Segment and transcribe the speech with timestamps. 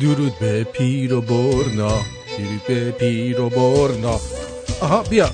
[0.00, 1.88] درود به پیر و برنا
[2.38, 4.20] درود به پیر و برنا.
[4.80, 5.30] آها بیا.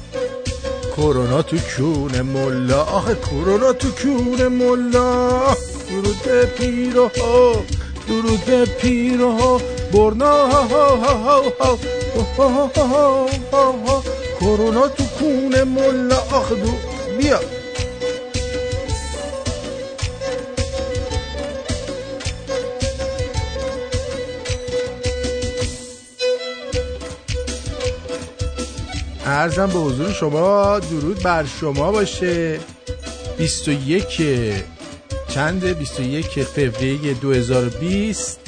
[0.96, 2.82] کرونا تو کون ملا.
[2.82, 5.56] آخه کرونا تو کون ملا.
[5.90, 7.52] درود به پیر و ها.
[8.08, 9.60] درود به پیر و ها.
[9.92, 10.62] برنا
[14.40, 16.18] کرونا تو کون ملا.
[16.18, 16.54] آخه
[17.18, 17.40] بیا.
[29.34, 32.58] ارزم به حضور شما درود بر شما باشه
[33.38, 34.22] 21
[35.28, 38.40] چند 21 فوریه 2020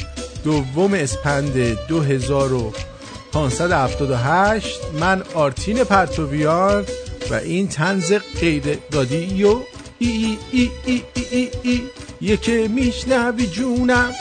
[0.45, 6.85] دوم اسپند 2578 من آرتین پرتویان
[7.31, 9.61] و این تنز غیر رادیو
[9.99, 11.83] ای ای ای ای ای ای, ای
[12.21, 14.13] یکه میشنوی جونم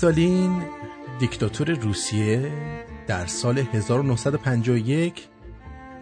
[0.00, 0.62] استالین
[1.18, 2.52] دیکتاتور روسیه
[3.06, 5.28] در سال 1951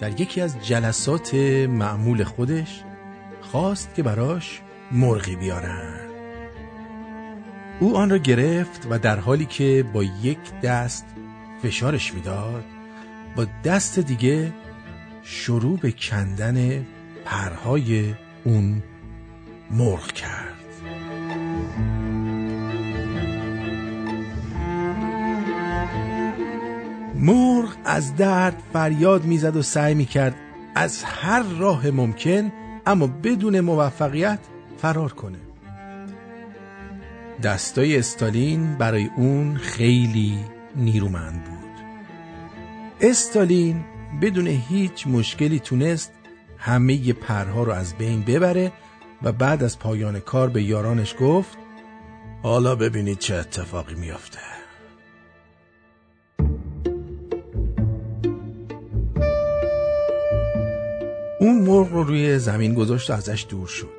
[0.00, 1.34] در یکی از جلسات
[1.68, 2.82] معمول خودش
[3.40, 4.60] خواست که براش
[4.92, 6.00] مرغی بیارن.
[7.80, 11.06] او آن را گرفت و در حالی که با یک دست
[11.62, 12.64] فشارش می‌داد
[13.36, 14.52] با دست دیگه
[15.22, 16.86] شروع به کندن
[17.24, 18.14] پرهای
[18.44, 18.82] اون
[19.70, 20.47] مرغ کرد.
[27.18, 30.34] مرغ از درد فریاد می‌زد و سعی می‌کرد
[30.74, 32.52] از هر راه ممکن
[32.86, 34.38] اما بدون موفقیت
[34.78, 35.38] فرار کنه.
[37.42, 40.38] دستای استالین برای اون خیلی
[40.76, 41.58] نیرومند بود.
[43.00, 43.84] استالین
[44.22, 46.12] بدون هیچ مشکلی تونست
[46.58, 48.72] همه پرها رو از بین ببره
[49.22, 51.58] و بعد از پایان کار به یارانش گفت
[52.42, 54.57] حالا ببینید چه اتفاقی میافته.
[61.40, 63.98] اون مرغ رو روی زمین گذاشت و ازش دور شد.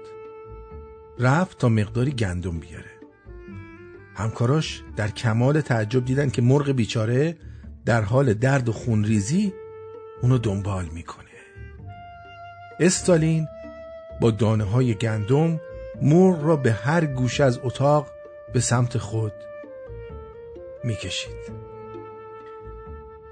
[1.19, 2.91] رفت تا مقداری گندم بیاره.
[4.15, 7.37] همکاراش در کمال تعجب دیدن که مرغ بیچاره
[7.85, 9.53] در حال درد و خونریزی
[10.21, 11.25] اونو دنبال می‌کنه.
[12.79, 13.47] استالین
[14.21, 15.59] با دانه های گندم
[16.01, 18.07] مرغ را به هر گوش از اتاق
[18.53, 19.33] به سمت خود
[20.83, 21.69] می‌کشید.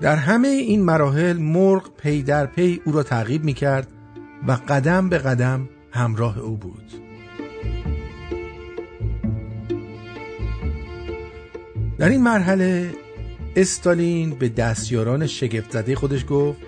[0.01, 3.87] در همه این مراحل مرغ پی در پی او را تعقیب می‌کرد
[4.47, 6.91] و قدم به قدم همراه او بود.
[11.97, 12.93] در این مرحله
[13.55, 16.59] استالین به دستیاران شگفت زده خودش گفت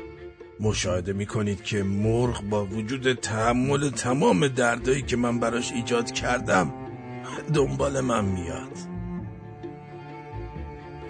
[0.60, 6.74] مشاهده می‌کنید که مرغ با وجود تحمل تمام دردایی که من براش ایجاد کردم
[7.54, 8.78] دنبال من میاد.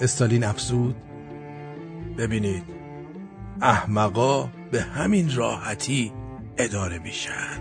[0.01, 0.95] استالین افزود
[2.17, 2.63] ببینید
[3.61, 6.11] احمقا به همین راحتی
[6.59, 7.59] اداره میشن.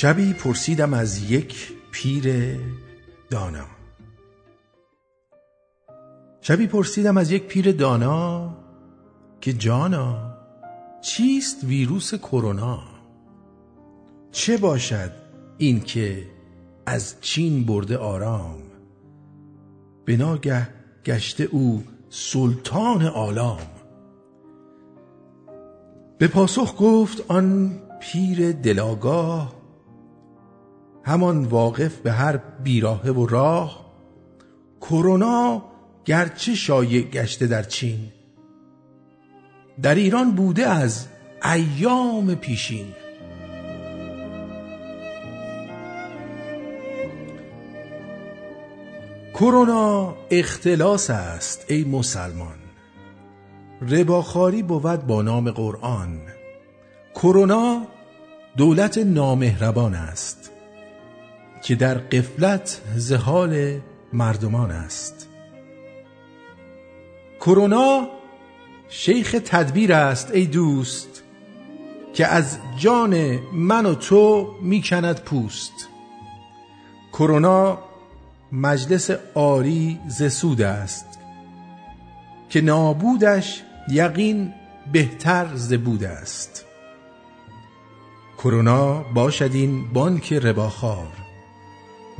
[0.00, 2.56] شبی پرسیدم از یک پیر
[3.30, 3.66] دانا.
[6.40, 8.54] شبی پرسیدم از یک پیر دانا
[9.40, 10.34] که جانا
[11.00, 12.82] چیست ویروس کرونا؟
[14.32, 15.12] چه باشد
[15.58, 16.26] این که
[16.86, 18.62] از چین برده آرام؟
[20.04, 20.68] به ناگه
[21.04, 23.60] گشته او سلطان آلام
[26.18, 29.57] به پاسخ گفت آن پیر دلاگاه
[31.08, 33.86] همان واقف به هر بیراهه و راه
[34.80, 35.62] کرونا
[36.04, 37.98] گرچه شایع گشته در چین.
[39.82, 41.06] در ایران بوده از
[41.44, 42.86] ایام پیشین.
[49.34, 52.58] کرونا اختلاس است ای مسلمان.
[53.80, 56.20] رباخاری بود با نام قرآن.
[57.14, 57.86] کرونا
[58.56, 60.57] دولت نامهربان است.
[61.62, 63.80] که در قفلت زهال
[64.12, 65.28] مردمان است.
[67.40, 68.08] کرونا
[68.88, 71.22] شیخ تدبیر است ای دوست
[72.14, 75.88] که از جان من و تو می‌کند پوست.
[77.12, 77.78] کرونا
[78.52, 81.18] مجلس آری زسود است
[82.48, 84.54] که نابودش یقین
[84.92, 86.64] بهتر ز بود است.
[88.38, 91.17] کرونا باشد این بانک رباخار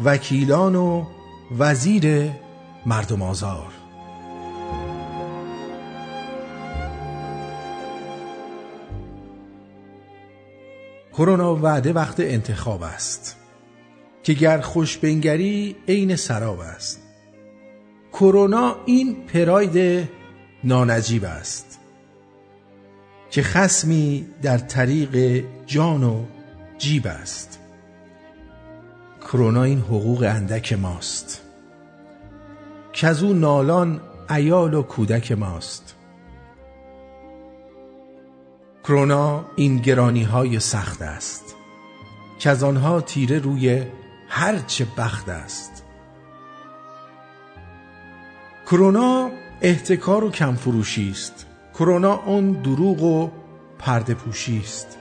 [0.04, 1.04] وکیلان و
[1.58, 2.30] وزیر
[2.86, 3.72] مردم آزار.
[11.12, 13.36] کرونا وعده وقت انتخاب است
[14.22, 17.02] که گر خوش بنگری عین سراب است.
[18.12, 20.08] کرونا این پراید
[20.64, 21.78] نانجیب است
[23.30, 26.24] که خسمی در طریق جان و
[26.78, 27.57] جیب است.
[29.32, 31.42] کرونا این حقوق اندک ماست.
[32.92, 35.96] که از او نالان ایال و کودک ماست.
[38.84, 41.56] کرونا این گرانی های سخت است.
[42.38, 43.82] که از آنها تیره روی
[44.28, 45.84] هرچه بخت است.
[48.66, 51.46] کرونا احتکار و کمفروشی است.
[51.78, 53.30] کرونا اون دروغ و
[53.78, 54.98] پرده پوشی است.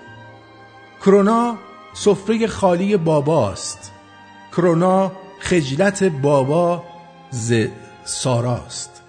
[1.06, 1.58] کرونا
[1.94, 3.97] سفره خالی باباست.
[4.58, 6.84] کرونا خجلت بابا
[7.30, 7.54] ز
[8.04, 9.04] ساراست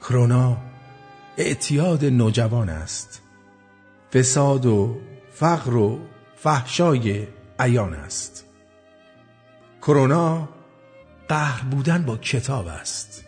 [0.00, 0.56] کرونا
[1.36, 3.22] اعتیاد نوجوان است.
[4.12, 4.96] فساد و
[5.32, 5.98] فقر و
[6.36, 7.26] فحشای
[7.58, 8.44] عیان است.
[9.82, 10.48] کرونا
[11.28, 13.24] قهر بودن با کتاب است.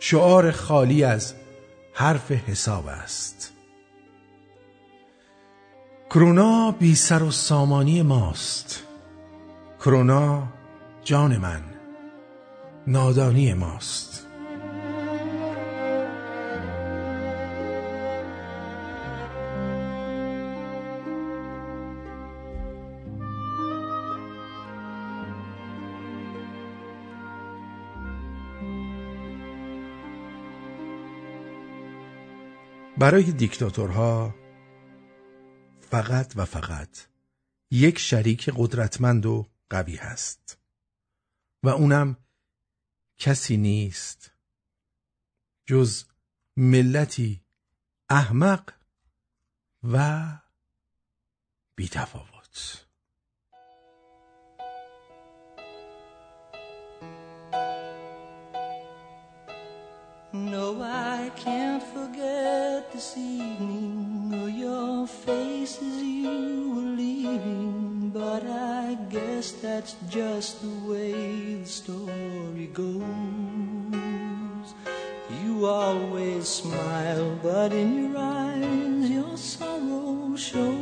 [0.00, 1.34] شعار خالی از
[1.94, 3.52] حرف حساب است.
[6.10, 8.91] کرونا بی سر و سامانی ماست.
[9.84, 10.52] کرونا
[11.04, 11.62] جان من.
[12.86, 14.26] نادانی ماست.
[32.98, 34.34] برای دیکتاتورها
[35.80, 36.88] فقط و فقط
[37.70, 40.58] یک شریک قدرتمند و قوی هست
[41.62, 42.16] و اونم
[43.18, 44.30] کسی نیست
[45.66, 46.04] جز
[46.56, 47.40] ملتی
[48.10, 48.72] احمق
[49.92, 50.22] و
[51.76, 52.86] بیتفاوت
[60.52, 67.91] No, I can't forget this evening or your face as you were leaving.
[68.12, 73.02] But I guess that's just the way the story goes.
[75.42, 80.74] You always smile, but in your eyes your sorrow shows.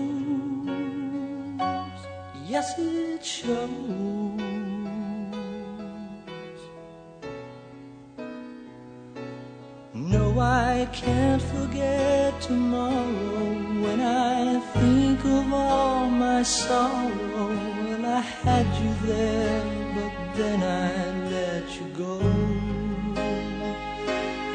[2.49, 3.71] Yes, it shows.
[9.95, 14.40] No, I can't forget tomorrow when I
[14.79, 17.49] think of all my sorrow.
[17.85, 22.19] when I had you there, but then I let you go.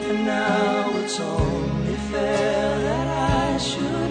[0.07, 3.07] And now it's only fair that
[3.53, 4.04] I should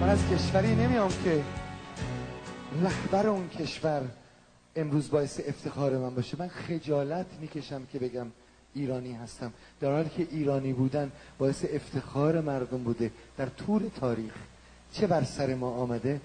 [0.00, 1.44] من از کشوری نمیام که
[2.82, 4.02] رهبر اون کشور
[4.76, 6.36] امروز باعث افتخار من باشه.
[6.38, 8.26] من خجالت می‌کشم که بگم
[8.74, 9.52] ایرانی هستم.
[9.80, 13.10] در حالی که ایرانی بودن باعث افتخار مردم بوده.
[13.36, 14.32] در طول تاریخ
[14.92, 16.20] چه بر سر ما آمده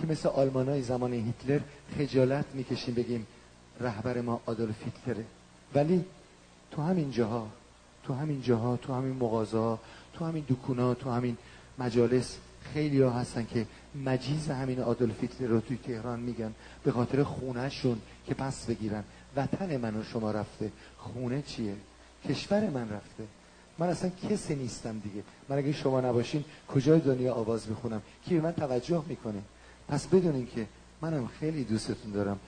[0.00, 1.60] که مثل آلمانای زمان هیتلر
[1.98, 3.26] خجالت می‌کشیم بگیم
[3.80, 5.24] رهبر ما آدولف هیتلره.
[5.74, 6.04] ولی
[6.70, 7.48] تو همین جاها
[8.04, 9.78] تو همین جاها تو همین مغازه
[10.14, 11.36] تو همین دکونا تو همین
[11.78, 12.38] مجالس
[12.74, 13.66] خیلی ها هستن که
[14.04, 16.54] مجیز همین آدولف هیتلر رو توی تهران میگن
[16.84, 19.04] به خاطر خونهشون که پس بگیرن.
[19.36, 20.72] وطن من و شما رفته.
[20.98, 21.74] خونه چیه؟
[22.28, 23.24] کشور من رفته.
[23.78, 25.22] من اصلا کسی نیستم دیگه.
[25.48, 29.42] من اگه شما نباشین کجای دنیا آواز می‌خونم؟ کی به من توجه می‌کنه؟
[29.88, 30.66] پس بدونین که
[31.02, 32.38] منم خیلی دوستتون دارم.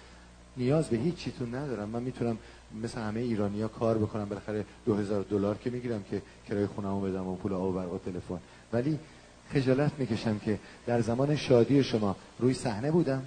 [0.57, 1.89] نیاز به هیچ چیتون ندارم.
[1.89, 2.39] من می‌تونم
[2.83, 4.29] مثل همه ایرانیا کار بکنم.
[4.29, 7.99] بالاخره 2000 دلار که می‌گیرم که کرایه خونه‌مو بدم و پول آب و برق و
[7.99, 8.39] تلفن.
[8.73, 8.99] ولی
[9.55, 13.23] خجالت می‌کشم که در زمان شادی شما روی صحنه بودم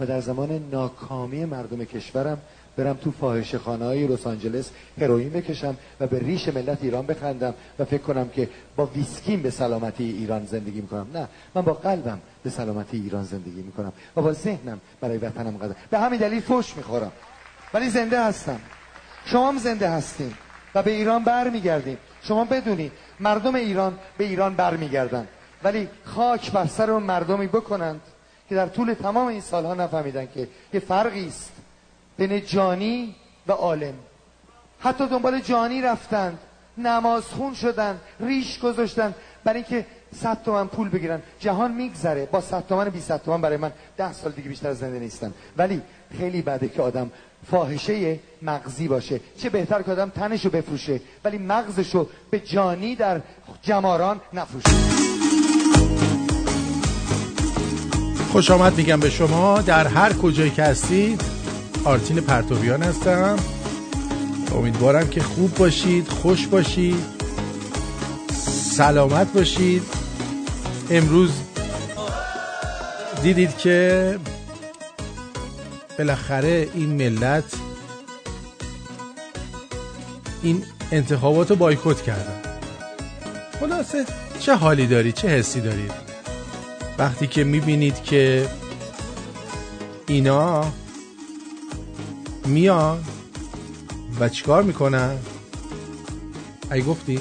[0.00, 2.38] و در زمان ناکامی مردم کشورم
[2.76, 7.54] برم تو فاحشه خانه های لس آنجلس هروئین بکشم و به ریش ملت ایران بخندم
[7.78, 11.06] و فکر کنم که با ویسکیم به سلامتی ایران زندگی می‌کنم.
[11.14, 15.74] نه من با قلبم به سلامتی ایران زندگی می‌کنم و با ذهنم برای وطنم قدم.
[15.90, 17.12] به همین دلیل فوش می‌خورم.
[17.74, 18.60] ولی زنده هستم.
[19.24, 20.34] شما هم زنده هستین
[20.74, 21.98] و به ایران برمیگردیم.
[22.22, 25.26] شما بدونید مردم ایران به ایران برمیگردن.
[25.64, 28.00] ولی خاک بر سر اون مردمی بکنند
[28.48, 31.52] که در طول تمام این سالها نفهمیدن که یه فرقی است
[32.16, 33.14] بین جانی
[33.46, 33.94] و عالم.
[34.80, 36.38] حتی دنبال جانی رفتند
[36.78, 39.14] نماز خون شدن ریش گذاشتن
[39.44, 41.22] برای اینکه صد تومن پول بگیرن.
[41.40, 42.26] جهان میگذره.
[42.26, 45.32] با صد تومن بی صد تومن برای من ده سال دیگه بیشتر زنده نیستن.
[45.56, 45.82] ولی
[46.18, 47.10] خیلی بده که آدم
[47.50, 49.20] فاحشه مغزی باشه.
[49.38, 53.20] چه بهتر که آدم تنشو بفروشه ولی مغزشو به جانی در
[53.62, 55.19] جماران نفروشه.
[58.32, 59.60] خوش آمد میگم به شما.
[59.60, 61.22] در هر کجایی که هستید
[61.84, 63.36] آرتین پرتویان هستم.
[64.54, 67.04] امیدوارم که خوب باشید خوش باشید
[68.76, 69.82] سلامت باشید.
[70.90, 71.30] امروز
[73.22, 74.18] دیدید که
[75.98, 77.44] بالاخره این ملت
[80.42, 82.42] این انتخابات رو بایکوت کردن
[83.60, 84.04] خلاصه
[84.40, 86.09] چه حالی دارید چه حسی دارید
[87.00, 88.48] وقتی که می‌بینید که
[90.06, 90.72] اینا
[92.46, 93.04] میان
[94.20, 95.18] و چیکار می‌کنن؟
[96.72, 97.18] ای گفتی؟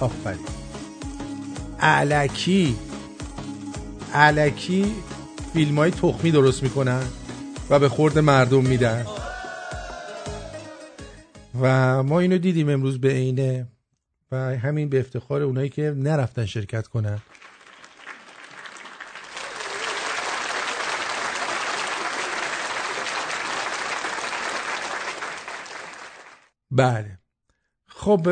[0.00, 0.46] آفرین.
[1.80, 2.76] علکی.
[4.14, 4.92] علکی
[5.52, 7.02] فیلم های تخمی درست می‌کنن
[7.70, 9.06] و به خورد مردم میدن.
[11.60, 13.66] و ما اینو دیدیم امروز به عینه
[14.32, 17.18] و همین به افتخار اونایی که نرفتن شرکت کنن.
[26.72, 27.18] بله.
[27.86, 28.28] خب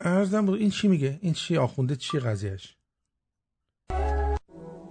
[0.00, 2.76] ارزم بود این چی میگه؟ این چی آخونده؟ چی قضیهش؟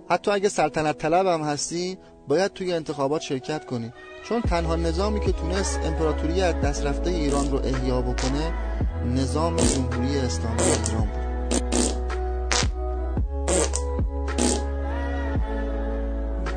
[0.09, 1.97] حتی اگه سلطنت طلب هم هستی
[2.27, 3.93] باید توی انتخابات شرکت کنی.
[4.23, 8.53] چون تنها نظامی که تونست امپراتوری از دست رفته ایران رو احیا بکنه
[9.05, 11.23] نظام جمهوری اسلامی ایران بود.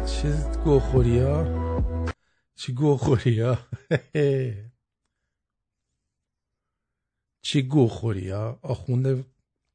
[0.07, 0.33] چه
[0.65, 1.47] گوخوری ها؟
[2.57, 3.59] چه گوخوری ها؟
[7.47, 9.25] چه گوخوری ها آخونده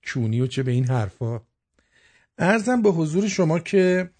[0.03, 1.41] کونی و چه به این حرفا.
[2.37, 4.11] ارزم به حضور شما که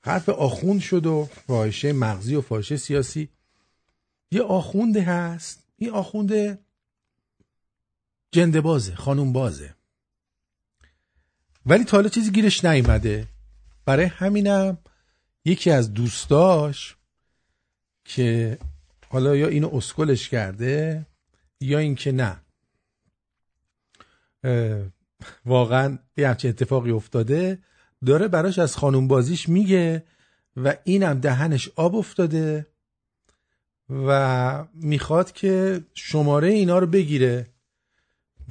[0.00, 3.28] حرف آخوند شد و فاحشه مغزی و فاحشه سیاسی.
[4.30, 5.62] یه آخونده هست.
[5.76, 6.58] این آخونده
[8.32, 9.74] جنده بازه خانوم بازه
[11.66, 13.26] ولی تا حالا چیزی گیرش نیومده.
[13.84, 14.78] برای همینم
[15.44, 16.96] یکی از دوستاش
[18.04, 18.58] که
[19.08, 21.06] حالا یا اینو اسکلش کرده
[21.60, 22.40] یا اینکه نه.
[25.46, 27.58] واقعا یه همچین اتفاقی افتاده.
[28.06, 30.04] داره براش از خانوم بازیش میگه
[30.56, 32.66] و اینم دهنش آب افتاده
[33.90, 37.46] و می‌خواد که شماره اینا رو بگیره.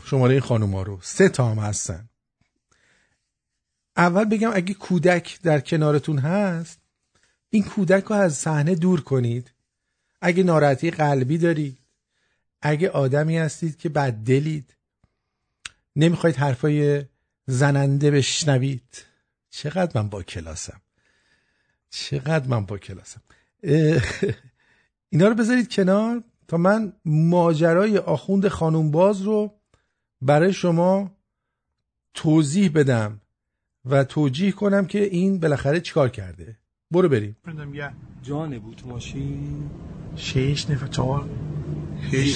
[0.05, 0.99] شماره این خانوم ها رو.
[1.01, 2.09] سه تا هم هستن.
[3.97, 6.79] اول بگم اگه کودک در کنارتون هست
[7.49, 9.51] این کودک رو از صحنه دور کنید.
[10.21, 11.78] اگه ناراحتی قلبی دارید
[12.61, 14.75] اگه آدمی هستید که بد دلید
[15.95, 17.05] نمی‌خواید حرفای
[17.47, 19.05] زننده بشنوید.
[19.49, 20.81] چقدر من با کلاسم؟
[21.89, 23.21] چقدر من با کلاسم؟
[25.11, 29.53] اینا رو بذارید کنار تا من ماجرای آخوند خانوم باز رو
[30.21, 31.11] برای شما
[32.13, 33.21] توضیح بدم
[33.85, 36.57] و توجیه کنم که این بالاخره چیکار کرده.
[36.91, 37.37] برو بریم.
[38.21, 39.69] جانه بود ماشین.
[40.15, 41.29] شش نفر چهار.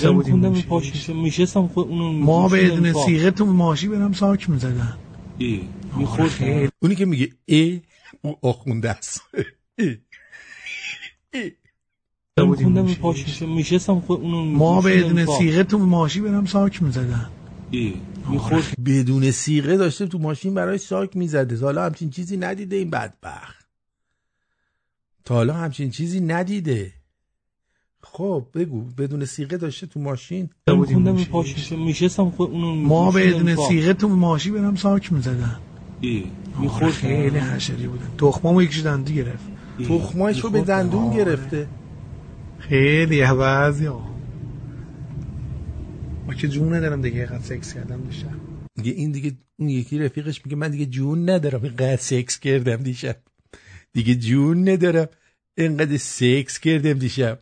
[0.02, 0.64] تا بودیم
[1.16, 4.98] میشستم خود اونو ما بدون سیغه تو ماشی برم ساک می‌زدن.
[5.38, 5.62] ای
[5.98, 7.82] می‌خورد اونی که میگه ای
[8.22, 9.22] او آخونده است.
[12.38, 12.88] خوندم
[13.48, 17.30] میشستم خود اونو ما بدون سیغه تو ماشی برم ساک می‌زدن.
[18.30, 21.58] می‌خورد بدون سیغه داشته تو ماشین برای ساک می‌زده.
[21.58, 23.68] تا حالا همچین چیزی ندیده این بدبخت.
[25.26, 26.94] تا حالا همچین چیزی ندیده.
[28.04, 33.94] خب بگو بدون سیغه داشته تو ماشین؟ خوندم پاشیشه میشستم خود اونو ما بدون سیغه
[33.94, 35.60] تو ماشی برم ساک می‌زدن.
[36.60, 36.92] می‌خورد.
[36.92, 38.08] خیلی حشری بودن.
[38.18, 39.46] تخمامو یکیش دندی گرفت.
[39.88, 41.68] تخمایش رو به دندون گرفته.
[42.60, 44.14] خیلی بعضی ها
[46.28, 48.28] ما که جون ندارم دیگه اینقدر سکس کردم دیشب.
[48.76, 53.16] دیگه این دیگه اون یکی رفیقش میگه من دیگه جون ندارم اینقدر سکس کردم دیشب.
[53.94, 55.08] دیگه جون ندارم
[55.58, 57.40] اینقدر سکس کردم دیشب.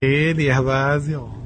[0.00, 1.42] خیلی بعضی ها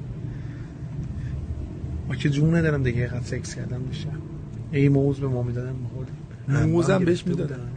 [2.08, 4.10] ما که جون ندارم دیگه اینقدر سکس کردم دیشب
[4.72, 6.16] ای موز به ما می‌دادن میخوردیم
[6.48, 7.72] موزم بهش می‌دادن.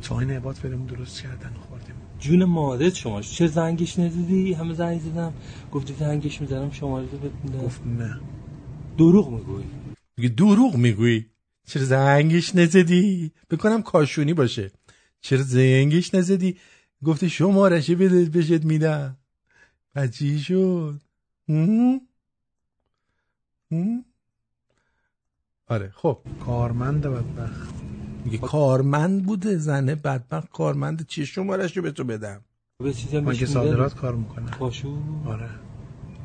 [0.00, 1.94] چای نبات بریم درست کردن خوردیم.
[2.18, 5.32] جون مادر شما چه زنگش ندیدی همه زنگ زدم
[5.72, 8.20] گفتی زنگش می‌زنم شماره رو گفت نه.
[8.98, 9.64] دروغ میگوی
[10.28, 11.29] دروغ می‌گویی؟
[11.70, 14.70] چرا زنگش نزدی؟ بکنم کاشونی باشه.
[15.20, 16.56] چرا زنگش نزدی؟
[17.04, 19.16] گفتی شمارش بده بشت میدم.
[19.94, 21.00] بچی شد.
[21.48, 22.00] هم؟
[23.70, 24.04] هم؟
[25.66, 26.18] آره خب.
[26.46, 27.74] کارمند بدبخت.
[28.24, 30.50] میگه کارمند بوده زنه بدبخت.
[30.50, 32.40] کارمند چیه؟ شمارش رو به تو بدم.
[32.78, 33.34] بهش میدم.
[33.34, 35.50] صادرات کار می‌کنم پاشو آره.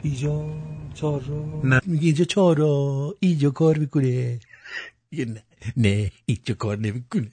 [0.03, 0.45] ایجا
[0.93, 1.81] چهار رو نه.
[1.85, 4.39] میگه اینجا چارا اینجا کار می‌کنه.
[5.15, 5.43] میگه نه
[5.77, 7.31] نه اینجا کار نمی‌کنه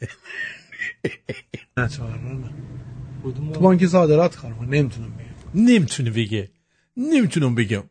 [3.52, 6.50] تو بانک صادرات کار می‌کنم نمی‌تونم بگم نمی‌تونه بگه
[6.96, 7.82] نمی‌تونم بگم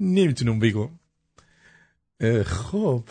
[0.00, 0.88] نمی‌تونم بگم
[2.42, 3.04] خب.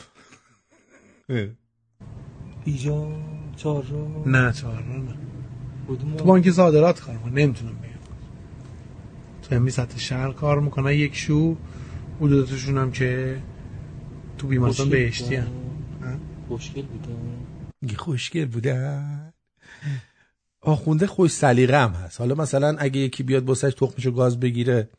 [2.65, 3.11] ایجا
[3.55, 3.85] چهار
[4.25, 5.15] نه چهار نه
[6.17, 7.89] تو بانک صادرات کار می‌کنم نمی‌تونم بگم
[9.41, 11.57] تو همین سطح شهر کار می‌کنن یک شو
[12.21, 13.41] حدوداتشون هم که
[14.37, 15.62] تو بیمارستان بهشتی هم.
[16.47, 19.33] خوشگل بودن خوشگل بودن
[20.61, 22.19] آخونده خوش سلیقه هم هست.
[22.19, 24.89] حالا مثلا اگه یکی بیاد باسش تخمشو گاز بگیره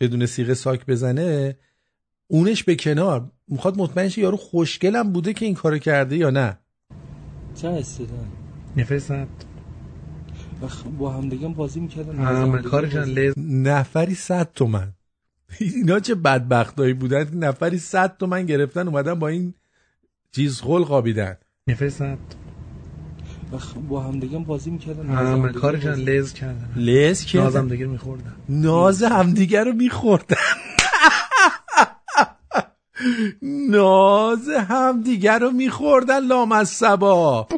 [0.00, 1.56] بدون سیغه ساک بزنه
[2.26, 3.30] اونش به کنار.
[3.48, 6.58] می‌خواد مطمئن شه یارو خوشگلم بوده که این کارو کرده یا نه.
[7.54, 8.28] چه استدن
[8.76, 9.12] نفرست
[10.98, 12.62] با هم دیگه بازی می‌کردن.
[12.62, 14.92] کارشان لز نفری صد تومن.
[15.60, 19.54] اینا چه بدبختایی بودن که نفری صد تومن گرفتن اومدن با این
[20.34, 22.02] چیز خل خوابیدن نفرست
[23.88, 25.06] با هم دیگه بازی می‌کردن.
[25.06, 26.72] همه کارشان لز کردن.
[26.76, 28.34] لز که نازم دیگه میخوردن.
[28.48, 30.36] ناز همدیگه رو میخوردن.
[33.70, 37.48] ناز همدیگه رو میخوردن لام از سبا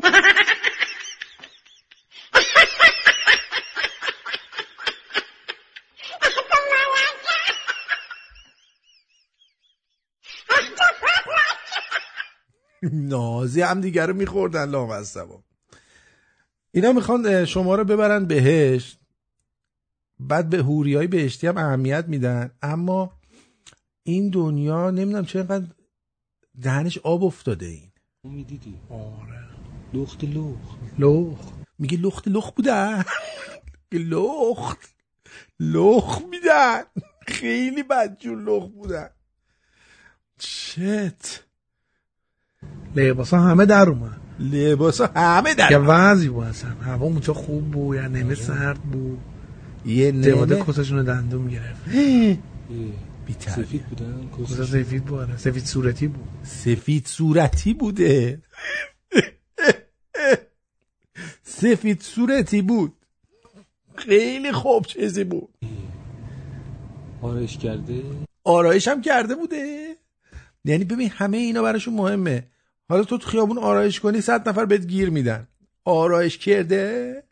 [12.92, 15.42] نازی هم دیگر رو میخوردن لام از سبا
[16.73, 18.99] اینا می‌خوان شما رو ببرن بهشت.
[20.20, 22.51] بعد به هوری های بهشتی هم اهمیت میدن.
[22.62, 23.12] اما
[24.03, 25.66] این دنیا نمی‌دونم چرا اینقدر
[26.61, 27.90] دهنش آب افتاده این.
[28.25, 29.44] می‌دیدی؟ آره.
[29.94, 30.79] لخت لخت.
[30.99, 33.05] لخ میگه لخت لخت بودن
[33.90, 34.94] میگه لخت
[35.61, 36.83] لخت میدن.
[37.27, 39.11] خیلی بدجور لخت بودن
[42.92, 44.20] شت لباسا همه در اومد.
[44.38, 46.70] لباس همه یه در وضعی بود اصلا.
[46.70, 49.18] هوا اونجا خوب بود یا نمه سرد بود.
[49.87, 51.90] یه دواده نمه؟ کسشون رو دندون گرفت.
[53.38, 55.37] سفید بودن؟ کسا کس سفید بود آره.
[55.37, 56.29] سفید صورتی بود.
[56.42, 58.42] سفید صورتی بوده.
[61.42, 62.92] سفید صورتی بود.
[63.94, 65.48] خیلی خوب چیزی بود.
[67.22, 68.03] آرایش کرده؟
[68.44, 69.96] آرایش هم کرده بوده.
[70.64, 72.46] یعنی ببین همه اینا براشون مهمه.
[72.88, 75.49] حالا تو تو خیابون آرایش کنی صد نفر بهت گیر میدن.
[75.85, 77.23] آرایش کرده.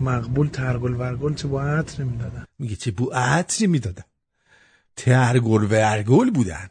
[0.00, 4.04] مقبول ترگل ورگل چه با عطر می‌دادن؟ میگه چه بو عطری می‌دادن؟
[4.96, 6.70] ترگل ورگل بودن.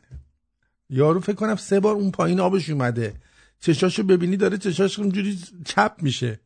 [0.90, 3.16] یارو فکر کنم سه بار اون پایین آبش اومده.
[3.60, 6.40] چشاشو ببینی داره چشاش اونجوری چپ میشه.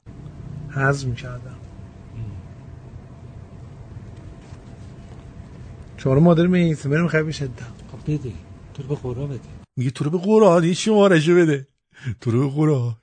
[0.69, 1.58] هضم کردم
[5.99, 8.31] چهار مادر میسه بریم خیلی شدم خب بده
[8.73, 9.39] تو رو به قرا بده.
[9.77, 11.67] میگه تو رو به قرآن این شمارشو بده.
[12.21, 12.95] تو رو به قرآن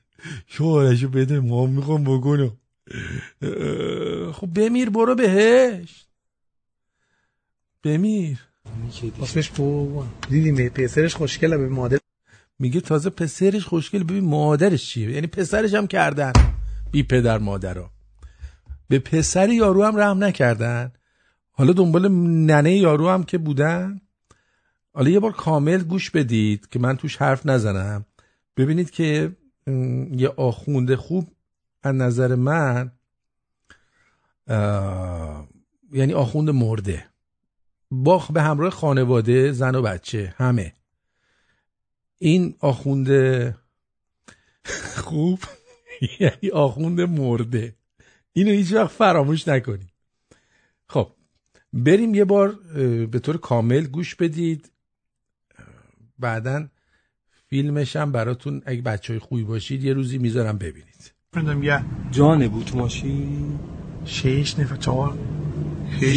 [0.47, 2.51] شمارشو بده ما می‌خوام اه،
[4.33, 6.07] خب بمیر برو بهش.
[7.85, 8.39] بمیر.
[9.23, 10.07] اسمش بابا.
[10.31, 11.99] دیدیم پسرش خوشگله به مادر
[12.59, 16.33] میگه تازه پسرش خوشگل ببین مادرش چیه؟ یعنی پسرش هم کردن.
[16.91, 17.91] بی پدر مادرها.
[18.89, 20.93] به پسر یارو هم رحم نکردن.
[21.59, 22.09] حالا دنبال
[22.47, 24.01] ننه یارو هم که بودن؟
[24.95, 28.05] حالا یه بار کامل گوش بدید که من توش حرف نزنم.
[28.57, 29.37] ببینید که
[30.11, 31.29] یه آخونده خوب
[31.83, 32.93] از نظر من
[35.93, 37.07] یعنی آخوند مرده.
[37.91, 40.73] با به همراه خانواده زن و بچه همه.
[42.19, 43.55] این آخونده
[45.05, 45.41] خوب
[46.21, 47.75] یعنی آخونده مرده.
[48.33, 49.93] اینو هیچ وقت فراموش نکنید.
[50.89, 51.16] خب.
[51.77, 52.59] بریم یه بار
[53.11, 54.71] به طور کامل گوش بدید.
[56.19, 56.67] بعدا
[57.51, 61.13] فیلمش هم براتون اگه بچه های خوبی باشید یه روزی می‌ذارم ببینید.
[62.11, 63.59] جانه بود ماشین.
[64.05, 65.19] شش نفر چهار.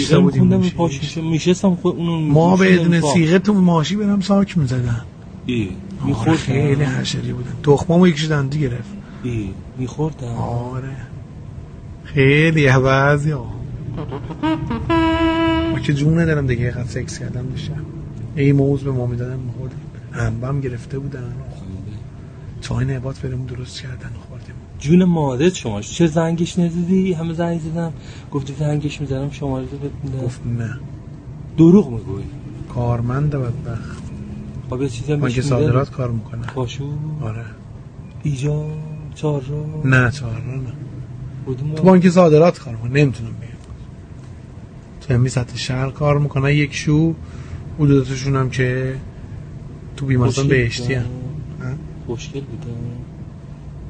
[0.10, 0.72] تا بودیم
[1.16, 3.02] میشستم خود اونو ما بدون.
[3.02, 5.06] سیغه تو ماشی برم ساک می‌زدن.
[5.46, 5.70] ای
[6.00, 6.38] آره میخوردم.
[6.38, 7.56] خیلی حشری بودن.
[7.64, 8.90] تخمامو یکیش دندی گرفت.
[9.24, 10.28] ای میخوردم.
[10.28, 10.98] آره.
[12.04, 13.60] خیلی عوضی ها
[15.80, 17.72] ما که جون ندارم دیگه یه سکس کردم میشه
[18.36, 19.80] ای موز به ما می‌دادن میخوردیم
[20.14, 21.34] انبم گرفته بودن.
[22.62, 24.56] چای نبات بریم درست کردن خوردیم.
[24.80, 27.94] جون مادر شما چه زنگش ندیدی همه زنگ زدم
[28.32, 30.26] گفتی زنگش می‌زنم شماره رو میدم.
[30.26, 30.80] گفت نه.
[31.58, 32.24] دروغ میگوی
[32.74, 34.04] کارمند بدبخت.
[34.70, 36.90] خب یه چیزی بهش صادرات کار می‌کنه؟ پاشو.
[37.22, 37.46] آره.
[38.24, 38.66] ایجا
[39.16, 39.44] چهار
[39.86, 40.74] نه چهار نه.
[41.76, 43.49] تو بانک صادرات کار می‌کنه نمی‌تونم بگم.
[45.16, 46.56] همین سطح شهر کار می‌کنه.
[46.56, 47.14] یک شو
[47.80, 48.96] حدوداتشون هم که
[49.98, 51.06] تو بیمارستان بهشتی هم.
[52.08, 52.78] خوشگل بودن.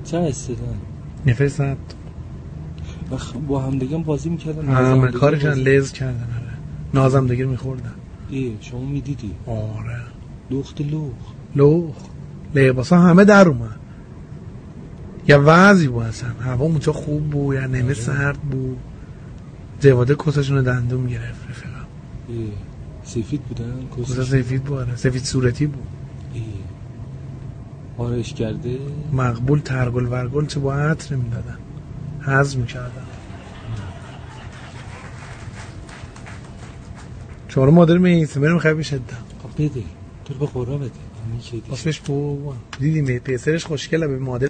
[0.03, 0.77] چه استدن
[1.25, 4.67] نفست و خ- با هم دیگه هم بازی می‌کردن.
[4.67, 6.57] همه کارشان لز کردن آره.
[6.93, 7.93] نازم دیگه میخوردن.
[8.29, 9.97] ای شما می‌دیدی؟ آره.
[10.51, 10.93] لخت لخت.
[11.55, 11.95] لوخ
[12.55, 13.79] لباسا همه در اومد.
[15.27, 16.29] یه وضعی بود اصلا.
[16.29, 18.77] هوا اونجا خوب بود یا نمه سرد بود.
[19.79, 21.85] جواده کسشون رو دندون گرفت رفیقم.
[23.03, 24.95] سفید بودن کسا کس سفید بود آره.
[24.95, 25.87] سفید صورتی بود.
[27.97, 28.79] آرایش کرده؟
[29.13, 31.57] مقبول ترگل ورگل چه با عطر می‌دادن.
[32.21, 33.05] هضم کردن
[37.47, 39.01] چهار مادر میسه بریم خیلی شدم
[39.43, 39.83] خب بده.
[40.25, 40.91] تو رو به قرا بده.
[41.71, 42.55] اسمش بابا.
[42.79, 44.07] دیدیم پسرش خوشگله.
[44.07, 44.49] به مادر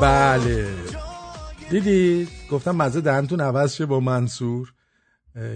[0.00, 0.68] بله
[1.70, 4.72] دیدی گفتم مزه دهنتون عوض شه با منصور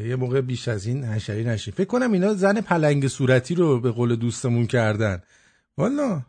[0.07, 3.91] یه موقع بیش از این حشری نشین فکر کنم اینا زن پلنگ صورتی رو به
[3.91, 5.23] قول دوستمون کردن
[5.79, 6.23] والا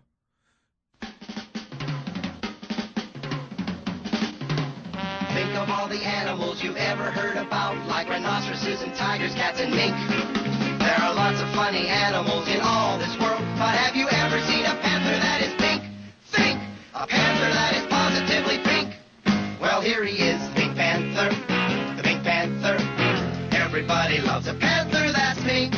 [17.02, 17.81] a panther that is
[19.82, 21.30] Here he is, Pink Panther,
[21.98, 22.78] the Pink Panther.
[23.52, 25.72] Everybody loves a panther that's me.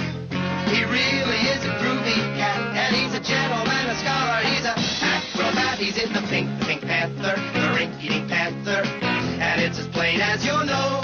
[0.75, 4.75] He really is a groovy cat, and he's a gentleman, a scholar, he's a
[5.07, 5.79] acrobat.
[5.79, 8.83] He's in the pink, the Pink Panther, the rink-eating panther.
[9.03, 11.02] And it's as plain as your nose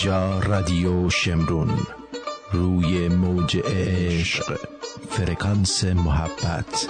[0.00, 1.86] اینجا رادیو شمرون
[2.52, 4.58] روی موج عشق
[5.10, 6.88] فرکانس محبت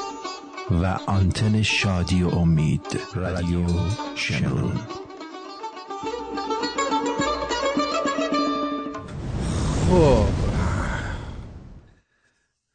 [0.70, 3.00] و آنتن شادی و امید.
[3.14, 3.66] رادیو
[4.14, 4.80] شمرون.
[9.88, 10.26] خب.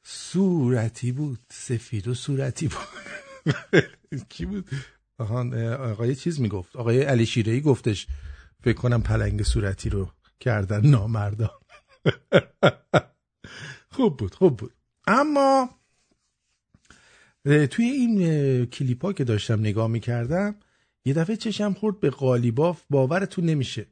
[0.03, 3.53] صورتی بود سفید و صورتی بود.
[4.29, 4.69] کی بود؟
[5.19, 6.75] آقای چیز می‌گفت.
[6.75, 8.07] آقای علی شیرهی گفتش
[8.63, 11.51] فکر کنم پلنگ صورتی رو کردن نامردا
[13.95, 14.73] خوب بود خوب بود.
[15.07, 15.69] اما
[17.43, 20.55] توی این اه، کلیپ ها که داشتم نگاه می‌کردم
[21.05, 23.87] یه دفعه چشم خورد به قالیباف باورتون نمیشه.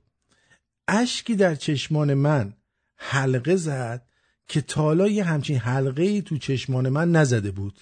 [0.88, 2.54] اشکی در چشمان من
[2.96, 4.08] حلقه زد
[4.48, 7.80] که تالا یه همچین حلقه ای تو چشمان من نزده بود.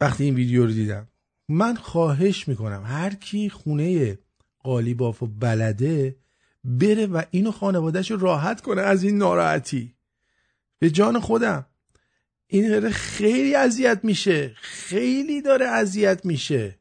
[0.00, 1.08] وقتی این ویدیو رو دیدم
[1.48, 4.18] من خواهش می‌کنم هر کی خونه
[4.58, 6.16] قالیباف و بلده
[6.64, 9.94] بره و اینو خانوادهش راحت کنه از این ناراحتی.
[10.78, 11.66] به جان خودم.
[12.46, 14.54] این داره خیلی اذیت میشه.
[14.56, 16.78] خیلی داره اذیت میشه.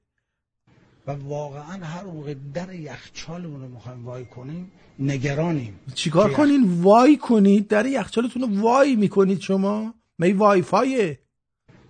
[1.08, 5.80] و واقعا هر موقع در یخچالمون رو می‌خوایم وای کنیم نگرانیم.
[5.96, 7.68] چیکار کنین؟ وای کنید.
[7.68, 9.94] در یخچالتون رو وای می‌کنید شما.
[10.18, 11.20] می وای فایه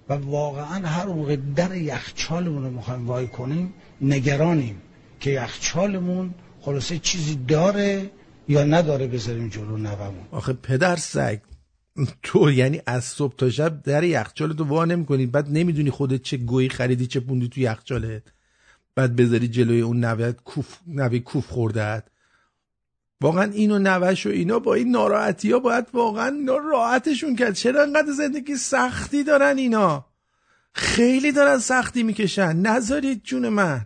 [0.10, 4.82] و واقعا هر موقع در یخچالمون رو می‌خوایم وای کنیم نگرانیم
[5.19, 6.34] که یخچالمون
[6.69, 8.12] خلاصه چیزی داره
[8.47, 11.39] یا نداره بذاریم جلو نومون آخه پدر سگ
[12.23, 15.25] تو یعنی از صبح تا شب در یخچالتو وا نمی‌کنی.
[15.25, 18.23] بعد نمی‌دونی خودت چه گویی خریدی چه پوندی تو یخچالت.
[18.95, 22.03] بعد بذاری جلوی اون نوه کوف نوه کوف خوردهت.
[23.21, 27.53] واقعا اینو نوش و اینا با این ناراحتی ها باید واقعا راحتشون کرد.
[27.53, 30.05] چرا انقدر زندگی سختی دارن اینا؟
[30.73, 32.55] خیلی دارن سختی می‌کشن.
[32.55, 33.86] نذارید جون من.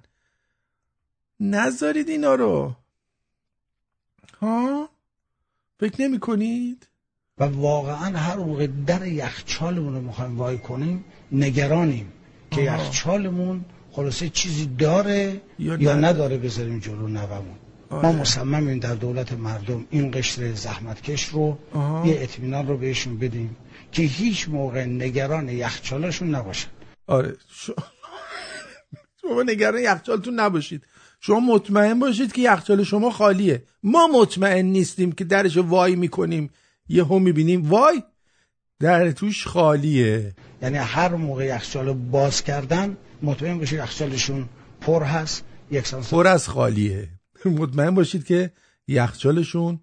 [1.43, 2.75] نذارید اینا رو
[4.41, 4.89] ها
[5.79, 6.87] فکر نمی کنید
[7.37, 12.11] و واقعا هر موقع در یخچالمون رو می‌خوایم وای کنیم نگرانیم
[12.51, 12.83] که آها.
[12.83, 16.37] یخچالمون خلاصه چیزی داره یا یا, نداره.
[16.37, 17.55] بذاریم جلو نومون
[17.89, 18.05] آره.
[18.05, 22.07] ما مصممیم در دولت مردم این قشر زحمتکش رو آها.
[22.07, 23.55] یه اطمینان رو بهشون بدیم
[23.91, 26.69] که هیچ موقع نگران یخچالشون نباشن
[27.07, 27.35] آره
[29.21, 30.83] شما نگران یخچالتون نباشید
[31.25, 33.63] شما مطمئن باشید که یخچال شما خالیه.
[33.83, 36.49] ما مطمئن نیستیم که درش وای می‌کنیم.
[36.89, 38.03] یه هم می‌بینیم وای
[38.79, 40.35] در توش خالیه.
[40.61, 44.49] یعنی هر موقع یخچال باز کردن مطمئن باشید یخچالشون
[44.81, 47.09] پر هست یکسان پر از خالیه.
[47.45, 48.51] مطمئن باشید که
[48.87, 49.79] یخچالشون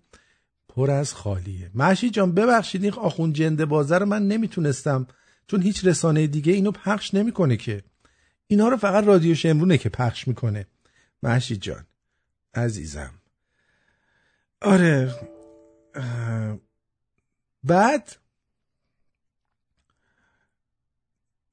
[0.69, 1.71] پر از خالیه.
[1.75, 5.07] محشید جان ببخشید این آخون جنده بازه رو من نمی‌تونستم
[5.47, 7.83] چون هیچ رسانه دیگه اینو پخش نمی‌کنه که.
[8.47, 10.67] اینا رو فقط رادیو شمرونه که پخش می‌کنه.
[11.23, 11.87] محشید جان
[12.55, 13.15] عزیزم.
[14.63, 15.15] آره
[17.65, 18.17] بعد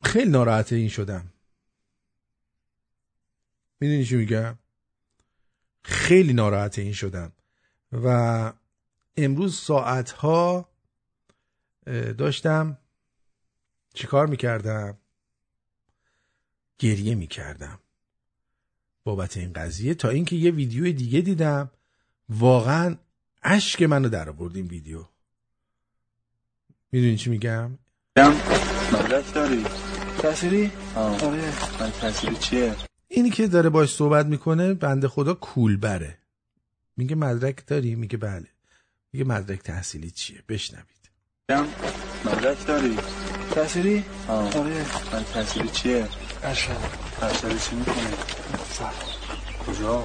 [0.04, 1.34] خیلی ناراحت این شدم.
[3.80, 4.58] می‌دونی چی میگم؟
[5.84, 7.32] خیلی ناراحت این شدم.
[7.92, 8.54] و
[9.18, 10.70] امروز ساعتها
[12.18, 12.78] داشتم
[13.94, 14.98] چیکار می‌کردم؟
[16.80, 17.80] گریه می‌کردم.
[19.08, 21.72] بابت این قضیه تا اینکه یه ویدیو دیگه دیدم.
[22.30, 22.96] واقعا
[23.44, 25.06] اشک منو در آورد این ویدیو.
[26.92, 27.72] می‌دونی چی میگم؟
[28.94, 29.66] مدرک داری؟
[30.18, 31.44] تحصیلی؟ آره.
[31.80, 32.76] من تحصیلی چیه؟
[33.08, 36.18] اینی که داره باش صحبت می‌کنه بنده خدا کولبره
[36.98, 38.48] میگه مدرک داری؟ میگه بله.
[39.14, 41.10] میگه مدرک تحصیلی چیه؟ بشنوید.
[42.26, 42.98] مدرک داری.
[43.52, 44.86] تحصیلی؟ آره.
[45.14, 46.08] من تحصیلی چیه؟
[46.44, 46.72] ارشد
[47.22, 47.96] ارشد چی می‌کنی؟
[49.68, 50.04] کجا؟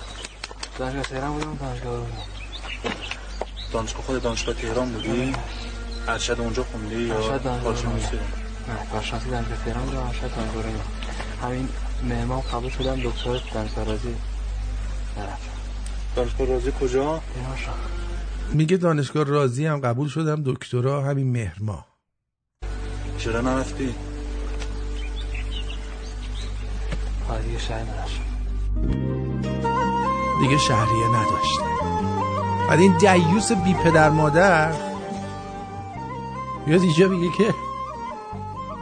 [0.79, 2.07] دانشگاه تهران بودم دانشگاه رو
[3.73, 5.35] دانشگاه خود دانشگاه تهران بودی؟
[6.09, 8.16] ارشد اونجا خوندی یا کارشناسی؟
[8.68, 10.71] نه کارشناسی دانشگاه تهران بودم ارشد دانشگاه رو
[11.42, 11.68] همین
[12.03, 14.14] معمار قبول شدم دکتر دانشگاه رازی.
[15.18, 15.37] نرفتم
[16.16, 17.59] دانشگاه رازی کجا؟ تهران
[18.53, 21.87] میگه دانشگاه رازی هم قبول شدم دکترا همین مهرما.
[23.18, 23.95] چرا نرفتی؟
[30.40, 31.62] دیگه شهریه نداشته
[32.68, 34.73] بعد این دیوس بی پدر مادر
[36.66, 37.55] بیاد اینجا میگه که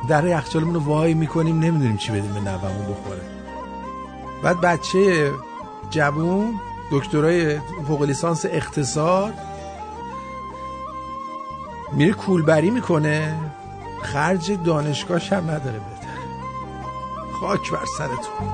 [0.08, 3.20] در یخچالمون رو وای می‌کنیم نمی‌دونیم چی بدیم به نوامون بخوره.
[4.42, 5.32] بعد بچه
[5.90, 6.60] جوون
[6.90, 7.58] دکترای
[7.88, 9.34] فوق لیسانس اقتصاد
[11.92, 13.34] میره کولبری می‌کنه
[14.02, 15.80] خرج دانشگاهش هم نداره.
[17.40, 18.48] خاک بر سرتون.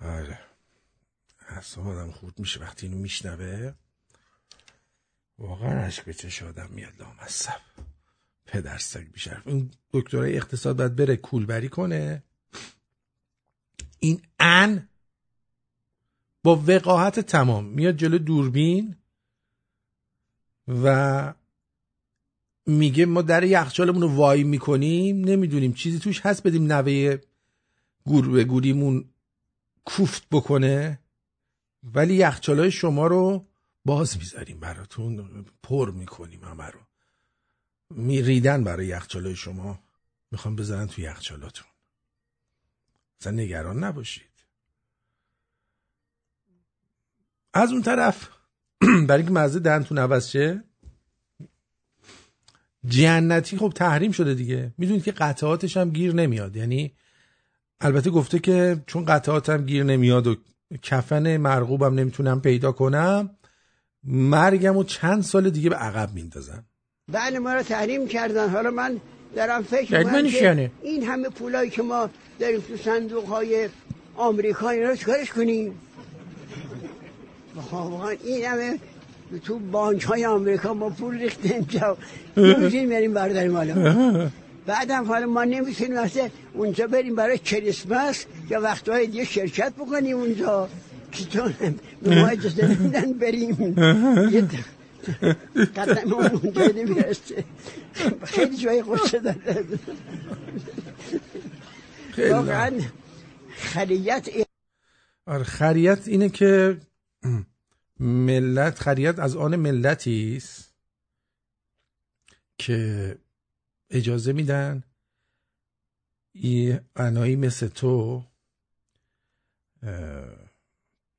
[0.00, 0.38] آره.
[1.86, 3.72] آدم خورد میشه وقتی اینو میشنوه.
[5.38, 7.60] واقعا عشق به چش آدم میاد لامصب.
[8.46, 9.46] پدر سگ بیشرف.
[9.46, 12.22] این دکترای اقتصاد باید بره کولبری کنه.
[14.00, 14.88] این ان
[16.44, 17.64] با وقاحت تمام.
[17.64, 18.96] میاد جلو دوربین
[20.68, 21.34] و
[22.66, 27.18] میگه ما در یخچالمون رو وای می‌کنیم نمی‌دونیم چیزی توش هست بدیم نوه
[28.04, 29.04] گور به گوریمون
[29.84, 31.00] کوفت بکنه.
[31.82, 33.46] ولی یخچالای شما رو
[33.84, 36.80] باز می‌ذاریم براتون پر می‌کنیم همه رو.
[37.90, 39.78] میریدن برای یخچالای شما.
[40.30, 41.66] می‌خوام بذارن تو یخچالاتون.
[43.20, 44.28] اصلا نگران نباشید.
[47.54, 48.28] از اون طرف
[49.08, 50.64] برای اینکه مزه دهنتون عوض شه
[52.84, 54.74] جنتی خب تحریم شده دیگه.
[54.78, 56.56] می‌دونید که قطعاتش هم گیر نمیاد.
[56.56, 56.96] یعنی
[57.80, 60.36] البته گفته که چون قطعاتم گیر نمیاد و
[60.82, 63.30] کفن مرغوبم نمی‌تونم پیدا کنم
[64.04, 66.64] مرگم و چند سال دیگه به عقب میندازم.
[67.12, 68.48] بله ما رو تحریم کردن.
[68.48, 69.00] حالا من
[69.36, 72.10] دارم فکر یعنی می‌کنم یعنی؟ این همه پولایی که ما
[72.40, 73.68] داریم تو صندوق های
[74.16, 75.78] آمریکا اینا رو چیکارش کنیم؟
[77.72, 78.78] واقعا این همه
[79.44, 81.96] تو بانک های آمریکا ما پول ریختیم اینجا.
[82.36, 83.74] نمی‌تونیم بریم برداریم حالا.
[84.66, 90.68] بعدم حالا ما نمی‌تونیم مثلا اونجا بریم برای کریسمس یا وقتهای دیگه شرکت بکنیم اونجا.
[91.12, 91.42] که
[92.02, 93.76] به ما اجازه نمیدن بریم
[95.76, 97.44] قدم اونجا نمی‌رسه
[98.24, 99.64] خیلی جای خوشه داره
[102.12, 102.80] خیلی واقعا
[103.50, 104.28] خریت
[105.26, 106.80] آره خریت اینه که
[108.00, 110.74] ملت خریت از آن ملتی است
[112.58, 113.18] که
[113.90, 114.82] اجازه میدن
[116.32, 118.24] ای انایی مثل تو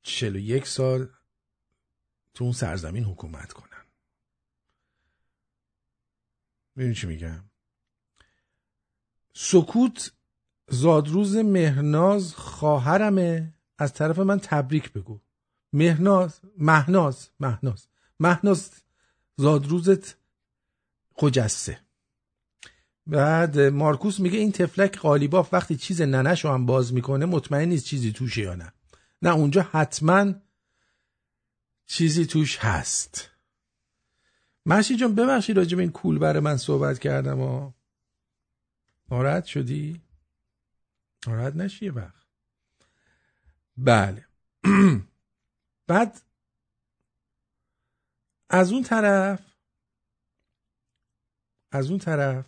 [0.03, 1.09] چل و یک سال
[2.33, 3.68] تو اون سرزمین حکومت کنن
[6.79, 7.43] ببین چی میگم؟
[9.33, 10.11] سکوت
[10.67, 13.53] زادروز مهناز خواهرمه.
[13.77, 15.19] از طرف من تبریک بگو.
[15.73, 17.87] مهناز مهناز مهناز.
[18.19, 18.71] مهناز
[19.37, 20.17] زادروزت
[21.13, 21.79] خجسته.
[23.07, 27.85] بعد مارکوس میگه این تفلک قالیباف وقتی چیز ننش رو هم باز می‌کنه مطمئن نیست
[27.85, 28.73] چیزی توشه یا نه.
[29.21, 30.33] نه اونجا حتما
[31.85, 33.29] چیزی توش هست.
[34.65, 37.71] مرشی جان ببخشید راجع این کول برای من صحبت کردم و
[39.11, 40.01] ناراحت شدی؟
[41.27, 42.25] ناراحت نشی یه وقت.
[43.77, 44.25] بله.
[45.87, 46.21] بعد
[48.49, 49.49] از اون طرف
[51.71, 52.45] از اون طرف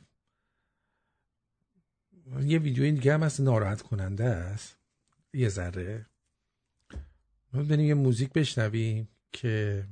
[2.41, 4.77] یه ویدیو دیگه هم هست ناراحت کننده است.
[5.33, 6.05] یه ذره.
[7.53, 9.85] بریم یه موزیک بشنویم که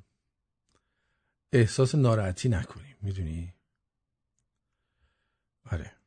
[1.54, 3.54] احساس ناراحتی نکنیم می‌دونی؟
[5.72, 5.99] آره.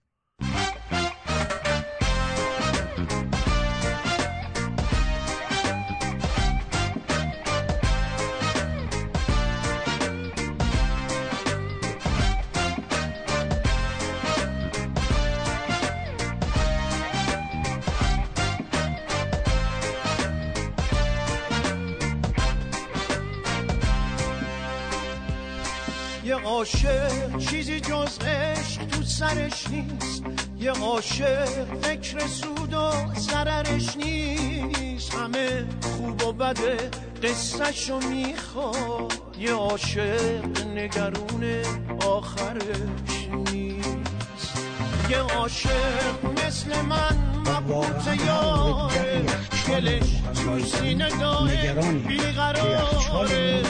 [29.22, 30.22] سرش نیست.
[30.60, 35.14] یه عاشق فکر سود و سررش نیست.
[35.14, 36.76] همه خوب و بده
[37.22, 39.12] قصهشو می‌خواد.
[39.38, 41.62] یه عاشق نگرون
[42.06, 44.64] آخرش نیست.
[45.10, 47.16] یه عاشق مثل من
[47.46, 49.22] مبهوت یاره.
[49.68, 51.74] دلش تو سینه داره
[52.08, 53.62] بیقراره.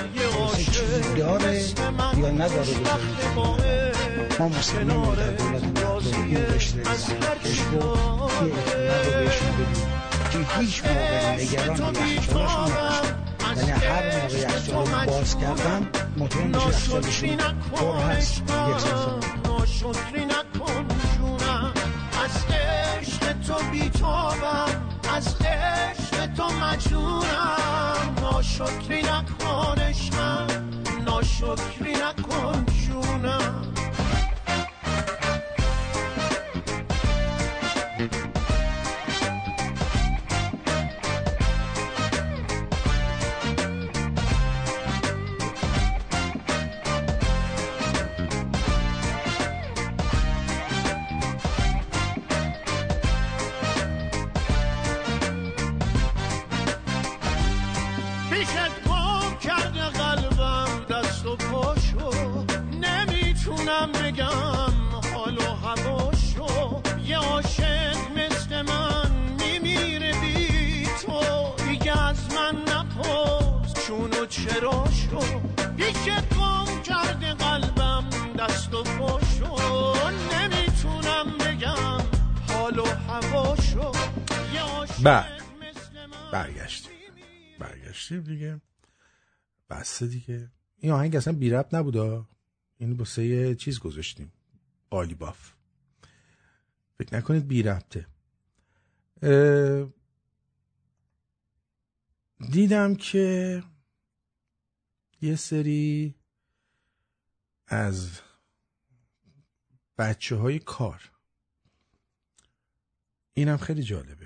[0.42, 1.62] یه عاشق داره
[2.18, 2.76] یا نداره
[4.38, 7.16] ما مسلمان در دولت بهش رسیم
[7.80, 9.86] گفت که اعتماد رو بدیم
[10.32, 13.22] که هیچ موقع نگران یخچالش نباشیم.
[13.56, 17.36] یعنی هر موقع یخچال رو باز کردن مطمئن میشه یخچالشون
[17.74, 18.42] پر هست.
[18.42, 19.20] یک سال
[22.24, 24.70] از عشق تو بیتابم.
[25.16, 27.61] از عشق تو مجنونم.
[28.42, 30.46] ناشکری نکن عشقم
[31.04, 32.71] ناشکری نکن.
[90.26, 90.50] دیگه.
[90.78, 92.28] این آهنگ اصلا بی ربط نبودا
[92.78, 94.32] این یه چیز گذاشتیم.
[94.90, 95.52] قالی باف.
[96.98, 98.06] فکر نکنید بی ربطه.
[102.50, 103.62] دیدم که
[105.22, 106.14] یه سری
[107.66, 108.20] از
[109.98, 111.10] بچه های کار.
[113.34, 114.21] اینم خیلی جالبه.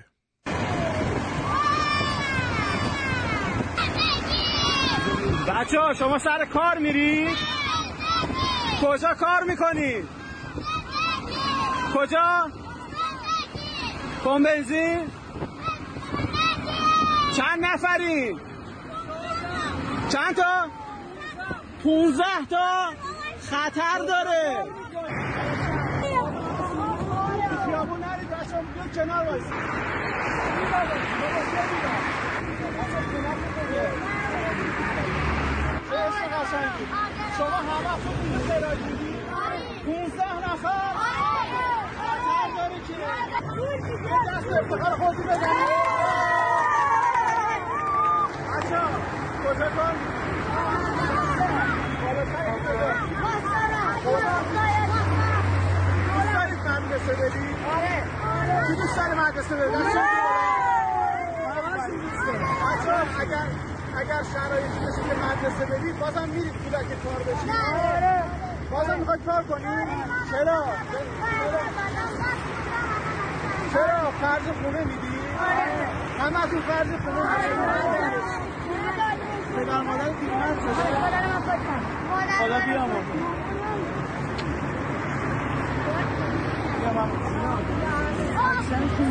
[5.57, 7.37] بچه شما سر کار میرید؟
[8.81, 10.07] کجا کار می‌کنید؟
[11.95, 12.51] کجا؟
[14.23, 15.11] پمپ بنزین؟
[17.35, 18.39] چند نفرین؟
[20.09, 20.67] چند تا؟
[21.83, 22.93] پونزده تا
[23.51, 24.65] خطر داره
[27.65, 28.57] خیابون نرید بچه
[28.95, 29.77] کنار وایسید.
[35.89, 36.85] چه عشق قشنگی.
[37.37, 39.11] شما همه خود اینجا کرایی بودی؟
[39.85, 40.93] 15 نفر؟
[41.97, 43.93] خطر داره که
[44.27, 45.47] دست افتخار خودی بزنید
[48.47, 48.89] بچه‌ها،
[49.43, 49.67] کجا
[56.33, 57.57] دارید مدرسه برید؟
[58.67, 59.83] کی دوست داره مدرسه دارن.
[62.61, 63.47] بچه‌ها، اگر
[63.97, 67.51] اگر شرایطی بشه که مدرسه برید بازم میرید کودک کار بشید
[68.71, 69.87] بازم می‌خواید کار کنید
[70.31, 70.63] چرا؟
[73.73, 75.07] چرا؟ قرض خونه میدی؟
[76.19, 78.37] همه از اون قرض خونه میدی
[79.55, 80.73] پدر مادر پیرمرد شده
[82.39, 83.01] حالا بیا ما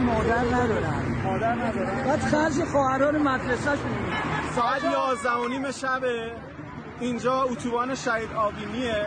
[0.07, 1.03] مادر ندارن.
[1.25, 2.05] مادر ندارن.
[2.07, 4.06] بعد خرج خواهران مدرسه شون
[4.57, 6.33] ساعت یازده و نیم شبه.
[7.01, 9.07] اینجا اتوبان شهید آبینیه.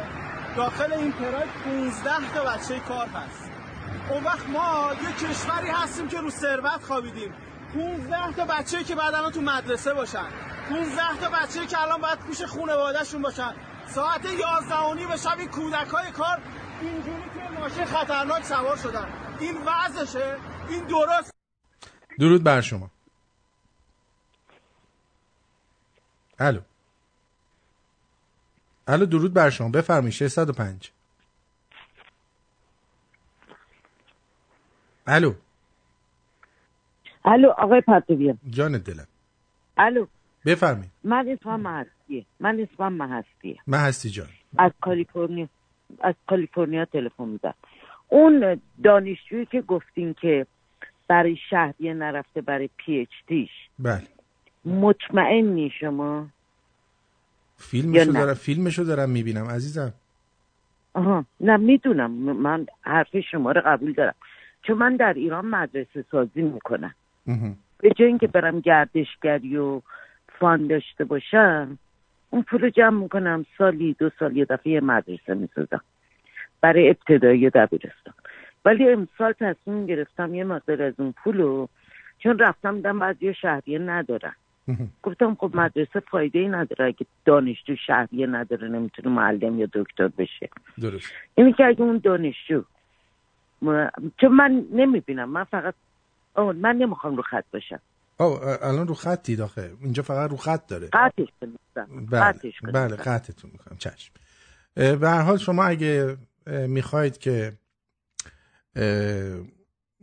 [0.55, 3.49] داخل این پراید 15 تا بچه کار هست.
[4.09, 7.33] اون وقت ما یه کشوری هستیم که رو ثروت خوابیدیم.
[7.73, 10.25] 15 تا بچه که بعد الان تو مدرسه باشن.
[10.69, 13.53] 15 تا بچه که الان باید پیش خانواده‌شون باشن.
[13.87, 16.37] ساعت 11 و نیم شب این کودک های کار
[16.81, 19.07] اینجوری که ماشین خطرناک سوار شدن.
[19.39, 20.35] این وضعشه.
[20.69, 21.31] این درست.
[22.19, 22.89] درود بر شما.
[26.39, 26.61] الو.
[28.87, 29.69] الو درود بر شما.
[29.69, 30.91] بفرمایید 605
[35.07, 35.33] الو.
[37.25, 39.07] الو آقای پرتویان جان دلم.
[39.77, 40.05] الو.
[40.45, 40.91] بفرمایید.
[41.03, 44.27] من اسمم محستیه من اسمم محستیه من هستی جان.
[44.57, 45.49] از کالیفرنیا
[46.01, 47.53] از کالیفرنیا تلفن میدم.
[48.07, 50.47] اون دانشجویی که گفتین که
[51.07, 54.18] برای شهریه نرفته برای پی اچ دیش بله.
[54.65, 56.27] مطمئنی شما
[57.57, 59.93] فیلمشو؟ دارم فیلمشو دارم می‌بینم عزیزم.
[60.93, 62.11] آها نه می‌دونم.
[62.11, 64.15] من حرف شما رو قبول دارم.
[64.63, 66.95] چون من در ایران مدرسه سازی می‌کنم.
[67.77, 69.81] به جای اینکه برم گردشگری و
[70.39, 71.77] فان داشته باشم
[72.29, 73.45] اون پول جمع می‌کنم.
[73.57, 75.81] سالی دو سال یه دفعه مدرسه می‌سازم.
[76.61, 78.13] برای ابتدایی دبیرستان.
[78.65, 81.69] ولی امسال تصمیم گرفتم یه مقدار از اون پول رو
[82.19, 84.35] چون رفتم دیدم بعضی شهریه ندارن.
[85.03, 86.85] گفتم خب مدرسه فایده ای نداره.
[86.85, 90.49] اگه دانشجو شهریه نداره نمی‌تونه معلم یا دکتر بشه.
[90.81, 91.11] درست.
[91.35, 92.63] اینی که اگه اون دانشجو
[93.61, 93.87] م-
[94.21, 95.29] چون من نمی‌بینم.
[95.29, 95.73] من فقط
[96.33, 97.79] آه من نمی‌خوام رو خط باشم.
[98.17, 99.69] آه الان رو خطی داخل.
[99.81, 100.89] اینجا فقط رو خط داره.
[100.93, 102.51] قطعش کنیستم بله.
[102.73, 103.77] بله قطعتون می‌کنم.
[103.77, 104.13] چشم.
[104.75, 106.17] به هر حال شما اگه
[106.47, 107.53] می‌خواید که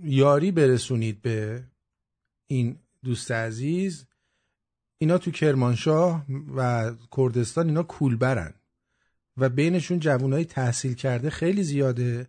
[0.02, 1.62] یاری برسونید به
[2.46, 4.06] این دوست عزیز
[4.98, 6.26] اینا تو کرمانشاه
[6.56, 8.54] و کردستان اینا کولبرن
[9.36, 12.28] و بینشون جوانای تحصیل کرده خیلی زیاده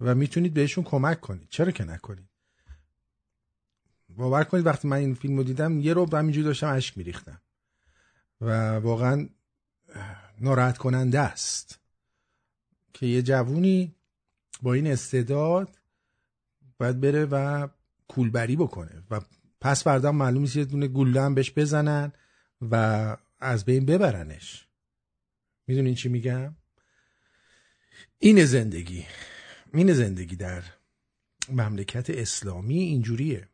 [0.00, 1.48] و می‌تونید بهشون کمک کنید.
[1.50, 2.28] چرا که نکنید؟
[4.08, 7.40] باور کنید وقتی من این فیلم دیدم یه رو همینجوری داشتم اشک میریختم.
[8.40, 9.28] و واقعا
[10.40, 11.78] ناراحت کننده است
[12.92, 13.94] که یه جوونی
[14.62, 15.78] با این استعداد
[16.78, 17.68] باید بره و
[18.08, 19.20] کولبری بکنه و
[19.62, 22.12] پس فردا معلوم نیست یه دونه گوله هم بهش بزنن
[22.70, 24.68] و از بین ببرنش.
[25.66, 26.56] می‌دونین چی میگم؟
[28.18, 29.06] این زندگی
[29.74, 30.62] این زندگی در
[31.48, 33.48] مملکت اسلامی اینجوریه.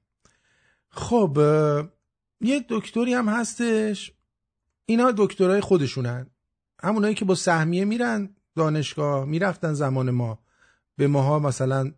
[0.89, 1.39] خب
[2.41, 4.13] یه دکتری هم هستش.
[4.87, 6.27] اینا دکترای خودشونن.
[6.83, 10.45] همونایی که با سهمیه میرن دانشگاه می‌رفتن زمان ما
[10.97, 11.93] به ماها مثلا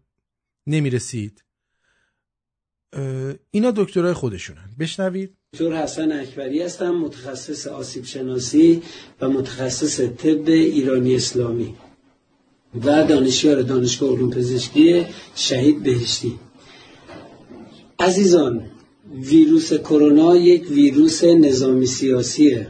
[0.66, 1.44] نمی‌رسید.
[3.50, 4.68] اینا دکترای خودشونن.
[4.78, 5.30] بشنوید.
[5.52, 8.82] دکتر حسن اکبری هستم متخصص آسیب شناسی
[9.20, 11.74] و متخصص طب ایرانی اسلامی
[12.84, 16.32] و دانشیار دانشگاه علوم پزشکی شهید بهشتی.
[17.98, 18.62] عزیزان
[19.14, 22.68] ویروس کرونا یک ویروس نظامی سیاسیه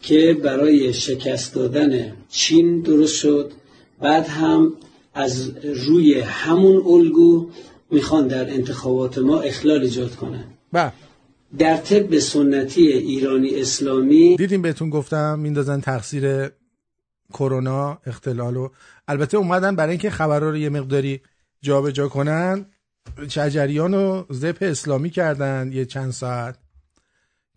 [0.00, 3.52] که برای شکست دادن چین درست شد.
[4.00, 4.72] بعد هم
[5.14, 7.50] از روی همون الگو
[7.90, 10.44] می‌خوان در انتخابات ما اخلال ایجاد کنن.
[10.72, 10.92] بله.
[11.58, 16.50] در طب سنتی ایرانی اسلامی دیدیم بهتون گفتم میندازن تقصیر
[17.32, 18.68] کرونا اختلال و
[19.08, 21.20] البته اومدن برای اینکه خبرها رو یه مقداری
[21.62, 22.66] جابجا کنن.
[23.28, 26.58] شجریان رو زپ اسلامی کردن یه چند ساعت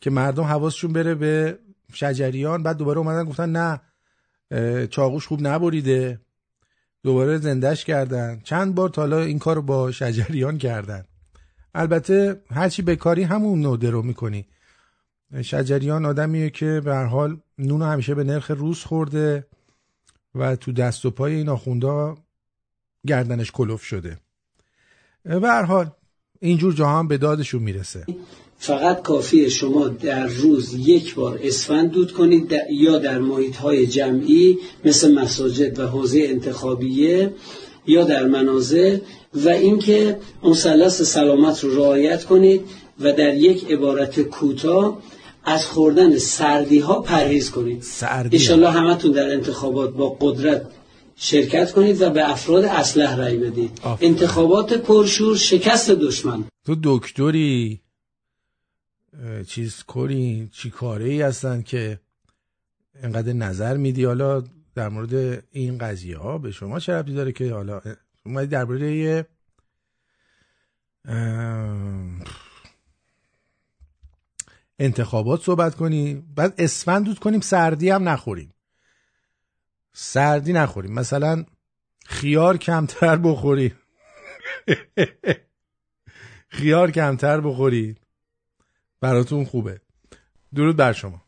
[0.02, 1.60] که مردم حواسشون بره به
[1.94, 2.64] شجریان.
[2.64, 3.82] بعد دوباره اومدن گفتن نه
[4.88, 6.20] چاقوش خوب نبریده.
[7.04, 8.42] دوباره زندش کردن.
[8.44, 11.06] چند بار تا حالا این کار با شجریان کردن.
[11.76, 14.46] البته هرچی بکاری همون نوده رو می‌کنی.
[15.42, 19.48] شجریان آدمیه که به هر حال نون همیشه به نرخ روز خورده
[20.36, 22.18] و تو دست و پای این آخوندا
[23.08, 24.18] گردنش کلوف شده.
[25.24, 25.92] به هر حال
[26.40, 28.06] اینجور جاها هم به دادشون می‌رسه.
[28.62, 33.88] فقط کافیه شما در روز یک بار اسفند دود کنید در- یا در محیط های
[33.88, 37.34] جمعی مثل مساجد و حوزه انتخابیه
[37.88, 38.98] یا در منازل
[39.34, 42.62] و اینکه مثلث سلامت رو رعایت کنید
[43.00, 45.02] و در یک عبارت کوتاه
[45.46, 47.82] از خوردن سردی ها پرهیز کنید.
[47.82, 48.38] سردی.
[48.38, 50.62] انشالله همتون در انتخابات با قدرت
[51.16, 53.72] شرکت کنید و به افراد اسلح رأی بدید.
[54.02, 56.44] انتخابات پرشور شکست دشمن.
[56.66, 57.80] تو دکتری؟
[59.48, 62.00] چیز کری چی کاره ای هستن که
[62.96, 64.04] انقدر نظر میدی.
[64.06, 64.44] حالا
[64.76, 67.82] در مورد این قضیه ها به شما چه ربطی داره که حالا
[68.26, 69.26] اومدی درباره
[74.80, 78.54] انتخابات صحبت کنی بعد اسفند دود کنیم سردی هم نخوریم.
[79.94, 80.94] سردی نخوریم.
[80.94, 81.46] مثلا
[82.06, 83.76] خیار کمتر بخوریم
[86.58, 87.99] خیار کمتر بخورید
[89.02, 89.80] براتون خوبه.
[90.56, 91.22] درود بر شما.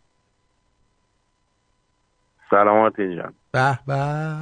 [2.50, 4.36] سلامات اینجا به به.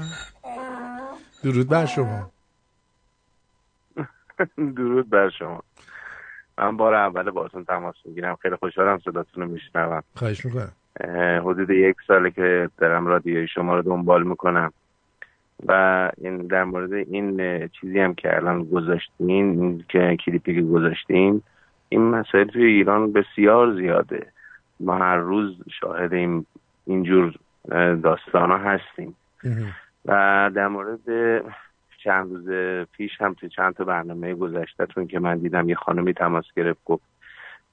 [1.44, 2.32] درود بر شما.
[4.78, 5.64] درود بر شما.
[6.58, 8.36] من بار اول باتون تماس می‌گیرم.
[8.36, 10.04] خیلی خوشحالم صداتون رو میشنوم.
[10.16, 10.72] خواهش می‌کنم.
[11.40, 14.74] حدود یک ساله که دارم رادیوی شما رو دنبال می‌کنم.
[15.66, 21.42] و این در مورد این چیزی هم که الان گذاشتین این که کلیپی که گذاشتین
[21.90, 24.28] این مسائل توی ایران بسیار زیاده.
[24.80, 26.46] ما هر روز شاهد این
[26.86, 27.34] اینجور
[28.04, 29.16] داستان ها هستیم.
[30.06, 31.00] و در مورد
[32.04, 32.50] چند روز
[32.92, 37.04] پیش هم تو چند تا برنامه گذشتهتون که من دیدم یه خانمی تماس گرفت گفت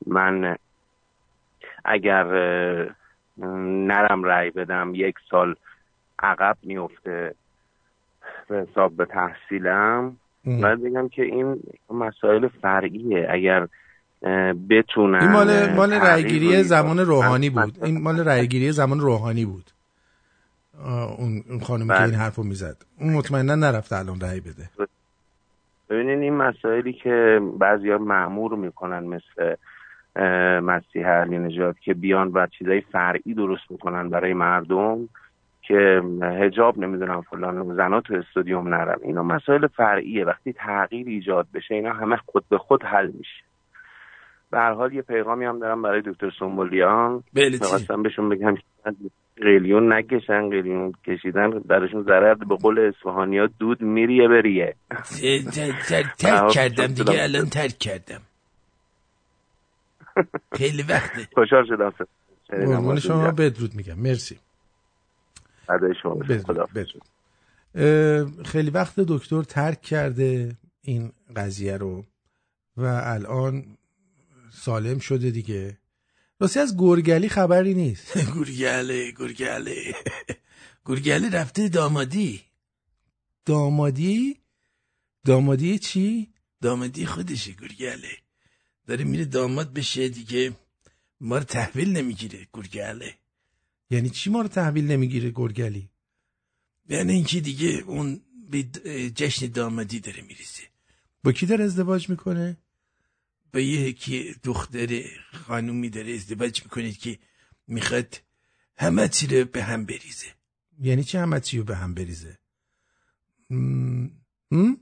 [0.07, 0.57] من
[1.85, 2.25] اگر
[3.39, 5.55] نرم رأی بدم یک سال
[6.19, 7.35] عقب میفته
[8.51, 10.17] حساب به تحصیلم.
[10.45, 11.61] باید بگم که این
[11.91, 13.27] مسائل فرعیه.
[13.31, 13.69] اگر
[14.71, 17.51] بتونن این مال مال رو زمان روحانی.
[17.51, 17.79] بود.
[17.85, 19.71] این مال رأیگیری زمان روحانی بود.
[21.19, 22.05] اون خانمی که بله.
[22.05, 22.77] این حرفو می‌زد.
[23.01, 24.71] اون مطمئنا نرفته الان رأی بده.
[25.91, 29.55] ببینین این مسائلی که بعضیا معمور می‌کنن مثل
[30.61, 35.09] مسیح علی نژاد که بیان و چیزای فرعی درست می‌کنن برای مردم
[35.62, 38.99] که هجاب نمی‌دونم فلان زنا تو استادیوم نرن.
[39.03, 40.25] اینا مسائل فرعیه.
[40.25, 43.43] وقتی تغییر ایجاد بشه اینا همه خود به خود حل میشه.
[44.51, 47.24] به هر حال یه پیغامی هم دارم برای دکتر سنبولیان.
[47.34, 48.62] بله،؟ می‌خواستم بهشون بگم که
[49.36, 54.74] قلیون نکشن قلیون کشیدن درشون ضرر به قول اصفهانی ها دود میریه بریه.
[55.88, 58.20] ترک کردم دیگه الان ترک کردم.
[60.53, 61.28] خیلی وقته.
[61.34, 61.92] خوشحال شدم.
[62.49, 63.30] قربون شما.
[63.30, 63.99] بدرود میگم.
[63.99, 64.38] مرسی.
[66.03, 66.14] شما.
[66.14, 67.03] بدرود, خدا بدرود.
[68.44, 72.05] خیلی وقت دکتر ترک کرده این قضیه رو
[72.76, 73.64] و الان
[74.57, 75.78] سالم شده دیگه.
[76.40, 78.18] راستی از گرگلی خبری نیست.
[78.36, 79.94] گرگله گرگله
[80.84, 82.42] گرگله رفته دامادی.
[83.44, 84.36] دامادی؟
[85.24, 86.32] دامادی چی؟
[86.62, 88.16] دامادی خودشه گرگله
[88.86, 90.52] داره میره داماد بشه دیگه.
[91.20, 93.14] ما رو تحویل نمی‌گیره گرگله
[93.90, 95.88] یعنی چی ما رو تحویل نمی‌گیره گرگلی
[96.88, 98.62] یعنی اینکه دیگه اون به
[99.11, 100.62] جشن دامادی داره میریزه.
[101.24, 102.57] با کی داره ازدواج می‌کنه؟
[103.55, 107.18] با یه که دختر خانومی داره ازدواج می‌کنه که
[107.66, 108.20] می‌خواد
[108.76, 110.26] همه چی رو به هم بریزه.
[110.80, 112.38] یعنی چی همه چی رو به هم بریزه؟
[113.51, 114.07] م...
[114.53, 114.76] هم؟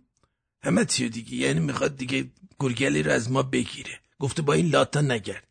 [0.62, 2.24] همه چی رو دیگه یعنی می‌خواد دیگه
[2.60, 4.00] گرگلی رو از ما بگیره.
[4.18, 5.44] گفته با این لاتا نگرد.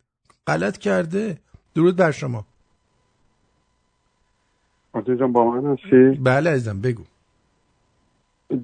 [0.46, 1.38] غلط کرده.
[1.74, 2.46] درود بر شما.
[5.18, 7.04] جان با من هستی؟ بله عزیزم بگو.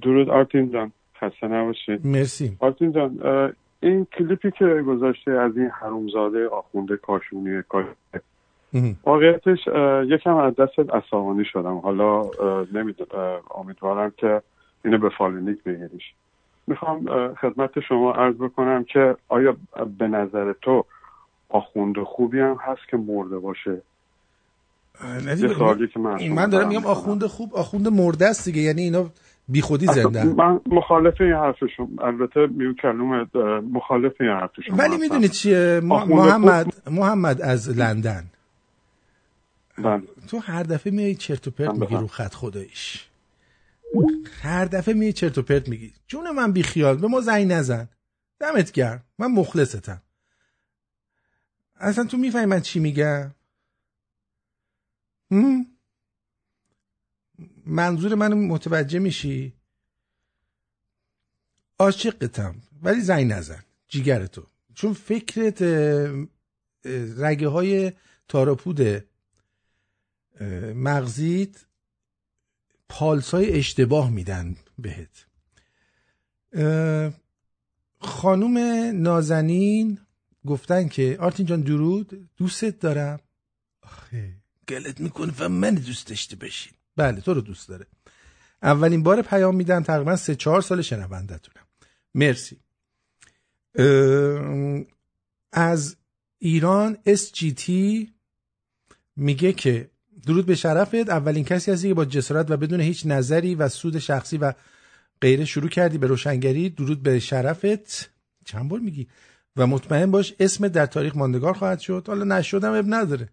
[0.03, 2.07] درود آرتین جان خسته نباشید.
[2.07, 2.57] مرسی.
[2.59, 3.21] آرتین جان
[3.83, 7.97] این کلیپی که گذاشته از این حرومزاده آخونده کاشونی کاشونه
[9.05, 9.59] واقعیتش
[10.07, 11.79] یکم از دست عصبانی شدم.
[11.79, 12.23] حالا
[12.73, 14.43] نمی‌دونم امیدوارم که
[14.85, 16.03] اینو به فالونیک بگیریش.
[16.67, 19.57] می‌خوام خدمت شما عرض بکنم که آیا
[19.99, 20.85] به نظر تو
[21.49, 23.83] آخوند خوبی هم هست که مرده باشه؟
[25.25, 26.87] نه یه که من من دارم میگم.
[26.87, 28.61] آخوند خوب آخوند مرده است دیگه.
[28.61, 29.07] یعنی اینا
[29.51, 33.27] بی خودی زنده من مخالف این حرفشون البته میون کلمه
[33.61, 34.97] مخالف این حرفشون ولی.
[34.97, 38.31] می‌دونی چیه؟ محمد محمد از لندن.
[39.79, 40.03] بله.
[40.29, 41.95] تو هر دفعه میای چرت و پرت من میگی.
[41.95, 43.09] رو خط خداییش.
[44.43, 45.93] هر دفعه میای چرت و پرت میگی.
[46.07, 47.89] جون من بی خیال به ما زنگ نزن.
[48.41, 49.03] دمت گرم.
[49.19, 50.03] من مخلصتم.
[51.81, 53.31] اصلا تو می‌فهمی من چی میگم؟
[57.67, 59.53] منظور منو متوجه میشی؟
[61.79, 63.65] عاشقتم ولی زنگ نزن.
[63.89, 64.47] جیگر تو.
[64.75, 65.63] چون فکرت
[67.19, 67.93] رگه های
[68.29, 68.81] تاراپود
[70.75, 71.65] مغزیت
[72.89, 75.27] پالسای اشتباه میدن بهت.
[78.01, 78.59] خانوم
[79.03, 79.99] نازنین
[80.47, 83.21] گفتن که آرتین جان درود دوستت دارم.
[83.83, 84.37] آخه.
[84.69, 87.87] گلت می‌کنه و من دوست داشته باشین بله تو رو دوست داره.
[88.63, 91.67] اولین بار پیام میدم تقریبا سه چهار سال شنوندتونم
[92.15, 92.57] مرسی.
[95.53, 95.97] از
[96.39, 97.71] ایران SGT
[99.17, 99.91] میگه که
[100.27, 100.95] درود به شرفت.
[100.95, 104.53] اولین کسی هستی که با جسارت و بدون هیچ نظری و سود شخصی و
[105.21, 106.71] غیره شروع کردی به روشنگری.
[106.71, 108.11] درود به شرفت.
[108.45, 109.09] چند بار میگی؟
[109.57, 112.05] و مطمئن باش اسم در تاریخ ماندگار خواهد شد.
[112.07, 113.29] حالا نشدم اب نداره.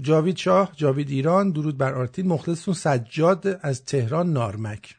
[0.00, 4.96] جاوید شاه جاوید ایران درود بر آرتین مخلصتون سجاد از تهران نارمک.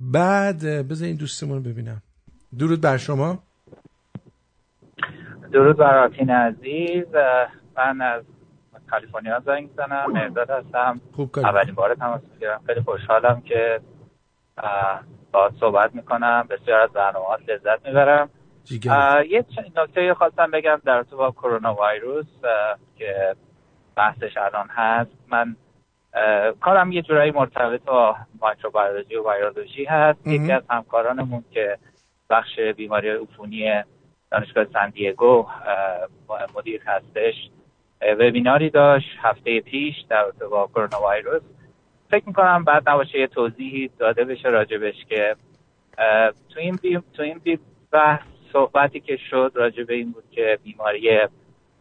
[0.00, 0.58] بعد
[0.88, 2.02] بذار این دوستمون ببینم.
[2.58, 3.42] درود بر شما.
[5.52, 7.06] درود بر آرتین عزیز.
[7.76, 8.22] من از
[8.90, 11.00] کالیفرنیا زنگ می‌زنم مرداد هستم.
[11.12, 12.60] خوب اولین بار تماس می‌گیرم.
[12.66, 13.80] خیلی خوشحالم که
[15.32, 16.46] باهات صحبت می‌کنم.
[16.50, 18.30] بسیار از برنامهات لذت می‌برم.
[19.30, 19.44] یه
[19.76, 22.26] نکته خواستم بگم در رابطه با کرونا ویروس
[22.96, 23.36] که
[23.96, 25.10] بحثش الان هست.
[25.28, 25.56] من
[26.60, 30.26] کارم یه جورایی مرتبط با مایکروبیولوژی و ویرولوژی هست.
[30.26, 31.78] یکی از همکارانمون که
[32.30, 33.82] بخش بیماری عفونی
[34.30, 35.46] دانشگاه سندیگو
[36.56, 37.34] مدیر هستش
[38.02, 41.42] وبیناری داشت هفته پیش در رابطه با کرونا ویروس
[42.10, 45.36] فکر می‌کنم بعد نباشه یه توضیحی داده بشه راجبش که
[46.48, 47.00] تو این بی...
[47.14, 47.58] تو این بی...
[47.90, 48.20] بحث
[48.52, 51.20] صحبتی که شد راجع به این بود که بیماری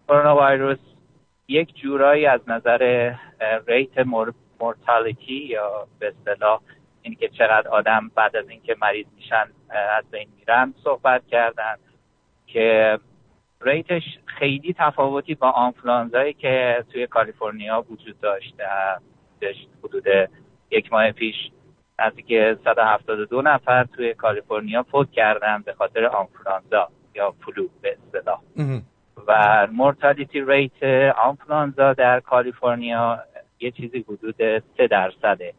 [0.07, 0.77] کرونا ویروس
[1.47, 3.13] یک جورایی از نظر
[3.67, 3.97] ریت.
[4.63, 6.59] مورتالیتی یا به اصطلاح
[7.01, 9.45] این که چقدر آدم بعد از اینکه مریض میشن
[9.97, 11.75] از بین میرن صحبت کردن
[12.47, 12.99] که
[13.61, 18.55] ریتش خیلی تفاوتی با آنفلانزایی که توی کالیفرنیا وجود داشت
[19.83, 20.05] حدود
[20.71, 21.35] یک ماه پیش
[21.99, 28.39] نزدیک 172 نفر توی کالیفرنیا فوت کردن به خاطر آنفلانزا یا flu به اصطلاح
[29.27, 30.83] و mortality rate
[31.17, 33.19] آنفلانزا در کالیفرنیا
[33.59, 34.35] یه چیزی حدود
[34.77, 35.53] 3 درصده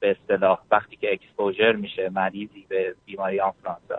[0.00, 3.96] به اصطلاح وقتی که exposure میشه مریضی به بیماری آنفلانزا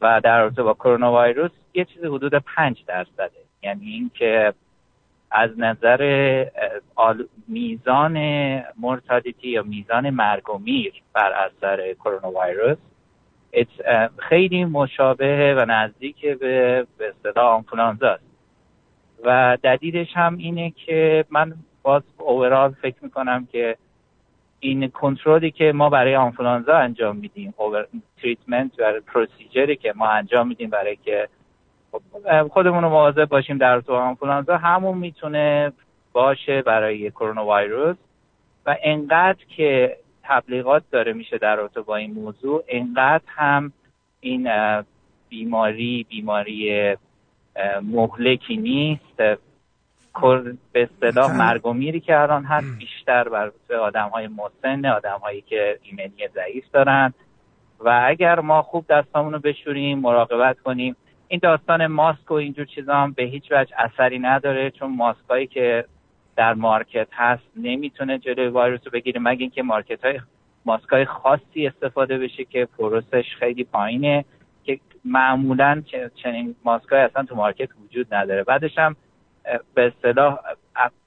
[0.00, 3.30] و در رابطه با کرونا ویروس یه چیزی حدود 5 درصده
[3.62, 4.54] یعنی اینکه
[5.30, 6.44] از نظر
[7.48, 8.18] میزان
[8.76, 12.78] mortality یا میزان مرگ و میر بر اثر کرونا ویروس
[14.18, 18.27] خیلی مشابه و نزدیک به به اصطلاح آنفولانزا است
[19.24, 23.76] و دلیلش هم اینه که من باز اوورال فکر می‌کنم که
[24.60, 27.54] این کنترلی که ما برای آنفولانزا انجام میدیم
[28.22, 31.28] تریتمنت و پروسیجری که ما انجام میدیم برای که
[32.50, 35.72] خودمون رو مواظب باشیم در تو آنفولانزا همون می‌تونه
[36.12, 37.96] باشه برای کرونا ویروس
[38.66, 43.72] و انقدر که تبلیغات داره میشه در رابطه با این موضوع انقدر هم
[44.20, 44.48] این
[45.28, 46.96] بیماری بیماری
[47.82, 49.38] مهلکی نیست.
[50.72, 55.40] به اصطلاح مرگ و میری که الان هست بیشتر بر آدم های مسن آدم هایی
[55.40, 57.14] که ایمنی ضعیف دارن.
[57.80, 60.96] و اگر ما خوب دستامون رو بشوریم مراقبت کنیم
[61.28, 65.46] این داستان ماسک و اینجور چیزا هم به هیچ وجه اثری نداره چون ماسک هایی
[65.46, 65.84] که
[66.36, 70.20] در market هست نمی‌تونه جلوی ویروس رو بگیره مگه اینکه market های
[70.64, 74.24] ماسک های خاصی استفاده بشه که pores ش خیلی پایینه.
[75.04, 75.82] معمولا
[76.22, 78.44] چنین ماسک های اصلا تو market وجود نداره.
[78.44, 78.96] بعدش هم
[79.74, 80.38] به اصطلاح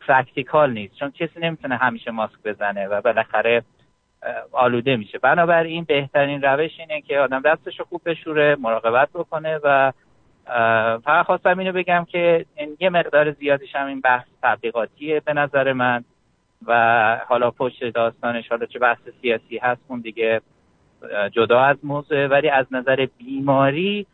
[0.07, 0.96] practical نیست.
[0.96, 3.64] چون کسی نمی‌تونه همیشه ماسک بزنه و بالاخره
[4.52, 5.18] آلوده میشه.
[5.18, 9.92] بنابراین بهترین روش اینه که آدم دستش رو خوب بشوره مراقبت بکنه و
[11.04, 15.74] فقط خواستم اینو بگم که این یه مقدار زیادیش هم این بحث تبلیغاتیه به نظر
[15.74, 16.04] من.
[16.66, 20.42] و حالا پشت داستانش حالا چه بحث سیاسی هست اون دیگه
[21.32, 24.08] جدا از موضوع ولی از نظر بیماری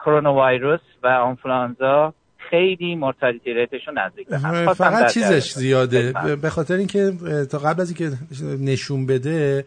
[0.00, 2.14] کرونا ویروس و آنفلانزا
[2.50, 4.28] خیلی مرتلیتی ریتشون نزدیک
[4.74, 6.12] فقط چیزش زیاده.
[6.42, 7.12] به خاطر اینکه
[7.50, 8.16] تا قبل از اینکه
[8.60, 9.64] نشون بده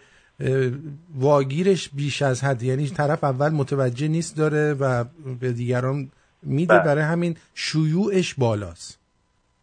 [1.16, 5.04] واگیرش بیش از حد یعنی طرف اول متوجه نیست داره و
[5.42, 6.10] به دیگران
[6.44, 6.74] میده.
[6.74, 6.84] بله.
[6.84, 9.00] برای همین شیوعش بالاست.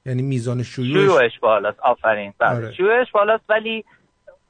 [0.07, 1.81] یعنی میزان شیوعش شیوعش بالاست.
[1.81, 2.33] آفرین.
[2.39, 2.57] بله.
[2.57, 2.73] آره.
[2.73, 3.85] شیوعش بالاست ولی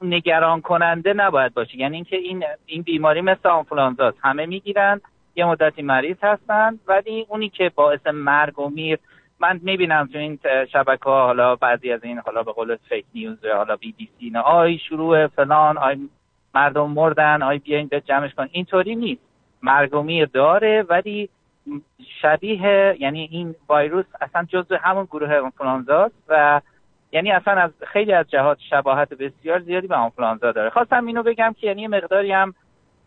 [0.01, 1.77] نگران کننده نباید باشه.
[1.77, 4.17] یعنی اینکه این این بیماری مثل آنفولانزاست.
[4.21, 5.01] همه می‌گیرن
[5.35, 8.99] یه مدتی مریض هستن ولی اونی که باعث مرگ و میر
[9.39, 10.39] من می‌بینم تو این
[10.73, 14.29] شبکه ها حالا بعضی از این حالا به قول fake news حالا بی بی سی
[14.29, 16.09] نه آی شروع فلان آی
[16.55, 18.47] مردم مردن آی بیاین به جمعش کن.
[18.51, 19.21] اینطوری نیست.
[19.63, 21.29] مرگ و میر داره ولی
[22.21, 26.61] شبیه یعنی این ویروس اصلا جزء همون گروه آنفولانزاست و
[27.11, 30.69] یعنی اصلا از خیلی از جهات شباهت بسیار زیادی به آنفولانزا داره.
[30.69, 32.53] خواستم اینو بگم که یعنی مقداری هم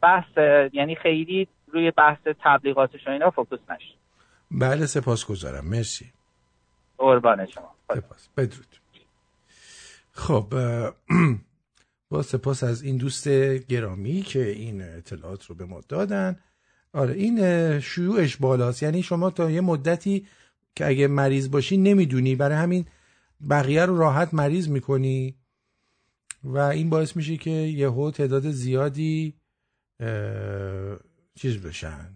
[0.03, 0.39] بحث
[0.73, 3.95] یعنی خیلی روی بحث تبلیغاتش و اینا focus نشه
[4.51, 6.13] بله سپاسگزارم مرسی.
[6.99, 7.75] قربان شما.
[7.95, 8.29] سپاس.
[8.37, 8.77] بدرود.
[10.13, 10.55] خب
[12.11, 13.29] با سپاس از این دوست
[13.69, 16.37] گرامی که این اطلاعات رو به ما دادن.
[16.93, 18.83] آره این شیوعش بالاست.
[18.83, 20.27] یعنی شما تا یه مدتی
[20.77, 22.35] که اگه مریض باشی نمی‌دونی.
[22.37, 22.87] برای همین
[23.51, 25.37] بقیه رو راحت مریض می‌کنی
[26.45, 29.35] و این باعث میشه که یهو تعداد زیادی
[31.35, 32.15] چیز بشن.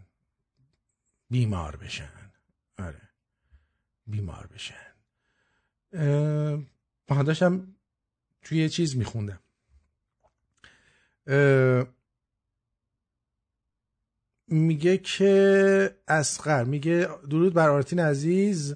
[1.31, 2.31] بیمار بشن.
[2.79, 3.03] آره.
[4.07, 4.75] بیمار بشن.
[7.11, 7.75] من داشتم
[8.43, 9.41] توی چیز میخوندم.
[14.47, 18.75] میگه که اسقر میگه درود بر آرتین عزیز.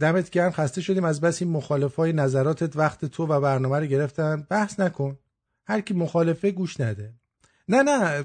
[0.00, 1.04] دمت گرم خسته شدیم.
[1.04, 4.46] از بس این مخالف های نظراتت وقت تو و برنامه رو گرفتن.
[4.50, 5.18] بحث نکن.
[5.66, 7.12] هر کی مخالفه گوش نده.
[7.68, 8.24] نه نه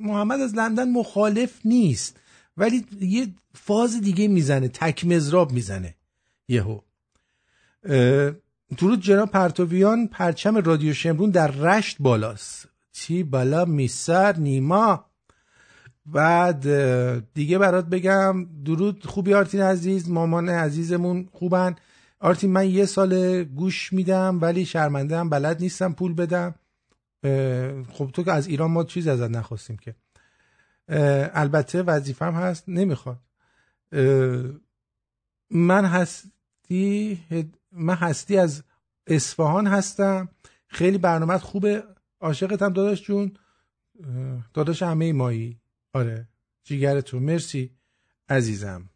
[0.00, 2.16] محمد از لندن مخالف نیست.
[2.56, 5.94] ولی یه فاز دیگه می‌زنه تک مزراب می‌زنه.
[6.48, 6.80] یهو.
[8.76, 10.08] درود جناب پرتویان.
[10.08, 12.68] پرچم رادیو شمرون در رشت بالاست.
[12.92, 15.04] چی؟ بالا میسر نیما.
[16.06, 16.64] بعد
[17.34, 21.76] دیگه برات بگم درود خوبی آرتین عزیز مامان عزیزمون خوبن.
[22.20, 26.54] آرتین من یه سال گوش میدم ولی شرمنده هم بلد نیستم پول بدم.
[27.92, 29.94] خب تو که از ایران ما چیز ازت نخواستیم که.
[31.34, 33.18] البته وظیفم هست نمی‌خواد.
[35.50, 37.20] من هستی
[37.72, 38.62] من هستی از
[39.06, 40.28] اصفهان هستم.
[40.66, 41.84] خیلی برنامه خوبه.
[42.20, 43.32] عاشقتم داداش جون.
[44.54, 45.60] داداش همه مایی.
[45.94, 46.28] آره.
[46.64, 47.70] جیگرتون مرسی
[48.28, 48.90] عزیزم.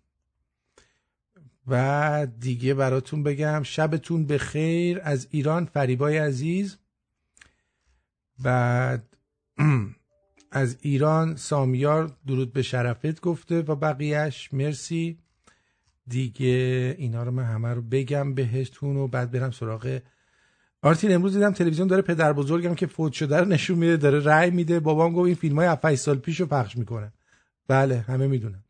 [1.66, 6.78] و دیگه براتون بگم شبتون به خیر از ایران فریبای عزیز.
[8.38, 9.16] بعد
[10.50, 15.18] از ایران سامیار درود به شرفت گفته و بقیهش مرسی.
[16.06, 20.00] دیگه اینا رو من همه رو بگم بهشتون و بعد برم سراغ
[20.82, 24.50] آرتین امروز دیدم تلویزیون داره پدر بزرگم که فوت شده رو نشون میده داره رأی
[24.50, 24.80] میده.
[24.80, 27.12] بابام گفت این فیلم های 7 سال پیش رو پخش می‌کنه.
[27.68, 28.64] بله همه می‌دونم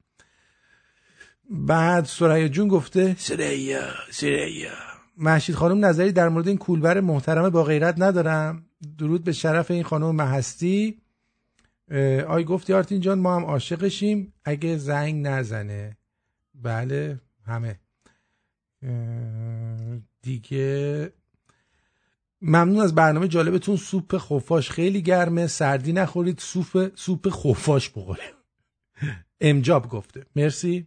[1.51, 3.81] بعد سریا جون گفته سریا
[4.11, 4.71] سریا.
[5.17, 8.67] محشید خانم نظری در مورد این کولبر محترم با غیرت ندارم.
[8.99, 11.01] درود به شرف این خانم محستی
[12.29, 14.33] آی گفتی آرتین جان ما هم عاشقشیم.
[14.45, 15.97] اگه زنگ نزنه.
[16.55, 17.81] بله همه.
[20.23, 21.13] دیگه
[22.43, 23.77] ممنون از برنامه جالبتون.
[23.77, 25.47] سوپ خفاش خیلی گرمه.
[25.47, 26.39] سردی نخورید.
[26.39, 28.35] سوپ سوپ خفاش بخوریم
[29.41, 30.27] امجاب گفته.
[30.37, 30.87] مرسی.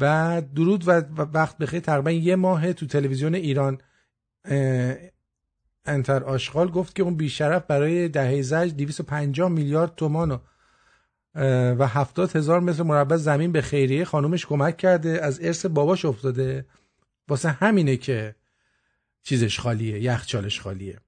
[0.00, 0.90] و درود و
[1.34, 1.80] وقت بخیر.
[1.80, 3.78] تقریبا یه ماه تو تلویزیون ایران
[5.86, 10.38] انتر آشغال گفت که اون بیشرف برای دهه زج 250 میلیارد تومان و
[11.78, 15.24] و هفتاد هزار متر مربع زمین به خیریه خانومش کمک کرده.
[15.24, 16.66] از ارث باباش افتاده.
[17.28, 18.34] واسه همینه که
[19.26, 20.98] چیزش خالیه یخچالش خالیه.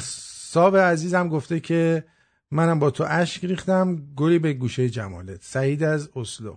[0.00, 2.04] صاب عزیزم گفته که
[2.50, 5.42] منم با تو اشک ریختم گلی به گوشه جمالت.
[5.42, 6.56] سعید از اسلو.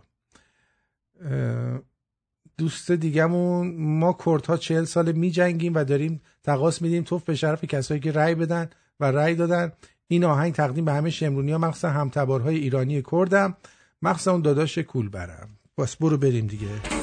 [2.58, 7.04] دوست دیگمون ما کردها چهل سال می جنگیم و داریم تقاس میدیم.
[7.04, 9.72] توف به شرف کسایی که رأی بدن و رأی دادن.
[10.08, 13.58] این آهنگ تقدیم به همه شمرونی ها مخصوصا همتبارهای ایرانی کردم.
[14.02, 17.03] مخصوصا اون داداش کول برم بس برو بریم دیگه.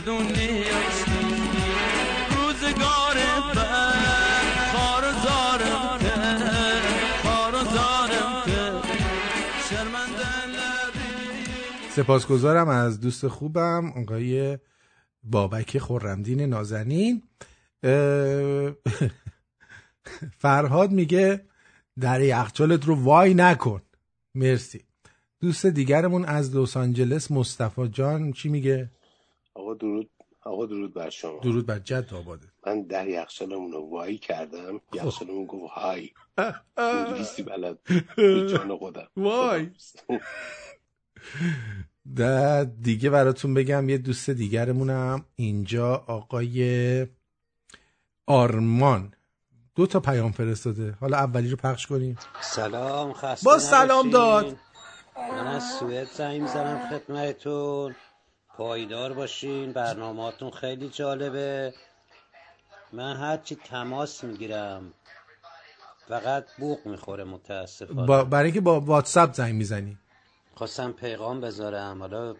[0.00, 0.64] داشتی
[2.36, 3.16] روزگار
[4.72, 5.98] خار زارم
[7.22, 8.82] خار زارم
[11.90, 14.58] سپاسگزارم از دوست خوبم آقای
[15.22, 17.22] بابک خورمدین نازنین.
[20.38, 21.44] فرهاد میگه
[22.00, 23.82] در یخچالت رو وای نکن.
[24.34, 24.84] مرسی.
[25.40, 28.90] دوست دیگرمون از لس آنجلس مصطفی جان چی میگه؟
[29.60, 30.10] آقا درود
[30.44, 31.38] آقا درود بر شما.
[31.38, 32.46] درود بر جد آباده.
[32.66, 34.80] من در یخچالمون رو وای کردم.
[34.92, 36.10] یخچالمون گفت های.
[36.76, 37.78] انگلیسی بلد.
[38.50, 39.08] جان خودم.
[39.16, 39.70] وای.
[42.16, 45.24] ده دیگه براتون بگم یه دوست دیگرمونم.
[45.36, 47.06] اینجا آقای
[48.26, 49.14] آرمان.
[49.74, 50.96] دو تا پیام فرستاده.
[51.00, 52.16] حالا اولی رو پخش کنیم.
[52.40, 54.10] سلام خسته با سلام.
[54.10, 54.56] داد.
[55.16, 57.94] من از سوئد زنگ می‌زنم خدمتتون.
[58.56, 61.74] پایدار باشین برنامهاتون خیلی جالبه.
[62.92, 64.92] من هرچی تماس می‌گیرم
[66.08, 68.06] فقط بوق می‌خوره متاسفانه.
[68.06, 69.98] با برای اینکه با واتساپ زنگ می‌زنی.
[70.54, 71.98] خواستم پیغام بذارم.
[71.98, 72.34] حالا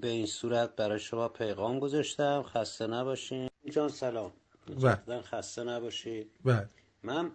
[0.00, 2.42] به این صورت برای شما پیغام گذاشتم.
[2.42, 3.50] خسته نباشین.
[3.70, 4.32] جان سلام.
[5.22, 6.26] خسته نباشین.
[6.44, 6.68] بله
[7.02, 7.30] من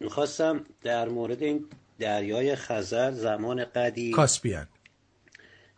[0.00, 4.66] می‌خواستم در مورد این دریای خزر زمان قدیم کاسپیان.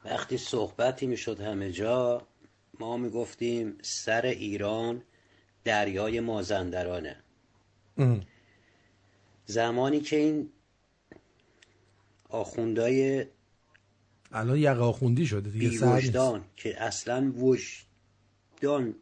[0.04, 2.26] وقتی صحبتی می‌شد همه جا
[2.80, 5.02] ما می‌گفتیم سر ایران
[5.64, 7.16] دریای مازندرانه
[7.98, 8.20] اه.
[9.46, 10.50] زمانی که این
[12.28, 13.26] آخوندهای
[14.32, 15.68] الان یقه آخوندی شده دیگه.
[15.68, 18.94] بیوجدان که اصلا وجدان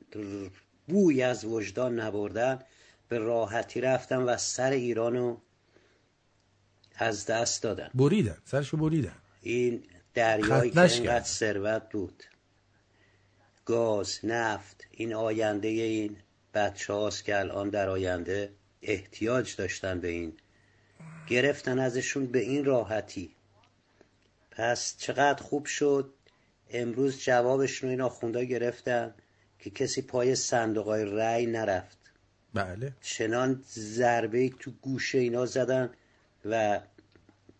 [0.88, 2.58] بوی از وجدان نبردن
[3.08, 5.36] به راحتی رفتن و سر ایرانو
[6.94, 9.82] از دست دادن بریدن سرشو بریدن این
[10.14, 11.24] دریایی که اینقدر.
[11.24, 12.22] ثروت بود.
[13.64, 16.16] گاز نفت این آینده این
[16.54, 18.52] بچه هاست که الان در آینده
[18.82, 20.32] احتیاج داشتن به این.
[21.26, 23.34] گرفتن ازشون به این راحتی.
[24.50, 26.14] پس چقدر خوب شد.
[26.70, 29.14] امروز جوابشون رو این آخوندا گرفتن
[29.58, 31.98] که کسی پای صندوقای رأی نرفت.
[32.54, 32.92] بله.
[33.00, 35.90] چنان ضربه تو گوشه اینا زدن
[36.44, 36.80] و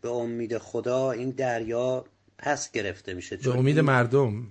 [0.01, 2.05] به امید خدا این دریا
[2.43, 4.47] پس گرفته میشه به چون امید مردم.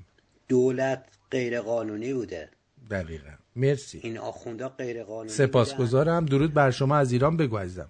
[0.47, 2.49] دولت غیر قانونی بوده.
[2.91, 3.29] دقیقا.
[3.55, 3.99] مرسی.
[4.03, 5.29] این آخوندا غیر قانونی.
[5.29, 6.25] سپاسگزارم.
[6.25, 7.89] درود بر شما از ایران بگو عزیزم.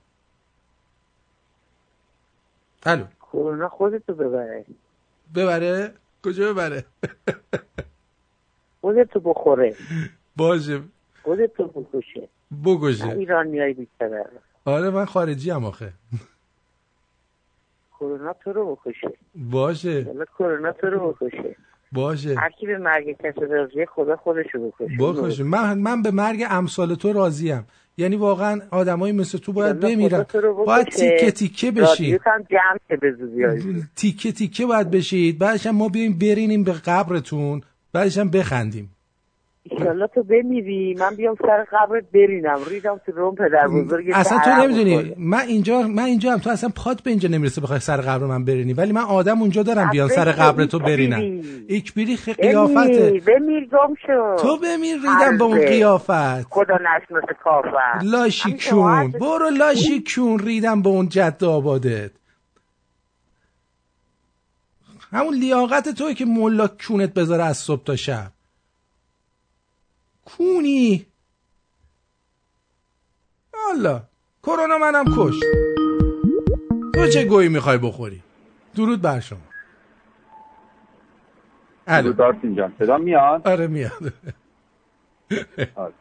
[2.83, 3.05] الو.
[3.31, 4.65] کرونا خودتو ببره.
[5.35, 5.93] ببره؟
[6.23, 6.85] کجا ببره؟
[8.81, 9.75] خودتو بخوره.
[10.35, 10.81] باشه.
[11.23, 12.29] خودتو بکشه.
[12.65, 14.25] بگوشه ایران میای بیشتر.
[14.65, 15.93] آره من خارجی هم آخه.
[17.99, 19.11] کرونا تو رو بکشه.
[19.35, 20.03] باشه.
[20.07, 21.55] حالا کرونا تو رو بکشه.
[21.91, 22.35] باشه.
[22.35, 24.97] هر کی به مرگ کسی راضیه خدا خودشو بکشه.
[24.99, 25.43] بکشه.
[25.43, 27.65] من من به مرگ امثال تو راضیم.
[27.97, 30.25] یعنی واقعا آدمایی مثل تو باید بمیرن.
[30.65, 30.87] باید.
[30.87, 32.21] تیکه تیکه بشید.
[33.95, 35.39] تیکه تیکه باید بشید.
[35.39, 37.61] بعدش ما بیایم برینیم به قبرتون.
[37.93, 38.95] بعدش هم بخندیم.
[39.71, 40.95] ایشالله تو بمیری.
[40.99, 42.59] من بیام سر قبرت برینم.
[42.69, 45.13] ریدم تو روم پدر بزرگ اصلا تو نمی‌دونی.
[45.17, 48.45] من اینجا من اینجا هم تو اصلا پات به اینجا نمی‌رسه بخوای سر قبر من
[48.45, 48.73] برینی.
[48.73, 51.41] ولی من آدم اونجا دارم بیان سر قبر تو برینم.
[51.67, 53.21] ایکبیری قیافته.
[53.27, 54.35] بمیر گم شو.
[54.43, 55.59] تو بمیر ریدم به اون.
[55.59, 56.43] قیافت.
[56.49, 58.91] خدا نشناسه کافر لاشی همین کون.
[58.91, 59.17] راحت.
[59.17, 60.39] برو لاشی کون.
[60.39, 62.11] ریدم به اون جد آبادت.
[65.11, 68.31] همون لیاقت توی که ملا کونت بذاره از صبح تا شب.
[70.37, 71.05] کونی
[73.69, 74.01] الله
[74.43, 75.39] کرونا منم کش
[76.93, 78.23] تو چه گویی می‌خوای بخوری؟
[78.75, 79.39] درود بر شما.
[81.87, 82.21] الو.
[82.23, 84.13] آرتین جان صدا میاد؟ آره میاد.
[85.75, 85.93] آره.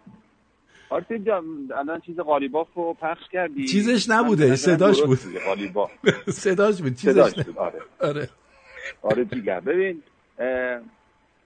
[0.90, 1.44] آرتین جان
[1.76, 5.18] الان چیز قالیباف رو پخش کردی؟ چیزش نبوده، صداش بود.
[5.46, 5.90] قالیباف
[6.44, 7.34] صداش بود چیزش.
[7.34, 7.80] بود آره.
[8.00, 8.28] آره.
[9.02, 10.02] آره دیگر ببین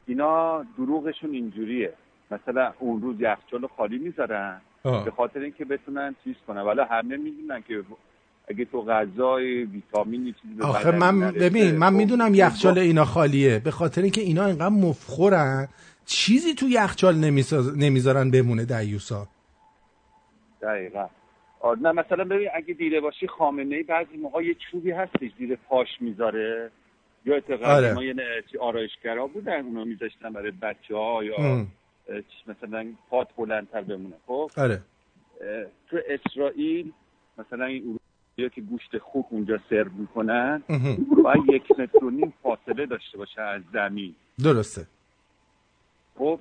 [0.06, 1.92] اینا دروغشون اینجوریه.
[2.32, 4.60] مثلا اون روز یخچال خالی می‌ذارن.
[4.84, 7.82] به خاطر اینکه بتونن چیز کنن ولی همه می‌دونن که
[8.48, 13.58] اگه تو غذای ویتامینی چیزی به آخه من ببین من خب، می‌دونم یخچال اینا خالیه
[13.58, 15.68] به خاطر اینکه اینا اینقدر مفخورن
[16.06, 19.26] چیزی تو یخچال نمیساز- نمی‌ذارن بمونه دیوسا
[20.62, 21.06] دقیقا
[21.80, 25.88] نه مثلا ببین اگه دیده باشی خامنه ای بعضی موقع یه چوبی هستش زیر پاش
[26.00, 26.70] می‌ذاره
[27.24, 27.94] یا اتقال آره.
[27.94, 28.14] ما یه
[28.60, 31.66] آرایشگرا بودن اونا میذاشتن برای بچه ها یا ام.
[32.46, 34.82] مثلا پات بلندتر بمونه خب؟ آره.
[35.90, 36.92] تو اسرائیل
[37.38, 40.62] مثلا این اروپایی که گوشت خوک اونجا سرو می‌کنن.
[41.24, 44.14] باید یک متر و نیم فاصله داشته باشه از زمین.
[44.44, 44.86] درسته.
[46.18, 46.38] خب؟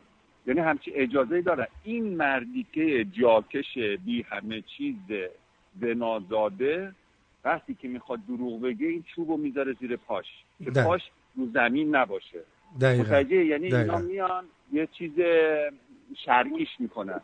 [0.48, 1.68] یعنی همچی اجازه داره.
[1.84, 4.96] این مردی که جاکش بی همه چیز
[5.82, 6.96] زنازاده
[7.44, 10.26] وقتی که می‌خواد دروغ بگه این چوب رو می‌ذاره زیر پاش.
[10.60, 10.84] که.
[10.84, 11.02] پاش
[11.36, 12.40] رو زمین نباشه.
[12.80, 13.98] متوجه یعنی اینا دقیقا.
[13.98, 15.12] میان یه چیز
[16.26, 17.22] شرعیش می‌کنن.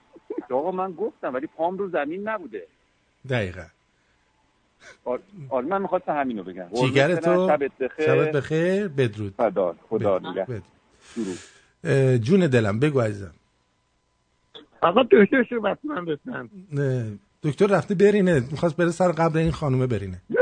[0.47, 2.67] که آقا من گفتم ولی پام رو زمین نبوده.
[3.29, 3.63] دقیقا.
[5.05, 5.19] آر-
[5.49, 6.67] آره من می‌خواستم همینو بگم.
[6.81, 7.15] جیگر.
[7.15, 8.05] تو شبت بخیر.
[8.05, 8.87] شبت بخیر.
[8.87, 9.33] بدرود.
[9.89, 10.19] خدا.
[10.19, 10.45] نگه.
[10.45, 10.63] درود.
[11.83, 13.33] اه، جون دلم بگو عزیزم.
[14.81, 17.03] آقا دکتر شو بطمن لطفا اه،
[17.43, 18.39] دکتر رفته برینه.
[18.51, 20.21] می‌خواست بره سر قبر این خانومه برینه.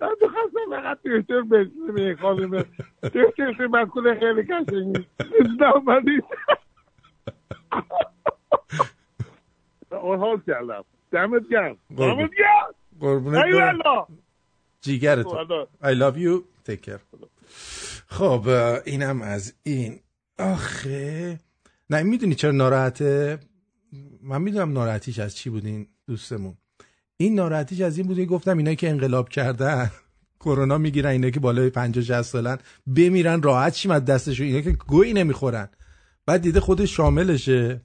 [0.00, 1.42] من بخواستم فقط دکتر
[1.96, 2.64] این خانمه
[3.02, 5.06] دکتر مسئول خیلی کشنگی
[5.60, 6.24] نامدید
[9.90, 10.84] حال کردم.
[11.12, 11.76] دمت گرم.
[11.96, 12.74] دمت گرم.
[13.00, 13.78] قربونت ای برم.
[13.78, 14.06] والله.
[14.80, 15.66] جیگر تو.
[15.82, 16.44] I love you.
[16.70, 17.00] Take care.
[18.06, 18.48] خب
[18.84, 20.00] اینم از این.
[20.38, 21.38] آخه.
[21.90, 23.38] نه می‌دونی چرا ناراحته؟
[24.22, 26.54] من می‌دونم ناراحتیش از چی بود این دوستمون.
[27.16, 29.90] این ناراحتیش از این بود که گفتم اینایی که انقلاب کردن
[30.40, 34.70] کرونا می‌گیرن اینا که بالای 50 60 سالن بمیرن راحت شیم از دستشون اینا که
[34.70, 35.68] گویی نمی‌خورن.
[36.26, 37.80] بعد دیده خودش شاملشه.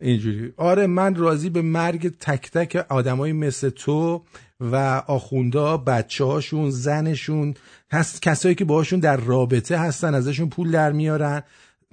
[0.00, 0.52] اینجوری.
[0.56, 4.24] آره من راضی به مرگ تک تک آدمایی مثل تو
[4.60, 7.54] و آخوندا بچه هاشون زنشون
[7.92, 11.42] هست کسایی که باهاشون در رابطه هستن ازشون پول در میارن.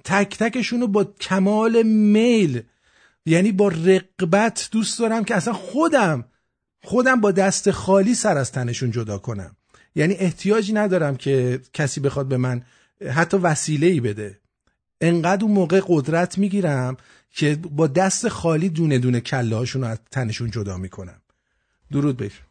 [0.04, 2.62] تک تکشون رو با کمال میل
[3.26, 6.24] یعنی با رقبت دوست دارم که اصلا خودم
[6.86, 9.56] خودم با دست خالی سر از تنشون جدا کنم.
[9.94, 12.62] یعنی احتیاجی ندارم که کسی بخواد به من
[13.14, 14.38] حتی وسیله ای بده.
[15.00, 16.96] انقدر اون موقع قدرت می‌گیرم
[17.32, 21.20] که با دست خالی دونه دونه کله هاشون رو از تنشون جدا می‌کنم.
[21.92, 22.42] درود بش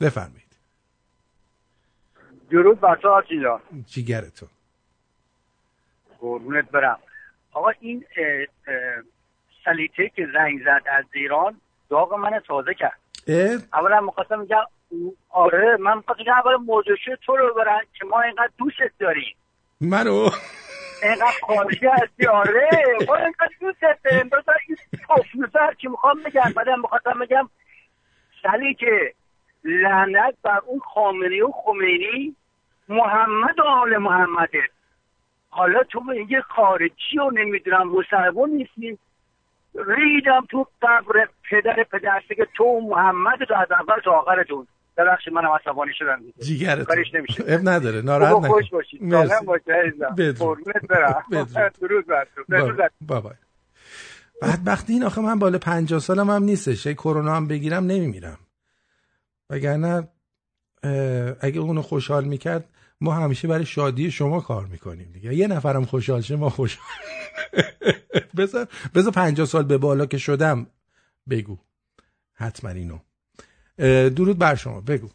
[0.00, 0.52] بفرمایید.
[2.50, 3.60] درود بر تو آتیلا.
[3.86, 4.46] جیگر تو
[6.20, 6.98] قربونت برم.
[7.52, 8.04] آقا این
[9.64, 11.60] سلیته که زنگ زد از ایران
[11.90, 13.03] داغ من تازه کرد؟
[13.74, 14.62] اولا می‌خواستم میگم
[15.30, 19.36] آره من می‌خواستم اولا موضوعشو تو رو برن که ما اینقدر دوستت داریم.
[19.80, 20.30] منو
[21.02, 22.68] اینقدر خارجی هستی آره.
[23.08, 24.28] ما اینقدر دوستت داریم.
[24.28, 24.76] بذار این
[25.08, 26.52] تفنوزه هر چی می‌خوام بگم.
[26.56, 27.48] بعدم می‌خواستم بگم
[28.42, 29.14] سلیته
[29.64, 32.36] لعنت بر اون خامنه و خمینی
[32.88, 34.62] محمد و آل محمده.
[35.50, 38.98] حالا تو میگه خارجی و نمی‌دونم مسلمان نیستی.
[39.74, 44.66] ریدم تو قبر پدر پدرسته که تو محمد تو از اول تا آخرتون
[44.96, 46.22] ببخشید منم عصبانی شدم.
[46.40, 47.44] دیگه کاریش نمیشه.
[47.46, 48.48] اب نداره ناراحت نکن.
[48.48, 49.10] خوش باشید.
[49.10, 49.64] سالم باشید
[50.18, 50.38] بدرود.
[50.38, 51.24] قربونت برم.
[51.32, 51.72] بدرود.
[51.80, 52.44] درود بر تو.
[52.48, 52.94] بدرود بر تو.
[53.06, 53.32] با- بابا
[54.42, 56.86] بدبختی این آخه من بالا پنجاه سالم هم نیستش.
[56.86, 58.38] کرونا هم بگیرم نمیمیرم.
[59.50, 60.08] وگرنه
[61.40, 62.64] اگه اونو خوشحال می‌کرد
[63.00, 65.34] ما همیشه برای شادی شما کار می‌کنیم دیگه.
[65.34, 66.86] یه نفرم خوشحال شه ما خوشحال
[68.38, 70.66] بذار بذار پنجاه سال به بالا که شدم.
[71.30, 71.56] بگو.
[72.34, 72.98] حتما اینو.
[74.10, 74.80] درود بر شما.
[74.80, 75.08] بگو.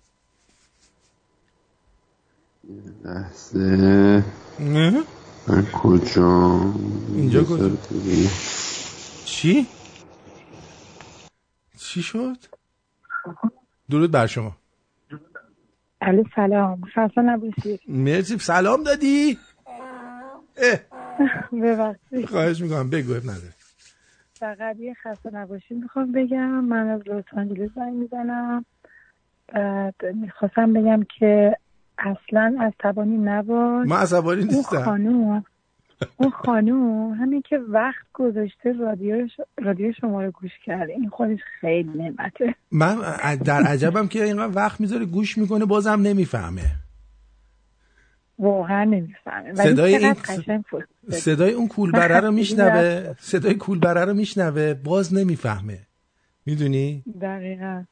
[3.06, 4.24] لحظه.
[4.60, 5.04] نه؟
[5.48, 6.60] من کجا؟
[7.16, 7.78] اینجا کجا؟
[9.26, 9.68] چی؟
[11.78, 12.38] چی شد؟
[13.90, 14.58] درود بر شما.
[16.02, 16.82] علی سلام.
[16.86, 18.40] خسته نباشید مرسی.
[18.40, 19.38] سلام دادی.
[21.64, 22.26] ببخشید.
[22.30, 22.90] خواهش می‌کنم.
[22.90, 23.54] بگو اب نداره.
[24.40, 26.64] فقط یه خسته نباشید می‌خوام بگم.
[26.66, 28.66] من از لس آنجلس زنگ می‌زنم.
[29.54, 31.58] بعد می‌خواستم بگم که
[31.98, 33.88] اصلا عصبانی نباش.
[33.88, 34.82] من عصبانی اون نیستم.
[34.84, 35.46] خانوم
[36.18, 40.94] اون خانوم همین که وقت گذاشته رادیو ش- رادیو شما رو گوش کرده.
[40.94, 42.56] این خودش خیلی نعمته.
[42.72, 42.96] من
[43.46, 46.62] در عجبم که اینقدر وقت می‌ذاره گوش می‌کنه بازم نمی‌فهمه.
[48.40, 49.54] واقعا نمی‌فهمه.
[49.54, 50.16] صدای این
[51.10, 53.14] صدای اون کولبره رو میشنوه.
[53.20, 54.74] صدای کولبره رو میشنوه.
[54.74, 55.80] باز نمی‌فهمه.
[56.46, 57.84] می‌دونی؟ دقیقا.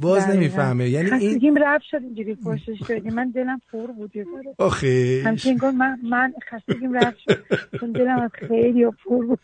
[0.00, 0.36] باز دقیقاً.
[0.38, 0.88] نمی‌فهمه.
[0.88, 4.26] یعنی این خستگیم رفت شد اینجوری پشتش شدی من دلم پر بود یه.
[4.58, 7.44] آخه همچنین انگار من من خستگیم رفت شد.
[7.80, 9.38] چون دلم از خیلی پر بود.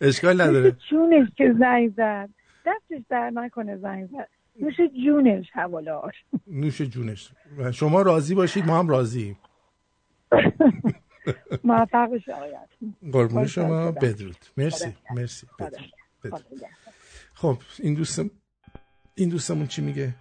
[0.00, 0.70] اشکال نداره.
[0.90, 2.28] جونش که زنگ زد.
[2.66, 4.28] دستش در نکنه زنگ زد.
[4.60, 4.74] نوش
[5.04, 6.14] جونش حوالهاش
[6.46, 7.32] نوش جونش.
[7.58, 9.36] و شما راضی باشید ما هم راضی
[11.64, 12.68] موفق آقایت
[13.12, 13.92] قربون شما.
[13.92, 14.36] بدرود.
[14.56, 14.92] مرسی.
[15.14, 15.46] مرسی.
[15.58, 15.92] بدرود.
[16.24, 16.62] بدرود.
[17.34, 18.30] خب این دوستم
[19.14, 20.14] این دوستمون چی میگه؟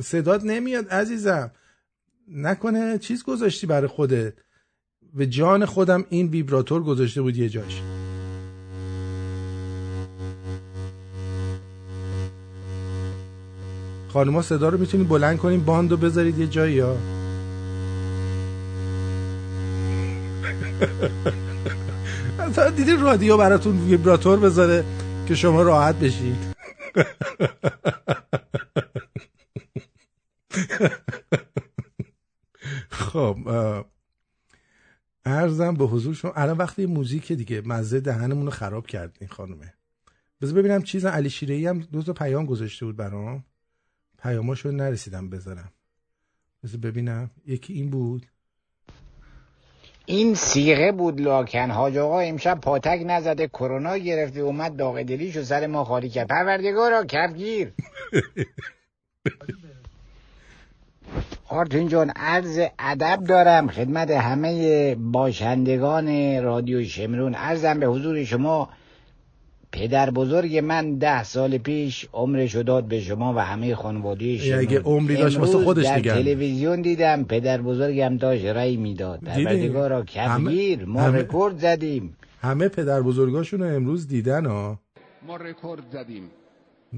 [0.00, 1.50] صدات نمیاد عزیزم.
[2.28, 4.34] نکنه چیز گذاشتی برای خودت.
[5.14, 7.82] به جان خودم این ویبراتور گذاشته بود یه جاش.
[14.16, 16.96] خانوما صدا رو می‌تونید بلند کنین باندو بذارید یه جایی یا
[22.54, 24.84] تا دیدی رادیو براتون ویبراتور بذاره
[25.28, 26.36] که شما راحت بشید؟
[32.90, 33.36] خب
[35.24, 37.62] ارزم به حضور شما الان وقتی موزیک دیگه.
[37.66, 39.74] مزه دهنمون رو خراب کرد این خانومه.
[40.40, 43.44] بذار ببینم چیز علی شیرهی هم دو تا پیام گذاشته بود برام.
[44.26, 45.72] پیاماشو نرسیدم بذارم.
[46.64, 47.30] بذار ببینم.
[47.46, 48.26] یکی این بود.
[50.06, 51.70] این سیغه بود لاکن.
[51.70, 53.48] حاج آقا امشب پاتک نزده.
[53.48, 54.40] کرونا گرفته.
[54.40, 56.28] اومد داغ دلیشو سر ما خالی کرد.
[56.28, 57.72] پروردگارا کفگیر.
[61.48, 63.68] آرتین جان عرض ادب دارم.
[63.68, 67.34] خدمت همه باشندگان رادیو شمرون.
[67.34, 68.68] عرضم به حضور شما
[69.76, 74.80] پدر بزرگ من ده سال پیش عمرشو داد به شما و همه خانواده شمرون اگه
[74.80, 76.14] عمری داشت واسه امروز خودش در نگه.
[76.14, 82.16] تلویزیون دیدم پدر بزرگم داشت رأی می‌داد؟ پروردگارا همه- ما همه- رکورد زدیم.
[82.42, 84.80] همه پدر بزرگاشون رو امروز دیدن ها
[85.26, 86.30] ما رکورد زدیم.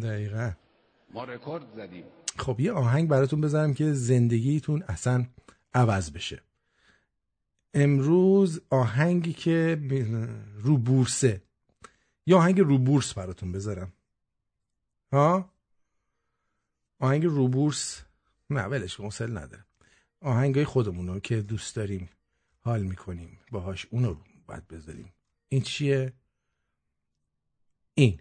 [0.03, 0.51] دقیقا.
[1.15, 2.05] ما رکورد زدیم.
[2.37, 5.25] خب یه آهنگ براتون بذارم که زندگیتون اصلا
[5.75, 6.43] عوض بشه.
[7.75, 9.79] امروز آهنگی که
[10.63, 11.41] رو بورسه.
[12.29, 13.93] یه آهنگ رو بورس براتون بذارم.
[15.13, 15.51] ها؟
[16.99, 18.03] آهنگ رو بورس؟
[18.51, 19.65] نه ولش کن حوصله نداره
[20.21, 22.09] آهنگای خودمونو که دوست داریم
[22.61, 25.13] حال می‌کنیم باهاش اونو باید بذاریم.
[25.49, 26.13] این چیه؟
[27.95, 28.21] این.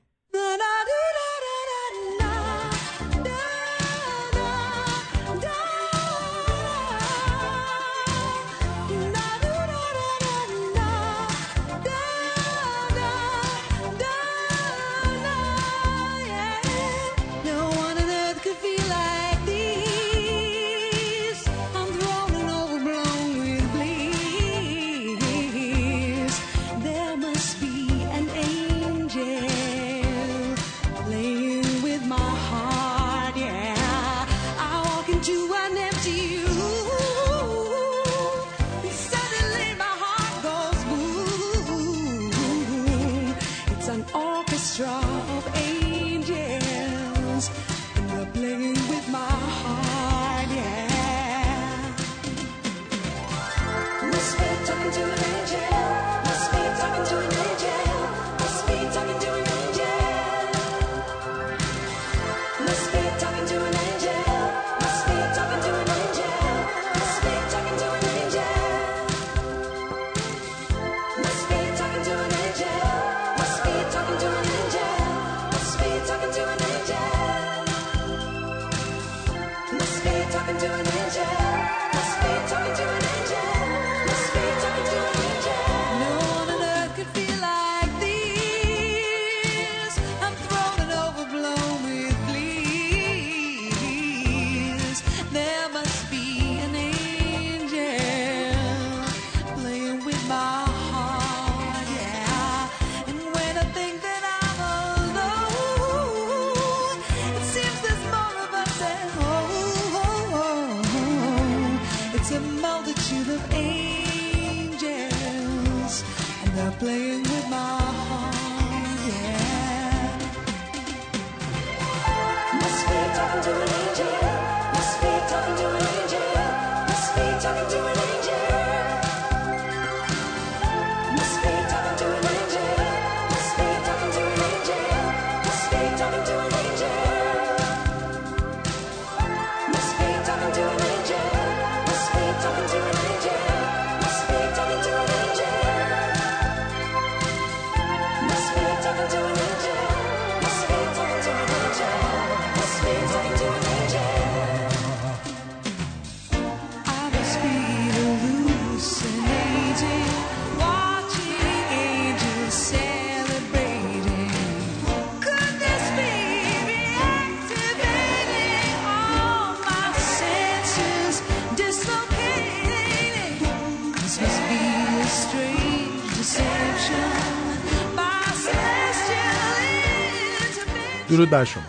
[181.18, 181.64] درود بر شما.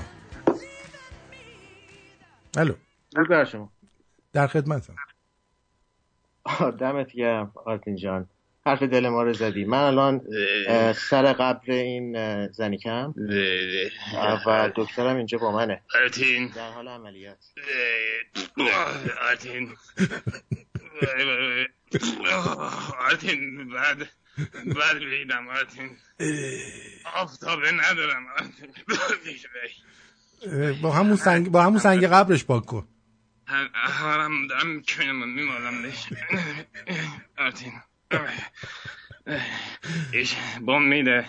[2.56, 2.74] الو.
[3.14, 3.72] درود بر شما.
[4.32, 4.94] در خدمتم
[6.80, 8.28] دمت گرم آرتین جان.
[8.66, 9.64] حرف دل ما رو زدی.
[9.64, 10.20] من الان
[10.92, 13.14] سر قبر این اه، زنیکم.
[14.46, 15.82] و دکترم اینجا با منه.
[15.94, 16.48] آرتین.
[16.56, 17.44] در حال عملیات.
[19.30, 19.68] آرتین.
[22.98, 23.98] آرتین بعد
[24.66, 25.90] بعد ریدم آرتین
[27.14, 28.70] آفتابه ندارم آرتین
[30.82, 32.88] با همون سنگ با همون سنگ قبرش پاک کن.
[33.74, 36.06] هارم دارم کنم میمالم بهش.
[37.38, 37.72] آرتین
[40.12, 41.26] ایش بام میده.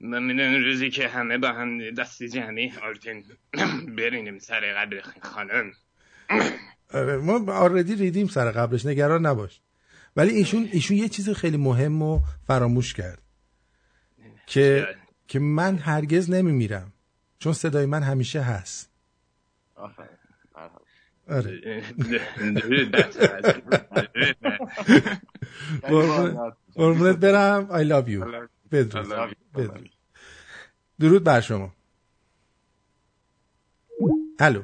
[0.00, 2.72] من روزی که همه با هم دستی جمعی.
[2.82, 3.24] آرتین
[3.96, 5.72] برینیم سر قبر خانم.
[6.94, 8.86] آره، ما آردی ریدیم سر قبرش.
[8.86, 9.60] نگران نباش.
[10.16, 13.22] ولی ایشون ایشون یه چیز خیلی مهم و فراموش کرد.
[14.46, 14.86] که
[15.28, 16.92] که من هرگز نمیمیرم.
[17.38, 18.90] چون صدای من همیشه هست.
[21.28, 21.82] آره.
[26.74, 27.68] قربونت برم.
[27.68, 28.48] I love you.
[28.72, 29.36] بدرود.
[29.54, 29.90] بدرود.
[31.00, 31.72] درود بر شما.
[34.38, 34.62] الو.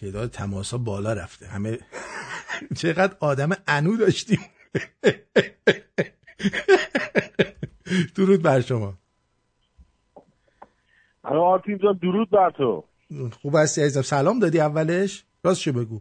[0.00, 1.46] تعداد تماس ها بالا رفته.
[1.46, 1.78] همه
[2.80, 4.38] چقدر آدم انو داشتیم.
[8.16, 8.94] درود بر شما.
[11.22, 12.84] آرتین جان درود بر تو.
[13.42, 14.02] خوب هستی عزیزم.
[14.02, 16.00] سلام دادی اولش؟ راستشو بگو.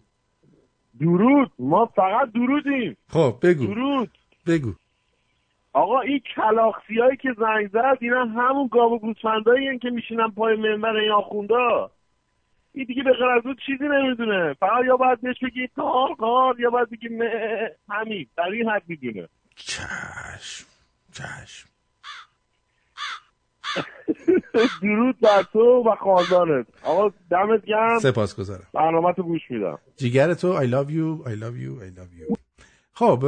[0.99, 1.51] درود.
[1.59, 2.97] ما فقط درودیم.
[3.09, 3.65] خب بگو.
[3.65, 4.09] درود.
[4.47, 4.73] بگو.
[5.73, 10.55] آقا این کلاخسی هایی که زنگ زد اینا همون گاو و گوسفندایی که میشینن پای
[10.55, 11.91] منبر این آخوندا.
[12.75, 14.53] این دیگه به غیر از اون چیزی نمی‌دونه.
[14.53, 18.27] فقط یا باید بهش بگی قار قار یا باید بگی نه همین.
[18.37, 19.27] در این حد می‌دونه.
[19.55, 20.65] چشم
[21.13, 21.69] چشم.
[24.81, 26.67] درود بر تو و خاندانت.
[26.83, 27.99] آقا دمت گرم.
[27.99, 28.67] سپاس گذارم.
[28.73, 29.79] برنامه تو گوش میدم.
[29.97, 32.37] جیگر تو I love you I love you I love you.
[32.93, 33.23] خب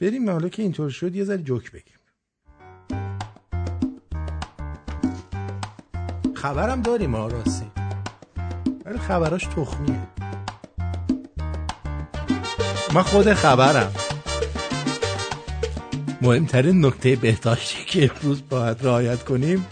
[0.00, 1.94] بریم حالا که اینطور شد یه ذره جوک بگیم.
[6.34, 7.67] خبرم داریم ها راستی
[8.88, 10.00] ولی خبراش تخمیه.
[12.94, 13.92] من خود خبرم.
[16.22, 19.66] مهمترین نکته بهداشتی که امروز باید رعایت کنیم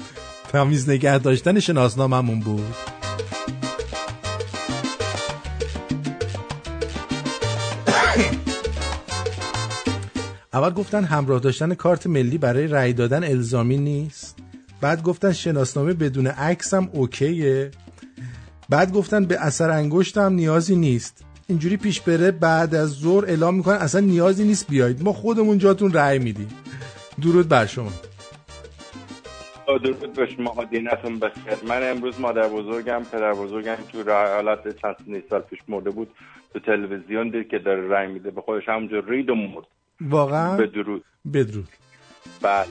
[0.52, 2.74] تمیز نگه داشتن شناسناممون بود.
[10.52, 14.36] اول گفتن همراه داشتن کارت ملی برای رأی دادن الزامی نیست.
[14.80, 17.70] بعد گفتن شناسنامه بدون عکس هم اوکیه.
[18.68, 21.24] بعد گفتن به اثر انگشت هم نیازی نیست.
[21.48, 25.02] اینجوری پیش بره بعد از ظهر اعلام می‌کنن اصلا نیازی نیست بیاید.
[25.02, 26.48] ما خودمون جاتون رأی میدیم.
[27.22, 27.92] درود بر شما.
[29.66, 31.54] درود به شما دینتون بخیر.
[31.68, 34.96] من امروز مادر بزرگم پدر بزرگم تو حالت چند
[35.30, 36.08] سال پیش مرده بود
[36.52, 38.30] تو تلویزیون دید که داره رنگ میده.
[38.30, 39.66] به خودش همونجا رید و مرد.
[40.00, 41.68] واقعا؟ به درود بدرود.
[42.42, 42.66] بله.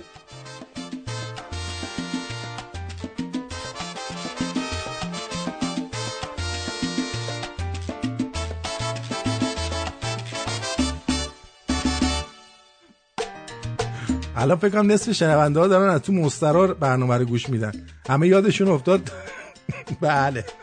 [14.38, 17.72] الان فکر کنم نصف شنونده ها دارن از تو مسترار برنامه رو گوش میدن.
[18.10, 19.12] همه یادشون افتاد.
[20.02, 20.46] بله.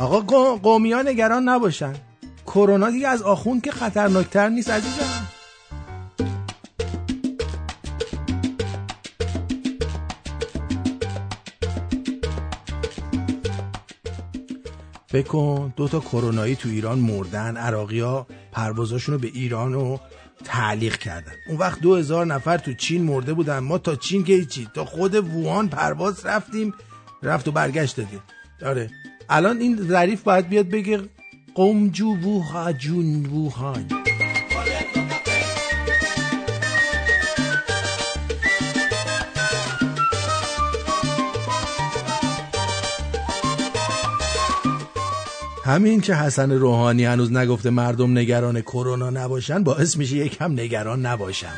[0.00, 1.92] آقا قو- قومی ها نگران نباشن.
[2.46, 5.26] کرونا دیگه از آخوند که خطرناکتر نیست عزیزم.
[15.08, 17.56] فکر کن دو تا کرونایی تو ایران مردن.
[17.56, 20.00] عراقی ها پروازاشون رو به ایران رو
[20.44, 21.32] تعلیق کردن.
[21.48, 23.58] اون وقت دو هزار نفر تو چین مرده بودن.
[23.58, 26.74] ما تا چین که چی تا خود ووهان پرواز رفتیم.
[27.22, 28.20] رفت و برگشت دادیم
[28.62, 28.90] آره.
[29.28, 31.00] الان این ظریف باید بیاد بگه
[31.54, 33.88] قمجو ووها جون ووهان.
[45.66, 51.52] همین که حسن روحانی هنوز نگفته مردم نگران کرونا نباشن باعث میشه یکم نگران نباشن.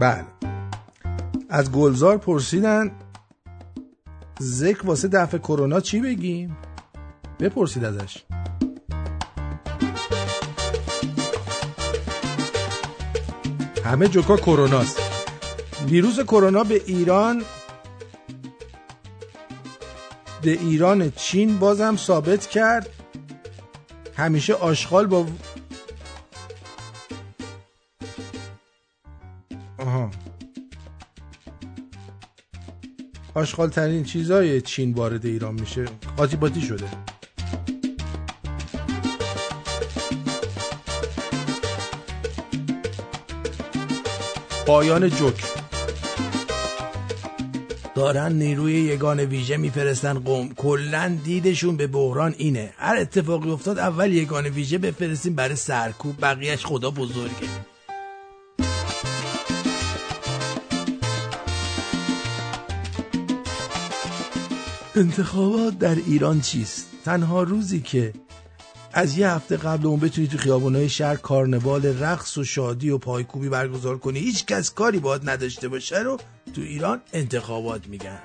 [0.00, 0.24] بله.
[1.48, 2.90] از گلزار پرسیدن
[4.40, 6.56] ذکر واسه دفع کرونا چی بگیم؟
[7.40, 8.22] بپرسید ازش.
[13.84, 14.98] همه جوکا کروناست.
[15.88, 17.42] ویروس کرونا به ایران
[20.42, 22.88] به ایران چین بازم ثابت کرد.
[24.16, 25.26] همیشه آشغال با
[33.38, 35.84] آشغال ترین چیزای چین وارد ایران میشه.
[36.16, 36.86] قاطی باتی شده.
[44.66, 45.44] پایان جوک.
[47.94, 50.54] دارن نیروی یگان ویژه میفرستن قوم.
[50.54, 52.72] کلا دیدشون به بحران اینه.
[52.76, 56.14] هر اتفاقی افتاد اول یگان ویژه بفرستیم برای سرکوب.
[56.22, 57.48] بقیهش خدا بزرگه.
[64.98, 68.12] انتخابات در ایران چیست؟ تنها روزی که
[68.92, 73.48] از یه هفته قبل اون بتونی تو خیابونای شهر کارنوال رقص و شادی و پایکوبی
[73.48, 76.16] برگزار کنی هیچ کس کاری باید نداشته باشه رو
[76.54, 78.18] تو ایران انتخابات میگن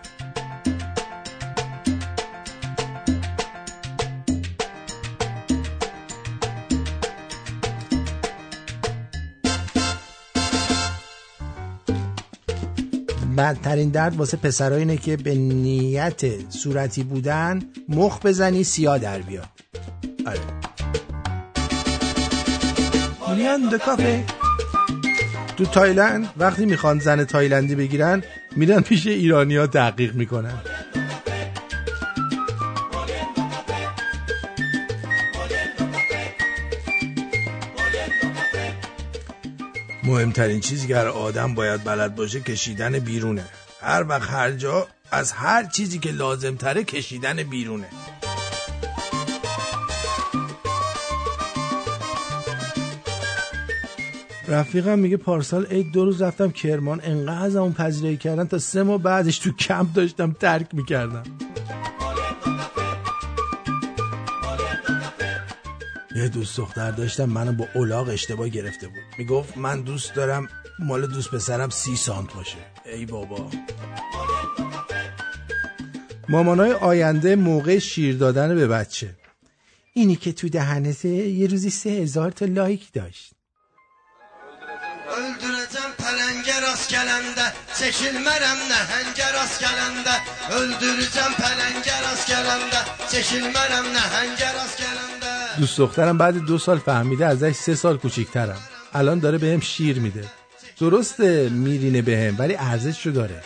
[13.35, 19.49] بدترین درد واسه پسرها اینه که به نیت صورتی بودن مخ بزنی سیاه در بیاد.
[20.27, 20.39] آره.
[23.37, 24.23] میان کافه.
[25.57, 28.23] تو تایلند وقتی می‌خوان زن تایلندی بگیرن
[28.55, 30.61] میرن پیش ایرانی ها تحقیق می‌کنن.
[40.13, 43.45] مهمترین چیزی که هر آدم باید بلد باشه کشیدن بیرونه.
[43.81, 47.87] هر وقت هر جا از هر چیزی که لازم تره کشیدن بیرونه.
[54.47, 58.83] رفیقم میگه پارسال عید دو روز رفتم کرمان انقدر از اون پذیرایی کردن تا سه
[58.83, 61.23] ماه بعدش تو کمپ داشتم ترک می‌کردم.
[66.15, 69.03] یه دوست دختر داشتم منو با اولاغ اشتباه گرفته بود.
[69.17, 70.49] می‌گفت من دوست دارم
[70.79, 72.57] مال دوست پسرم سی سانت باشه.
[72.85, 73.51] ای بابا.
[76.29, 79.09] مامانای آینده موقع شیر دادن به بچه.
[79.93, 83.33] اینی که تو دهنته یه روزی سه هزار تا لایک داشت.
[85.19, 87.45] Öldüreceğim pelenge rast gelende
[87.79, 90.15] Çekilmerem nehenge rast gelende
[90.59, 92.81] Öldüreceğim pelenge rast gelende
[93.11, 95.12] Çekilmerem nehenge rast gelende
[95.59, 98.57] دوست دخترم بعد دو سال فهمیده ازش سه سال کوچیکترم.
[98.93, 100.25] الان داره بهم شیر میده.
[100.79, 103.43] درسته میرینه بهم ولی ارزش رو داره.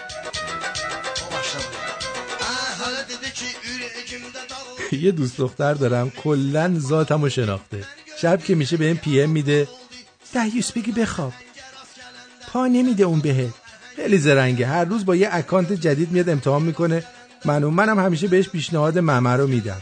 [5.03, 7.83] یه دوست دختر دارم کلا ذاتم رو شناخته.
[8.21, 9.67] شب که میشه بهم پی ام میده.
[10.33, 11.33] دهیوس بگی بخواب.
[12.53, 13.53] پا نمیده اون بهت.
[13.95, 14.67] خیلی زرنگه.
[14.67, 17.03] هر روز با یه اکانت جدید میاد امتحان می‌کنه.
[17.45, 19.81] من منم همیشه بهش پیشنهاد ممه رو میدم.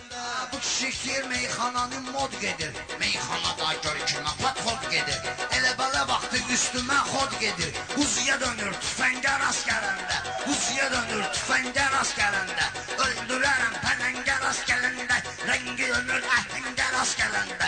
[6.55, 10.15] Üstüme hod gelir Huzuya dönür tüfenger askerinde
[10.47, 12.65] Huzuya dönür tüfenger askerinde
[12.97, 15.13] Öldürürüm penenger askerinde
[15.47, 17.64] Rengi dönür ahenger askerinde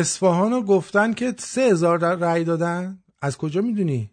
[0.00, 2.98] اصفهان رو گفتن که سه هزار رأی دادن.
[3.20, 4.10] از کجا می‌دونی؟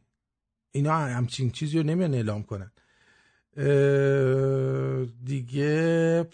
[0.71, 2.71] اینا همچین چیزی رو نمیان اعلام کنن.
[5.25, 6.27] دیگه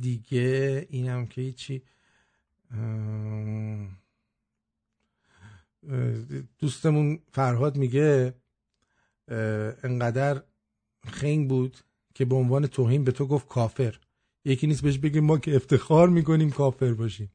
[0.00, 1.54] دیگه اینم که
[5.90, 6.12] اه،
[6.58, 8.34] دوستمون فرهاد میگه
[9.82, 10.42] انقدر
[11.06, 11.76] خنگ بود
[12.14, 13.98] که به عنوان توهین به تو گفت کافر.
[14.44, 17.30] یکی نیست بهش بگیم ما که افتخار می‌کنیم کافر باشیم.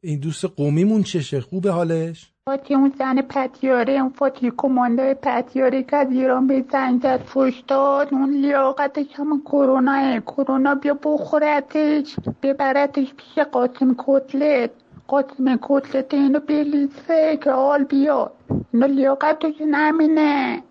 [0.00, 5.96] این دوست قومیمون چشه؟ خوبه حالش؟ فاتی اون زن پتیاره اون فاتی کماندای پتیاره که
[5.96, 8.08] از ایران به زنگ زد فش داد.
[8.12, 14.70] اون لیاقتش همون کروناه کرونا بیا بخورتش ببرتش پیش قاسم کتلت.
[15.08, 18.32] قاسم کتلت اینو بلیسه که حال بیاد.
[18.72, 20.62] اینو لیاقتش نمینه.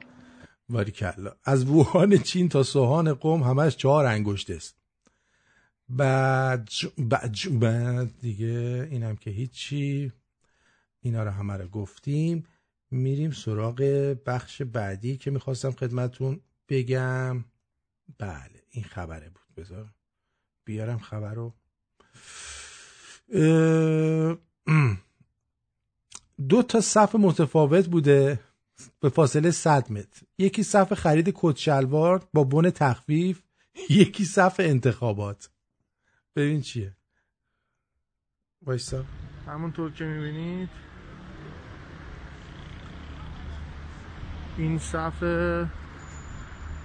[1.00, 4.77] کلا از ووهان چین تا سوهان قوم همش چهار انگشت است.
[5.90, 10.12] بعد بعد بعد دیگه اینم که هیچی.
[11.02, 12.44] اینا رو همه رو گفتیم.
[12.92, 13.82] میریم سراغ
[14.26, 16.40] بخش بعدی که می‌خواستم خدمتون
[16.70, 17.46] بگم.
[18.18, 19.56] بله این خبره بود.
[19.58, 19.90] بذار
[20.66, 21.54] بیارم خبر رو
[26.50, 28.40] دو تا صف متفاوت بوده.
[29.00, 30.22] به فاصله 100 متر.
[30.38, 33.44] یکی صف خرید کت شلوار با بن تخفیف.
[33.90, 35.50] یکی صف انتخابات.
[36.38, 36.96] ببین چیه.
[38.62, 39.06] وایسا
[39.48, 40.70] همونطور که می‌بینید
[44.58, 45.24] این صف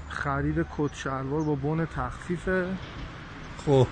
[0.08, 2.76] خرید کت شلوار با بن تخفیفه.
[3.66, 3.86] خب.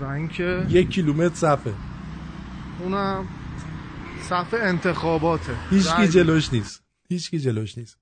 [0.00, 1.74] و اینکه یک کیلومتر صفه.
[2.78, 3.28] اونم
[4.20, 5.56] صف انتخاباته.
[5.70, 6.82] هیچکی رای جلوش نیست.
[7.08, 7.98] هیچکی جلوش نیست.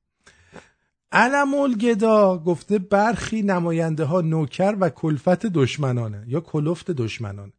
[1.12, 7.52] علم الگدا گفته برخی نماینده ها نوکر و کلفت دشمنانه یا کلفت دشمنان.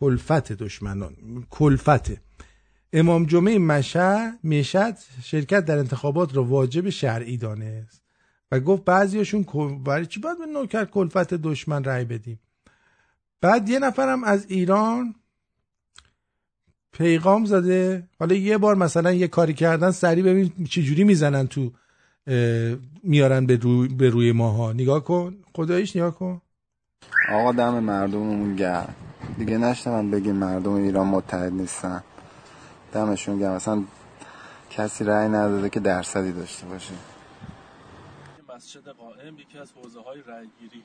[0.00, 1.16] کلفت دشمنان.
[1.50, 2.20] کلفته
[2.92, 8.02] امام جمعه مشهد مشهد شرکت در انتخابات را واجب شرعی دانست
[8.52, 9.44] و گفت بعضیاشون
[9.84, 12.40] برای چی باید به نوکر کلفت دشمن رأی بدیم؟
[13.40, 15.14] بعد یه نفرم از ایران
[16.98, 18.08] پیغام زده.
[18.18, 21.72] حالا یه بار مثلا یه کاری کردن سریع ببین چجوری می‌زنن تو
[23.02, 24.72] میارن به روی, به روی ماها.
[24.72, 25.36] نگاه کن.
[25.54, 26.40] خداییش نگاه کن.
[27.28, 28.94] آقا دم مردممون گرم.
[29.38, 32.02] دیگه نشنم بگیم مردم ایران متحد نیستن.
[32.92, 33.52] دمشون گرم.
[33.52, 33.84] اصلا
[34.70, 36.94] کسی رأی نداده که درصدی داشته باشه.
[38.56, 40.82] مسجد قائم یکی از حوزه های رأیگیری.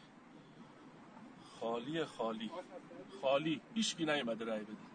[1.60, 2.52] خالی خالی.
[3.22, 3.62] خالی.
[3.74, 4.91] هیچکی نیومده رأی بده.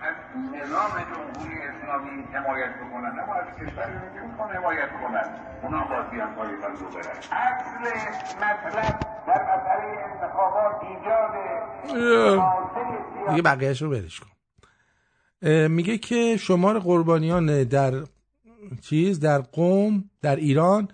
[0.00, 0.14] از
[0.54, 5.26] نظام جمهوری اسلامی حمایت بکنن اما از کشوری که می‌خوان حمایت کنن
[5.62, 7.18] اونا بازی هم پای رو برن.
[7.32, 7.82] اصل
[8.36, 11.32] مطلب در مسئله انتخابات ایجاد
[13.30, 14.28] دیگه بقیهش رو برش کن.
[15.68, 17.92] میگه که شمار قربانیان در
[18.80, 20.88] چیز در قوم در ایران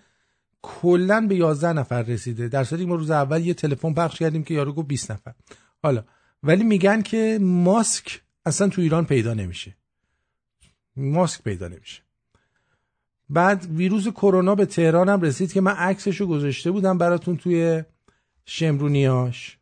[0.63, 2.49] کلا به 11 نفر رسیده.
[2.49, 5.33] در صورتی ما روز اول یه تلفن پخش کردیم که یارو گفت 20 نفر.
[5.83, 6.05] حالا
[6.43, 9.77] ولی میگن که ماسک اصلا تو ایران پیدا نمیشه.
[10.97, 12.03] ماسک پیدا نمیشه.
[13.31, 17.85] بعد ویروس کرونا به تهران هم رسید که من عکسشو گذاشته بودم براتون توی
[18.45, 19.59] شمرونیاش.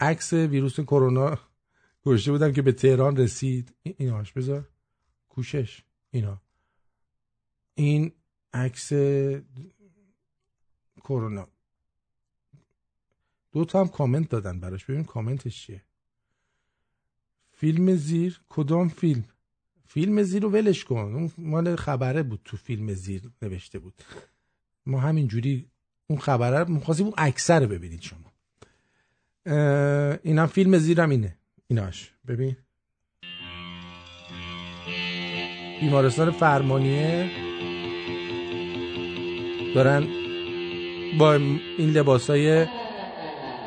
[0.00, 1.38] عکس ویروس کرونا
[2.04, 3.74] گذاشته بودم که به تهران رسید.
[3.82, 4.68] این- ایناش بذار.
[5.28, 5.82] کوشش.
[6.10, 6.42] اینا.
[7.74, 8.12] این
[8.54, 8.92] عکس
[11.04, 11.48] کرونا.
[13.52, 14.84] دو تا هم کامنت دادن براش.
[14.84, 15.82] ببین کامنتش چیه.
[17.62, 19.24] فیلم زیر کدام فیلم؟
[19.86, 20.96] فیلم زیر رو ولش کن.
[20.96, 23.94] اون مال خبره بود تو فیلم زیر نوشته بود.
[24.86, 25.66] ما همین جوری
[26.06, 28.32] اون خبره می‌خواستیم اون اکثر رو ببینید شما.
[30.22, 31.36] اینم فیلم زیرم اینه.
[31.66, 32.12] ایناش.
[32.28, 32.56] ببین.
[35.80, 37.30] بیمارستان فرمانیه
[39.74, 40.06] دارن
[41.18, 41.34] با
[41.78, 42.66] این لباسای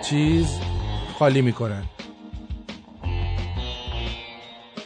[0.02, 0.48] چیز
[1.20, 1.84] خالی می‌کنن.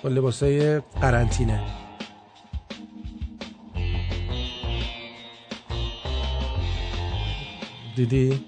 [0.03, 1.63] با لباسای قرنطینه.
[7.95, 8.45] دیدی؟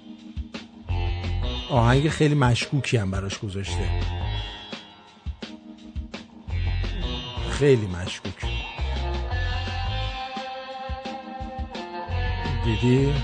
[1.70, 3.90] آهنگ خیلی مشکوکی هم براش گذاشته.
[7.50, 8.44] خیلی مشکوک.
[12.64, 13.14] دیدی؟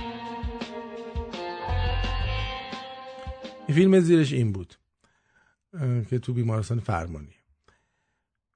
[3.67, 4.75] فیلم زیرش این بود
[6.11, 7.38] که تو بیمارستان فرمانی.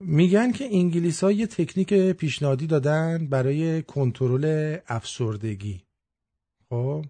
[0.07, 5.83] میگن که انگلیس ها یه تکنیک پیشنهادی دادن برای کنترل افسردگی.
[6.69, 7.05] خب؟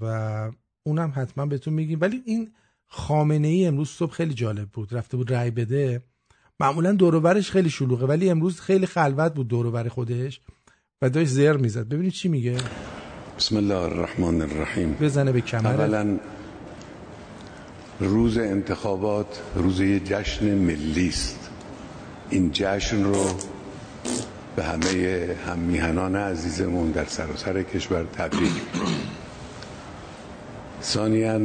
[0.00, 0.50] و
[0.82, 1.98] اونم حتما بهتون میگیم.
[2.00, 2.52] ولی این
[2.86, 4.94] خامنه ای امروز صبح خیلی جالب بود.
[4.94, 6.02] رفته بود رأی بده.
[6.60, 10.40] معمولا دوروبرش خیلی شلوغه ولی امروز خیلی خلوت بود دوروبر خودش
[11.02, 11.88] و داشت زر می‌زد.
[11.88, 12.56] ببینید چی میگه.
[13.38, 14.92] بسم الله الرحمن الرحیم.
[15.00, 16.18] بزنه به کمر اولا
[18.00, 21.50] روز انتخابات روز جشن ملی است.
[22.30, 23.26] این جشن رو
[24.56, 28.52] به همه هم میهنان عزیزمون در سراسر کشور تبریک.
[30.82, 31.40] ثانیا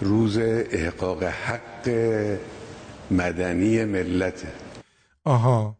[0.00, 0.38] روز
[0.70, 1.88] احقاق حق
[3.10, 4.48] مدنی ملته
[5.24, 5.78] آها.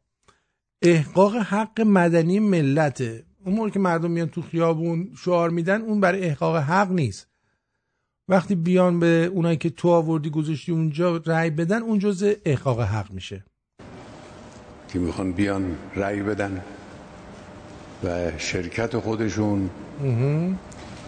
[0.82, 6.56] احقاق حق مدنی ملته اون که مردم میان تو خیابون شعار میدن اون برای احقاق
[6.56, 7.28] حق نیست.
[8.28, 13.10] وقتی بیان به اونایی که تو آوردی گذاشتی اونجا رأی بدن اون جزء احقاق حق
[13.10, 13.44] میشه.
[14.88, 16.62] که می‌خوان بیان رأی بدن؟
[18.04, 19.70] و شرکت خودشون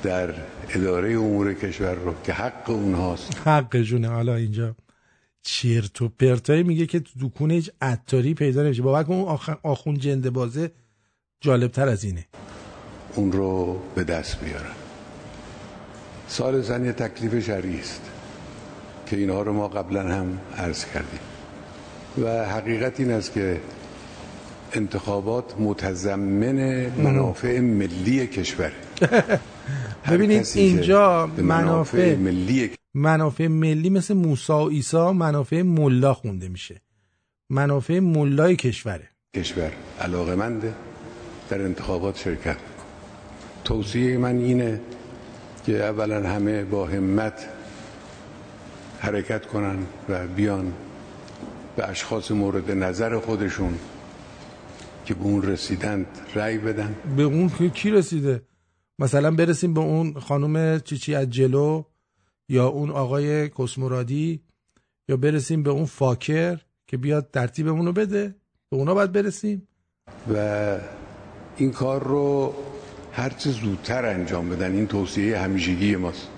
[0.02, 0.34] در
[0.68, 3.46] اداره امور کشور رو که حق اونهاست.
[3.46, 4.76] حقشونه حالا اینجا
[5.42, 8.82] چرت و پرتایی میگه که تو دکون هیچ عطاری پیدا نمیشه.
[8.82, 9.50] کن اون آخ...
[9.62, 10.70] آخون جنده بازه
[11.40, 12.26] جالب تر از اینه.
[13.14, 14.79] اون رو به دست بیارن.
[16.30, 18.00] سال زن یه تکلیف شرعی است
[19.06, 21.20] که اینها رو ما قبلا هم عرض کردیم.
[22.24, 23.60] و حقیقت این است که
[24.72, 28.72] انتخابات متضمن منافع ملی کشور.
[30.10, 36.82] ببینید اینجا منافع ملی منافع ملی مثل موسا و ایسا منافع ملا خونده میشه.
[37.50, 39.08] منافع ملای کشوره.
[39.36, 40.74] کشور علاقمنده
[41.48, 42.56] در انتخابات شرکت.
[43.64, 44.80] توصیه من اینه
[45.70, 47.48] که اولا همه با همت
[48.98, 49.78] حرکت کنن
[50.08, 50.72] و بیان
[51.76, 53.78] به اشخاص مورد نظر خودشون
[55.04, 56.94] که به اون رسیدند رأی بدن.
[57.16, 58.42] به اون که کی رسیده؟
[58.98, 61.82] مثلا برسیم به اون خانم چیچی از جلو
[62.48, 64.40] یا اون آقای کسمورادی
[65.08, 68.34] یا برسیم به اون فاکر که بیاد ترتیبمون رو بده.
[68.70, 69.68] به اونا باید برسیم.
[70.34, 70.76] و
[71.56, 72.54] این کار رو
[73.12, 74.74] هرچه زودتر انجام بدن.
[74.74, 76.28] این توصیه همیشگی ماست.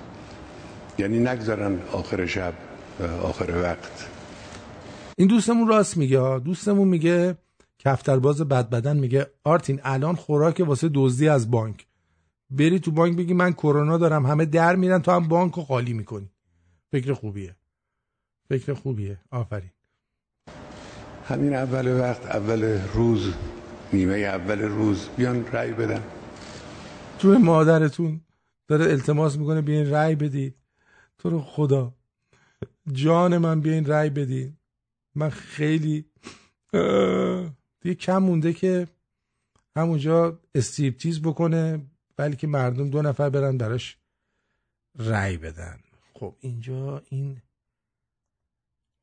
[0.99, 2.55] یعنی نگذارن آخر شب
[3.23, 4.09] آخر وقت.
[5.17, 6.39] این دوستمون راست میگه.
[6.39, 7.37] دوستمون میگه
[7.79, 11.87] کفترباز بد بدن میگه آرتین الان خوراک واسه دزدی از بانک.
[12.51, 15.93] بری تو بانک بگی من کرونا دارم همه در میرن تو هم بانک رو خالی
[15.93, 16.31] می‌کنی.
[16.93, 17.57] فکر خوبیه.
[18.49, 19.19] فکر خوبیه.
[19.31, 19.71] آفرین.
[21.29, 23.33] همین اول وقت اول روز
[23.93, 26.03] نیمه اول روز بیان رأی بدن.
[27.23, 28.21] تو مادرتون
[28.69, 30.57] داره التماس می‌کنه بیاین رأی بدید.
[31.19, 31.95] تو رو خدا.
[32.93, 34.57] جان من بیاین رأی بدید.
[35.15, 36.05] من خیلی
[37.81, 38.89] دیگه کم مونده که
[39.77, 41.87] همونجا استریپتیز بکنه
[42.17, 43.99] بلکه مردم دو نفر برن براش
[44.99, 45.81] رأی بدن.
[46.15, 47.43] خب اینجا این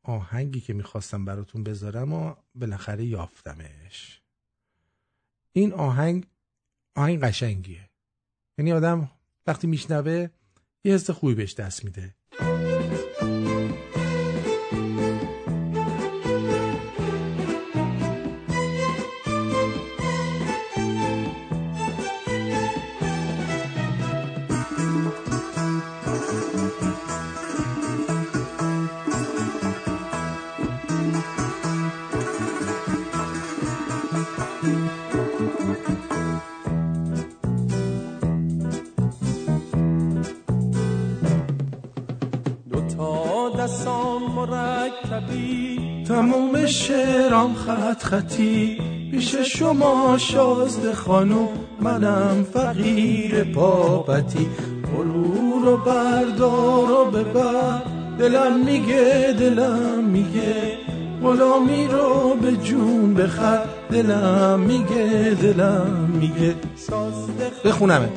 [0.04, 4.22] آهنگی که می‌خواستم براتون بذارم و بالاخره یافتمش.
[5.52, 6.26] این آهنگ
[6.96, 7.89] آهنگ قشنگیه.
[8.60, 9.12] یعنی آدم
[9.48, 10.30] وقتی میشنوه
[10.84, 12.16] یه حس خوبی بهش دست میده.
[45.20, 48.78] مرکبی تموم شعرام خط خطی.
[49.12, 51.48] پیش شما شازده خانم
[51.82, 54.48] منم فقیر پاپتی.
[54.84, 57.82] برو رو بردار و ببر
[58.20, 60.78] دلم میگه دلم میگه.
[61.24, 66.56] غلامی رو به جون بخر دلم میگه دلم میگه.
[67.66, 68.10] بخونمه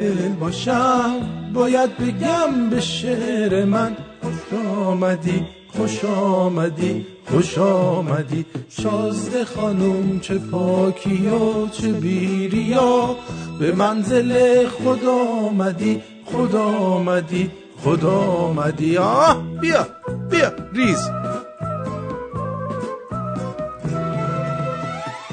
[0.00, 1.14] دل باشم.
[1.54, 5.57] باید بگم به شعر من خوش آمدی.
[5.78, 8.46] خوش آمدی خوش آمدی.
[8.68, 13.16] شازده خانم چه پاکی و چه بیریا
[13.60, 15.14] به منزل خدا
[15.48, 17.50] آمدی خدا آمدی
[17.84, 18.96] خدا آمدی.
[18.96, 19.86] آه بیا
[20.30, 21.10] بیا ریز.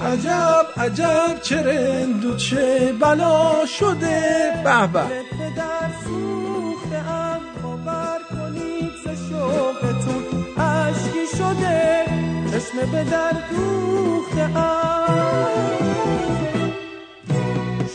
[0.01, 4.51] عجب عجب چه رند و چه بلا شده.
[4.63, 4.99] به به.
[5.39, 9.33] پدر سوخته ام باور کنید ز اشکی
[11.37, 12.05] شده
[12.51, 14.49] چشم به در دوخته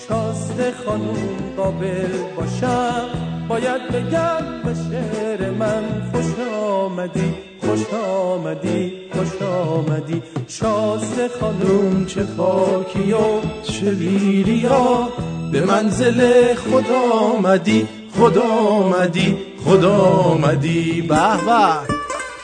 [0.08, 1.16] شازده خانوم
[1.56, 3.08] قابل باشم
[3.48, 5.82] باید بگم به شعر من.
[6.12, 10.22] خوش آمدی خوش آمدی خوش آمدی.
[10.48, 15.08] شازده خانوم چه خاکی و چه ویریا
[15.52, 17.88] به منزل خدا آمدی
[18.18, 21.02] خدا آمدی خدا آمدی.
[21.02, 21.99] به.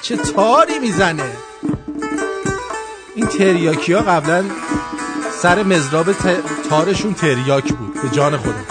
[0.06, 1.32] چه تاری می‌زنه؟
[3.14, 4.44] این تریاکی ها قبلا
[5.42, 6.06] سر مزراب
[6.70, 8.64] تارشون تریاک بود به جان خودم.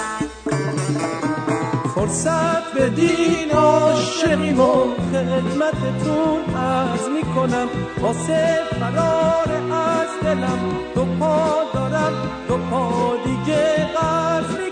[1.95, 7.67] فرصت بدین عاشقیم و خدمتتون عرض می‌کنم.
[8.01, 10.59] واسه فرار از دلم
[10.95, 12.13] دو پا دارم
[12.47, 14.64] دو پا دیگه قرض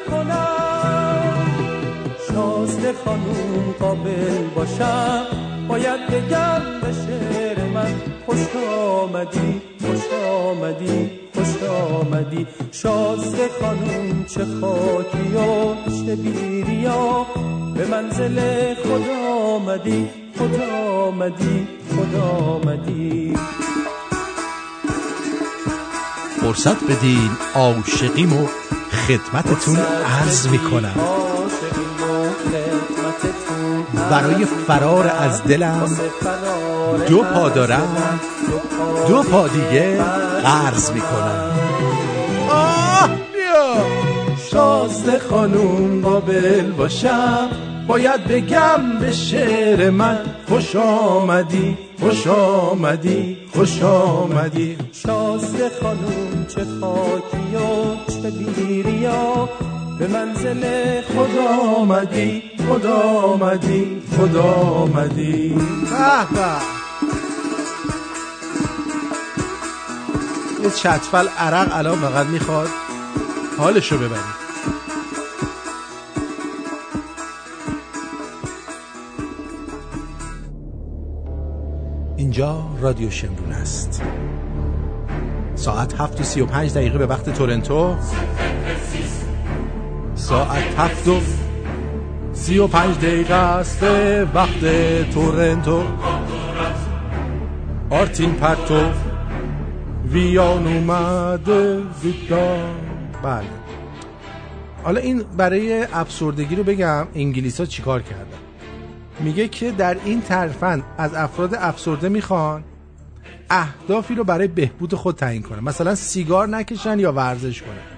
[2.33, 5.25] شازده خانوم قابل باشم
[5.67, 7.93] باید بگم به شعر من
[8.25, 8.39] خوش
[8.79, 9.99] آمدی خوش
[10.29, 12.47] آمدی خوش آمدی.
[12.71, 17.25] شازده خانوم چه خاکی و چه بیریا
[17.75, 18.39] به منزل
[18.73, 23.33] خدا آمدی خدا آمدی خدا آمدی.
[26.41, 28.47] فرصت بدین عاشقیم و
[29.07, 31.32] خدمتتون عرض می‌کنم.
[34.09, 35.89] برای فرار از دلم.
[37.07, 38.19] دو پا دارم
[38.49, 39.97] دو پا دو پا دیگه
[40.43, 41.51] قرض می‌کنم.
[42.49, 43.85] آه بیا.
[44.51, 47.49] شازده خانوم قابل باشم.
[47.87, 50.19] باید بگم به شعر من
[50.49, 54.77] خوش آمدی خوش آمدی خوش آمدی.
[54.91, 59.49] شازده خانوم چه خاکی و چه بیریا
[60.03, 61.47] به منزل خدا
[61.77, 65.55] آمدی خدا آمدی خدا آمدی.
[65.91, 66.61] به به.
[70.63, 72.67] یه چتفل عرق الان فقط می‌خواد.
[73.57, 74.43] حالشو ببرید
[82.17, 84.01] اینجا رادیو شمرون است.
[85.55, 87.95] ساعت هفت و سی و پنج دقیقه به وقت تورنتو.
[90.23, 91.19] ساعت هفت و
[92.33, 93.79] سی و پنج دقیقه است.
[93.79, 94.59] به وقت
[95.13, 95.83] تورنتو.
[97.89, 98.91] آرتین پرتو.
[100.11, 102.75] ویان اومده ویدان
[103.23, 103.43] بله.
[104.83, 108.37] حالا این برای افسردگی رو بگم انگلیس ها چیکار کردن؟
[109.19, 112.63] میگه که در این ترفند از افراد افسرده می‌خوان
[113.49, 115.59] اهدافی رو برای بهبود خود تعیین کنن.
[115.59, 117.92] مثلا سیگار نکشن یا ورزش کنن.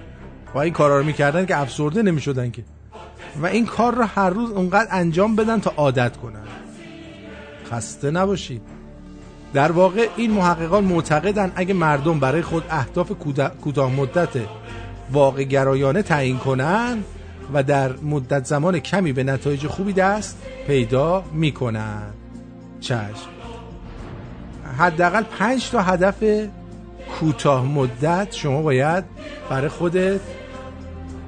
[0.56, 2.64] و این کارا رو می‌کردن که افسرده نمی‌شدن که.
[3.42, 6.42] و این کار رو هر روز اونقدر انجام بدن تا عادت کنن.
[7.70, 8.62] خسته نباشید.
[9.54, 13.12] در واقع این محققان معتقدن اگه مردم برای خود اهداف
[13.62, 14.28] کوتاه مدت
[15.12, 16.98] واقع گرایانه تعیین کنن
[17.54, 22.02] و در مدت زمان کمی به نتایج خوبی دست پیدا می‌کنن.
[22.80, 23.30] چشم.
[24.78, 26.24] حداقل پنج تا هدف
[27.20, 29.04] کوتاه مدت شما باید
[29.50, 30.20] برای خودت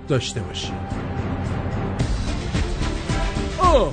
[0.09, 0.73] داشته باشی.
[3.63, 3.93] اوه.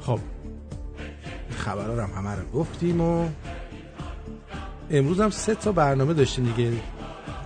[0.00, 0.18] خب
[1.56, 3.28] خبرها هم همه رو گفتیم و
[4.90, 6.72] امروز هم سه تا برنامه داشتیم دیگه.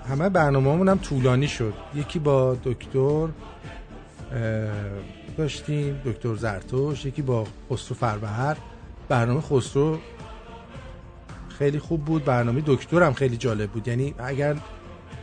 [0.08, 1.74] همه برنامه هم طولانی شد.
[1.94, 3.28] یکی با دکتر
[5.36, 8.56] داشتیم دکتر زرتوش یکی با خسرو فربهر.
[9.08, 9.98] برنامه خسرو
[11.58, 12.24] خیلی خوب بود.
[12.24, 13.88] برنامه دکتر هم خیلی جالب بود.
[13.88, 14.56] یعنی اگر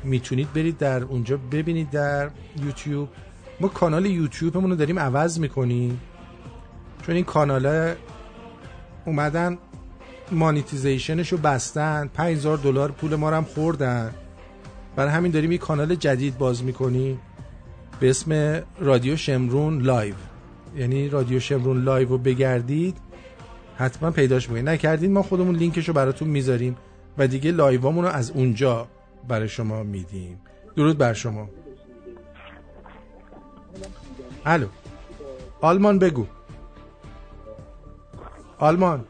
[0.04, 2.30] می‌تونید برید در اونجا ببینید در
[2.64, 3.10] یوتیوب.
[3.60, 6.02] ما کانال یوتیوبمون رو داریم عوض می‌کنیم.
[7.06, 7.94] چون این کانال
[9.06, 9.58] اومدن
[10.32, 12.10] مانیتیزیشنش رو بستن.
[12.14, 14.14] 5000 دلار پول ما رو هم خوردن.
[14.96, 17.20] برای همین داریم یه کانال جدید باز می‌کنیم.
[18.02, 20.16] به اسم رادیو شمرون live.
[20.76, 22.98] یعنی رادیو شمرون live رو بگردید.
[23.76, 24.70] حتما پیداش می‌کنید.
[24.70, 26.78] نکردید ما خودمون لینکش رو براتون می‌ذاریم
[27.18, 28.88] و دیگه live امون رو از اونجا
[29.28, 30.42] برای شما میدیم.
[30.76, 31.50] درود بر شما.
[34.46, 34.68] الو.
[35.62, 36.28] آلمان بگو.
[38.58, 39.06] آلمان.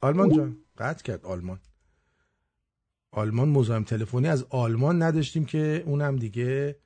[0.00, 0.56] آلمان جان.
[0.78, 1.60] قطع کرد آلمان.
[3.12, 3.84] آلمان مزاحم.
[3.84, 6.76] تلفنی از آلمان نداشتیم که اونم دیگه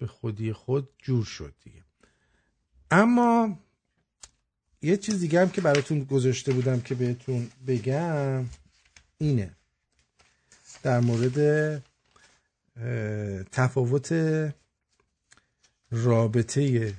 [0.00, 1.84] به خودی خود جور شد دیگه.
[2.90, 3.58] اما
[4.82, 8.46] یه چیز دیگه هم که براتون گذاشته بودم که بهتون بگم
[9.18, 9.56] اینه.
[10.82, 11.82] در مورد
[13.52, 14.12] تفاوت
[15.90, 16.94] رابطه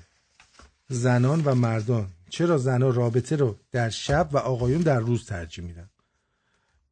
[0.90, 2.10] زنان و مردان.
[2.30, 5.90] چرا زنان رابطه رو در شب و آقایون در روز ترجیح میدن؟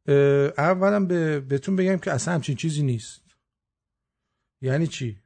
[0.06, 0.14] اه،
[0.58, 3.20] اولا به بهتون بگم که اصلا همچین چیزی نیست.
[4.60, 5.19] یعنی چی؟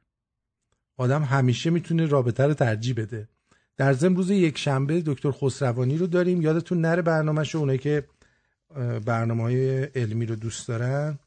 [0.97, 3.27] آدم همیشه می‌تونه رابطه رو ترجیح بده.
[3.77, 6.41] در ضمن روز یک شنبه دکتر خسروانی رو داریم.
[6.41, 8.07] یادتون نره برنامهش اونایی که
[9.05, 11.19] برنامه های علمی رو دوست دارن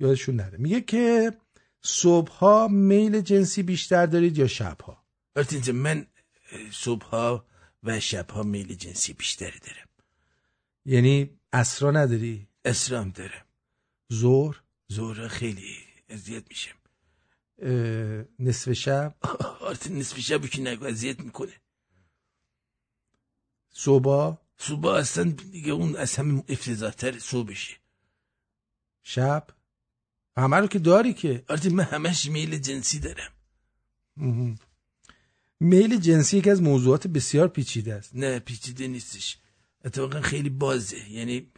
[0.00, 0.58] یادشون نره.
[0.58, 1.32] میگه که
[1.82, 5.04] صبحها میل جنسی بیشتر دارید یا شبها؟
[5.36, 6.06] آرتین جان، من
[6.72, 7.44] صبحها
[7.82, 9.88] و شبها میل جنسی بیشتری دارم.
[10.84, 13.44] یعنی اسرا نداری؟ اسرام دارم.
[14.12, 15.76] ظهر؟ زورا خیلی
[16.08, 16.74] اذیت میشم.
[18.38, 19.14] نصف شب.
[19.68, 21.52] آرتین نصف شبو که نگو اذیت می‌کنه.
[23.70, 27.76] صبح صبح اصلا دیگه اون از همه افتضاحتر صبحشه.
[29.02, 29.46] شب؟
[30.36, 33.32] همه رو که داری که؟ آرتین من همش میل جنسی دارم.
[34.16, 34.58] مهم.
[35.60, 38.16] میل جنسی یکی از موضوعات بسیار پیچیده است.
[38.16, 39.38] نه پیچیده نیستش.
[39.84, 41.10] اتفاقا خیلی بازه.
[41.10, 41.52] یعنی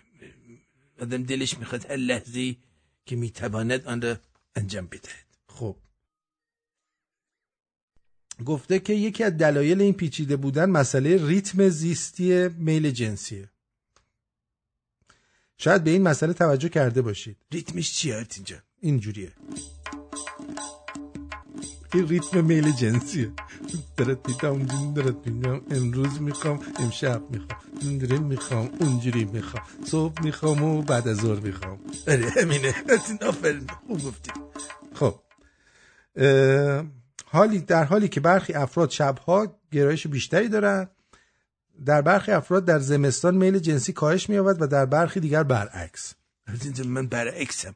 [1.01, 2.57] آدم دلش می‌خواد هر لحظه
[3.07, 4.19] که می‌تواند آن را
[4.57, 5.09] انجام بده
[5.47, 5.77] خب.
[8.45, 13.51] گفته که یکی از دلایل این پیچیده بودن مسئله ریتم زیستی میل جنسیه.
[15.59, 17.37] شاید به این مسئله توجه کرده باشید.
[17.53, 19.33] ریتمش چیه آرتین جان؟ اینجوریه.
[21.95, 23.33] این ریتم میل جنسیه.
[23.97, 25.61] درت میدم درت میدم.
[25.71, 27.61] امروز می‌خوام امشب می‌خوام.
[27.81, 29.65] اینجوری می‌خوام اونجوری می‌خوام.
[29.85, 31.79] صبح می‌خوام و بعد از ظهر می‌خوام.
[32.09, 32.75] آره همینه.
[33.29, 33.67] آفرین.
[33.87, 34.31] خوب گفتی.
[34.95, 35.21] خب.
[37.31, 40.91] حالی در حالی که برخی افراد شبها گرایش بیشتری دارند
[41.87, 46.15] در برخی افراد در زمستان میل جنسی کاهش می‌یابد و در برخی دیگر برعکس.
[46.85, 47.75] من برعکسم.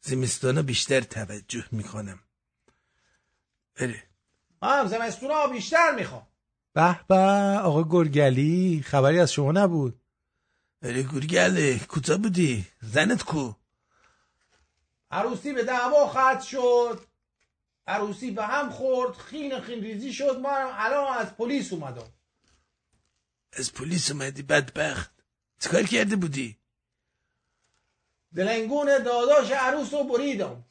[0.00, 2.18] زمستانا بیشتر توجه می‌کنم.
[3.80, 4.02] آره
[4.62, 6.26] هم زمستون ها بیشتر می‌خوام.
[6.74, 7.14] به به
[7.58, 10.00] آقا گرگلی خبری از شما نبود.
[10.84, 13.52] آره گورگله کجا بودی؟ زنت کو؟
[15.10, 17.00] عروسی به دعوا ختم شد.
[17.86, 20.38] عروسی به هم خورد خین خین ریزی شد.
[20.42, 22.12] ما هم الان از پلیس اومدم.
[23.52, 25.12] از پلیس اومدی بدبخت.
[25.60, 26.58] چیکار کرده بودی؟
[28.34, 30.64] دلنگون داداش عروس رو بریدم.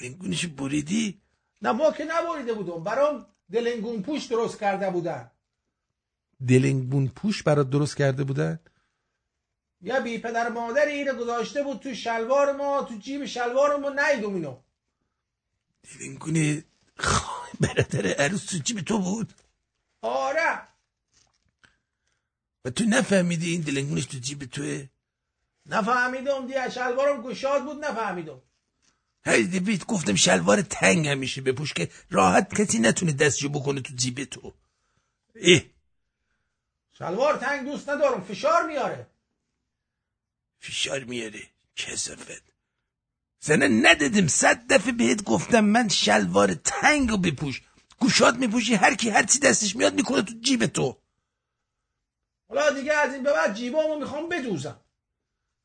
[0.00, 1.20] دلنگونش بریدی؟
[1.62, 2.84] نه ما که نبریده بودم.
[2.84, 5.30] برام دلنگون پوش درست کرده بودن.
[6.48, 8.60] دلنگون پوش برات درست کرده بودن؟
[9.80, 14.34] یا بی پدر مادری اینو گذاشته بود تو شلوار ما تو جیب شلوار ما نیدم
[14.34, 14.56] اینو.
[15.82, 16.60] دلنگون
[17.00, 19.32] خ- برادر عروس تو جیب تو بود؟
[20.02, 20.68] آره.
[22.64, 24.88] و تو نفهمیدی این دلنگونش تو جیب توه؟
[25.66, 26.70] نفهمیدم دیگه.
[26.70, 28.42] شلوارم گشاد بود نفهمیدم.
[29.24, 34.24] هی بیت گفتم شلوار تنگ همیشه بپوش که راحت کسی نتونه دستشو بکنه تو جیب
[34.24, 34.54] تو.
[35.34, 35.60] اه
[36.92, 38.24] شلوار تنگ دوست ندارم.
[38.24, 39.06] فشار میاره.
[40.60, 41.42] فشار میاره.
[41.76, 42.42] کسافت.
[43.40, 47.62] زنه ندادم صد دفعه بهت گفتم من شلوار تنگ رو بپوش.
[47.98, 50.96] گوشات میپوشی هر کی هر چی دستش میاد می‌کنه تو جیب تو.
[52.48, 54.80] حالا دیگه از این به بعد جیبامو می‌خوام بدوزم.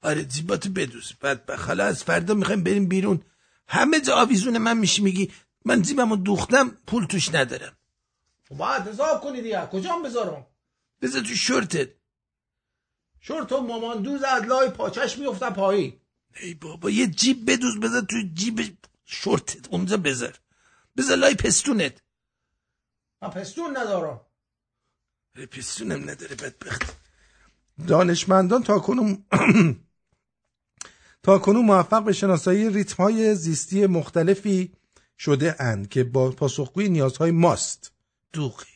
[0.02, 1.14] آره جیباتو بدوز.
[1.20, 3.22] بعد حالا از فردا می‌خوایم بریم بیرون.
[3.68, 5.32] همه جا آویزون من میشی میگی
[5.66, 7.78] من جیبمو دوختم پول توش ندارم.
[8.50, 9.66] خب باید حساب کنی دیگه.
[9.66, 10.46] کجام بذارم؟
[11.02, 11.90] بذار تو شورتت.
[13.20, 16.00] شورت و مامان دوز از لای پاچش میفتن پایین.
[16.42, 20.40] ای بابا یه جیب بدوز بذار تو جیب شورتت اونجا بذار.
[20.98, 22.02] بذار لای پستونت.
[23.22, 24.22] من پستون ندارم.
[25.52, 26.98] پستونم نداره بدبخت.
[27.88, 29.26] دانشمندان تا کنون
[31.24, 34.74] تا کنون موفق به شناسایی ریتم های زیستی مختلفی
[35.18, 37.92] شده اند که با پاسخگوی نیازهای ماست.
[38.34, 38.74] دوغی.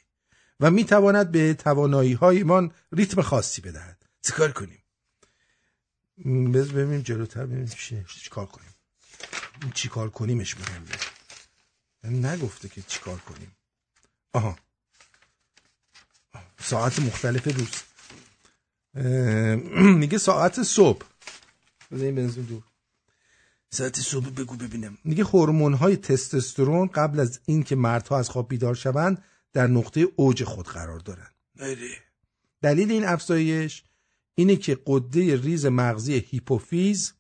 [0.59, 4.05] و می تواند به توانایی هایمان ریتم خاصی بدهد.
[4.21, 4.83] چیکار کنیم؟
[6.25, 8.73] بذار ببینیم جلوتر ببینیم چی چیکار کنیم.
[9.61, 10.87] این چیکار کنیمش مهمه
[12.03, 13.51] یعنی نگفته که چیکار کنیم.
[14.33, 14.57] آها.
[16.59, 17.71] ساعت مختلف روز.
[20.01, 21.05] میگه ساعت صبح.
[21.91, 22.63] بذار این بنزین دور.
[23.69, 24.97] ساعت صبح بگو ببینم.
[25.03, 29.23] میگه هورمون های تستوسترون قبل از اینکه مردها از خواب بیدار شوند
[29.53, 31.35] در نقطه اوج خود قرار دارند.
[31.59, 32.03] آره
[32.61, 33.83] دلیل این افزایش
[34.39, 37.13] اینه که قده ریز مغزی هیپوفیز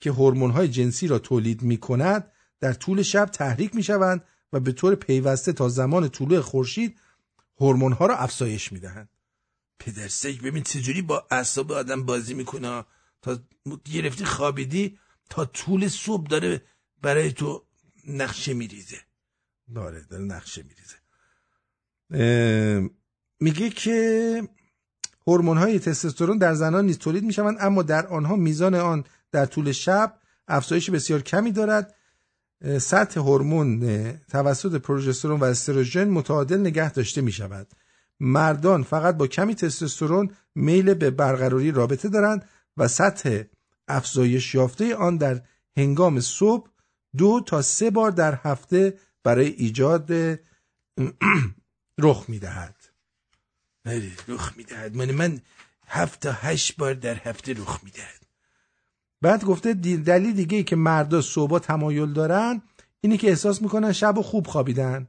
[0.00, 4.60] که هورمون های جنسی را تولید می کند در طول شب تحریک می شوند و
[4.60, 7.00] به طور پیوسته تا زمان طلوع خورشید
[7.60, 9.08] هورمون ها را افزایش می دهند
[9.78, 12.84] پدر سگ ببین چجوری با اعصاب آدم بازی می‌کنه.
[13.22, 13.38] تا
[13.84, 14.98] گرفتی خوابیدی
[15.30, 16.62] تا طول صبح داره
[17.02, 17.66] برای تو
[18.06, 18.96] نقشه میریزه.
[19.74, 20.96] داره داره نقشه میریزه.
[23.40, 24.42] میگه که
[25.28, 29.72] هورمون های تستوسترون در زنان نیز تولید می‌شوند اما در آنها میزان آن در طول
[29.72, 30.14] شب
[30.48, 31.94] افزایش بسیار کمی دارد.
[32.78, 37.66] سطح هورمون توسط پروژسترون و استروژن متعادل نگه داشته می شود
[38.20, 43.42] مردان فقط با کمی تستوسترون میل به برقراری رابطه دارند و سطح
[43.88, 45.40] افزایش یافته آن در
[45.76, 46.68] هنگام صبح
[47.16, 48.94] دو تا سه بار در هفته
[49.24, 50.10] برای ایجاد
[51.98, 52.77] رخ می‌دهد.
[53.88, 54.96] آره رخ می‌دهد.
[54.96, 55.40] من من
[55.86, 58.26] هفت تا هشت بار در هفته رخ می‌دهد.
[59.22, 62.62] بعد گفته دلیل دیگه ای که مردا صبح تمایل دارن
[63.00, 65.08] اینه که احساس می‌کنن شب و خوب خوابیدن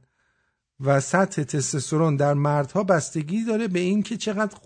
[0.80, 4.56] و سطح تستوسترون در مردها بستگی داره به این که چقدر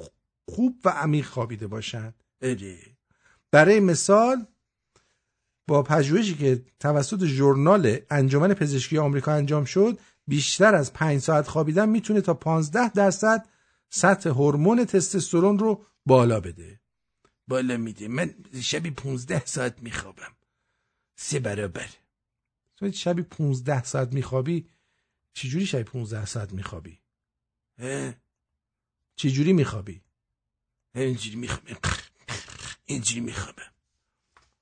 [0.48, 2.14] خوب و عمیق خوابیده باشن.
[2.42, 2.76] آره
[3.50, 4.46] برای مثال
[5.66, 11.88] با پژوهشی که توسط ژورنال انجمن پزشکی آمریکا انجام شد بیشتر از 5 ساعت خوابیدن
[11.88, 13.46] می‌تونه تا 15 درصد
[13.96, 16.80] سطح هورمون تستوسترون رو بالا بده.
[17.48, 18.08] بالا میده.
[18.08, 20.32] من شبی پونزده ساعت میخوابم.
[21.16, 21.88] سه برابر.
[22.76, 24.68] تو شبی 15 ساعت میخوابی؟
[25.34, 27.00] چجوری شبی 15 ساعت میخوابی؟
[29.16, 30.02] چجوری میخوابی؟
[30.94, 31.76] اینجوری میخوابم.
[32.84, 33.72] اینجوری میخوابم.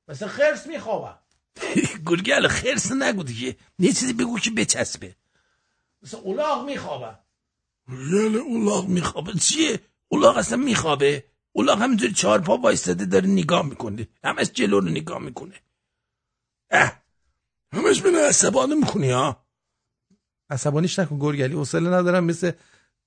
[0.09, 1.19] مثلا خرس میخوابم.
[2.07, 3.57] گرگل خرس نگو دیگه.
[3.79, 5.17] یه چیزی بگو که بچسبه.
[6.03, 7.19] مثلا اولاغ میخوابم.
[7.89, 9.33] یاله اولاغ میخوابه.
[9.33, 11.25] چیه؟ اولاغ اصلا میخوابه.
[11.53, 14.09] اولاغ همینطوری چهار پا وایستاده داره نگاه می‌کنه.
[14.25, 15.55] همش جلو رو نگاه می‌کنه.
[16.71, 17.03] اه.
[17.73, 19.45] همش منو عصبانه می‌کنی ها؟
[20.51, 21.55] عصبانیش نکن گرگلی.
[21.55, 22.53] حوصله ندارم مثل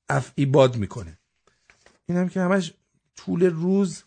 [0.09, 1.17] افعی باد می‌کنه.
[2.05, 2.73] اینم که همش
[3.17, 4.03] طول روز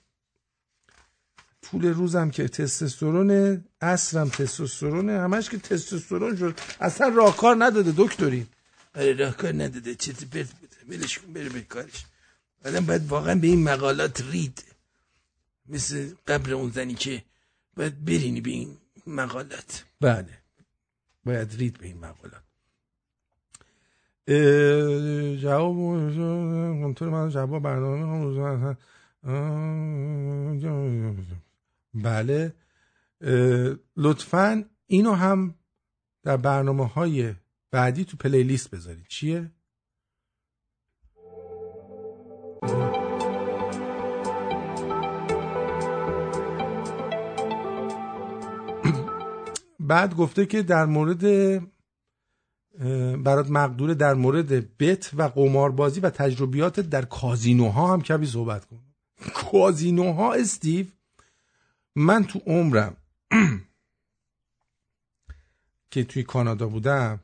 [1.63, 6.61] طول روزم که تستوسترونه عصرم تستوسترونه همش که تستوسترون شد.
[6.81, 8.47] اصلا راهکار نداده دکتری.
[8.99, 9.95] آره راهکار نداده.
[9.95, 10.77] چیزی پرت بوده.
[10.89, 12.07] ولش کن بره به کارش.
[12.65, 14.65] آدم باید واقعا به این مقالات رید.
[15.67, 17.23] مثل قبل اون زنی که
[17.77, 18.77] باید برینی به این
[19.07, 19.85] مقالات.
[20.01, 20.39] بله.
[21.25, 22.43] باید رید به این مقالات.
[25.43, 25.77] جواب
[26.83, 28.77] کنترل من جواب برنامه
[31.95, 32.55] بله.
[33.21, 35.55] اه، لطفا اینو هم
[36.23, 37.35] در برنامه های
[37.71, 39.51] بعدی تو پلیلیست بذارید چیه؟
[49.81, 51.23] بعد گفته که در مورد
[53.23, 58.81] برات مقدوره در مورد بت و قماربازی و تجربیات در کازینوها هم کمی صحبت کن
[59.35, 60.87] کازینوها استیو
[61.97, 62.97] من تو عمرم
[65.91, 67.21] که توی کانادا بودم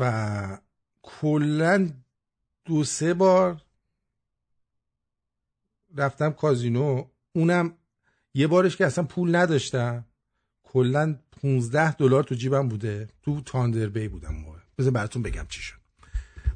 [0.00, 0.58] و
[1.02, 1.90] کلا
[2.64, 3.62] دو سه بار
[5.96, 7.04] رفتم کازینو.
[7.32, 7.74] اونم
[8.34, 10.04] یه بارش که اصلا پول نداشتم.
[10.62, 13.08] کلا 15 دلار تو جیبم بوده.
[13.22, 14.58] تو تاندر بی بودم موقع.
[14.78, 15.78] بذار براتون بگم چی شد.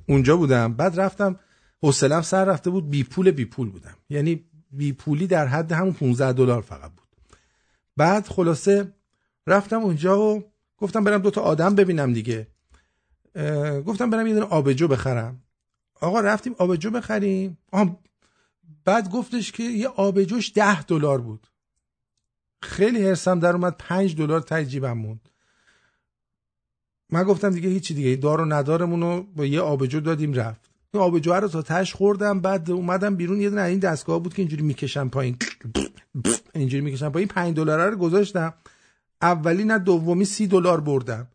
[0.08, 0.74] اونجا بودم.
[0.74, 1.40] بعد رفتم
[1.82, 3.96] حوصلم سر رفته بود بی پول بی پول بودم.
[4.08, 7.08] یعنی بی پولی در حد همون 15 دلار فقط بود.
[7.96, 8.92] بعد خلاصه
[9.46, 10.44] رفتم اونجا و
[10.78, 12.51] گفتم برم دو تا آدم ببینم دیگه.
[13.86, 15.42] گفتم برم یه دونه آبجو بخرم.
[16.00, 17.58] آقا رفتیم آبجو بخریم.
[17.72, 18.00] آه
[18.84, 21.46] بعد گفتش که یه آبجوش ده دلار بود.
[22.62, 25.28] خیلی حرسم در اومد پنج دلار ته جیبم موند.
[27.10, 30.70] من گفتم دیگه هیچی دیگه دار و ندارمون با یه آبجو دادیم رفت.
[30.94, 34.42] این آبجو رو تا تش خوردم بعد اومدم بیرون یه دونه این دستگاه بود که
[34.42, 35.36] اینجوری می‌کشم پایین.
[36.54, 38.54] اینجوری می‌کشم پایین پنج دلار رو گذاشتم.
[39.22, 41.28] اولی نه دومی سی دلار بردم.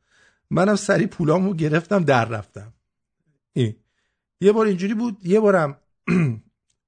[0.49, 2.73] منم سری پولامو گرفتم در رفتم.
[3.53, 3.75] این.
[4.41, 5.77] یه بار اینجوری بود یه بارم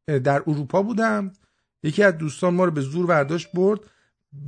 [0.08, 1.34] در اروپا بودم
[1.84, 3.80] یکی از دوستان ما رو به زور برداشت برد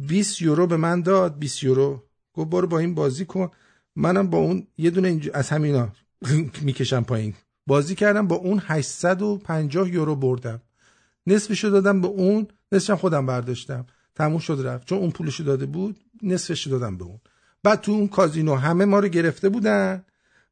[0.08, 2.04] 20 یورو به من داد 20 یورو.
[2.34, 3.52] گفت برو با این بازی کن.
[3.96, 5.90] منم با اون یه دونه اینج- از همینا
[6.66, 7.34] می‌کشم پایین.
[7.68, 10.62] بازی کردم با اون 850 یورو بردم.
[11.28, 13.86] نصفشو دادم به اون نصفشم خودم برداشتم.
[14.16, 14.88] تموم شد رفت.
[14.88, 17.20] چون اون پولشو داده بود نصفشو دادم به اون.
[17.64, 20.06] بعد تو اون کازینو همه ما رو گرفته بودن.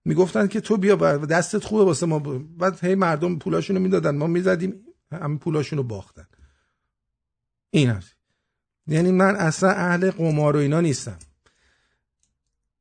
[0.05, 2.19] می‌گفتن که تو بیا دستت خوبه واسه ما.
[2.19, 4.15] بعد هی مردم پولاشونو می‌دادن.
[4.15, 6.27] ما می‌زدیم همه پولاشونو باختن.
[7.71, 8.15] این هست
[8.87, 11.19] یعنی من اصلا اهل قمار و اینا نیستم.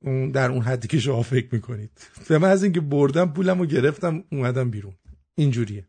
[0.00, 1.90] اون در اون حدی که شما فکر می‌کنید.
[2.28, 4.94] به من از اینکه بردم پولم رو گرفتم اومدم بیرون.
[5.34, 5.86] اینجوریه.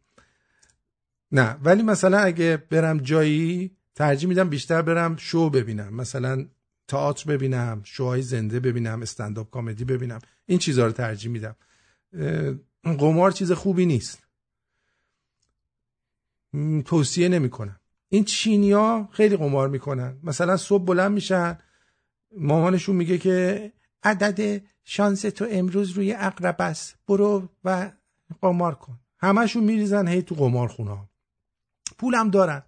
[1.32, 5.94] نه ولی مثلا اگه برم جایی ترجیح میدم بیشتر برم شو ببینم.
[5.94, 6.46] مثلا
[6.90, 10.20] تئاتر ببینم شوهای زنده ببینم استنداپ کمدی ببینم.
[10.46, 11.56] این چیزها رو ترجیح میدم.
[12.84, 14.28] قمار چیز خوبی نیست.
[16.86, 17.80] توصیه نمی‌کنم.
[18.10, 20.18] این چینیا خیلی قمار می‌کنن.
[20.24, 21.58] مثلا صبح بلند میشن
[22.38, 23.72] مامانشون میگه که
[24.04, 26.96] عدد شانس تو امروز روی اقرب است.
[27.08, 27.92] برو و
[28.42, 29.00] قمار کن.
[29.18, 31.10] همشون میریزن هی تو قمار خونه
[31.98, 32.64] پولم دارن.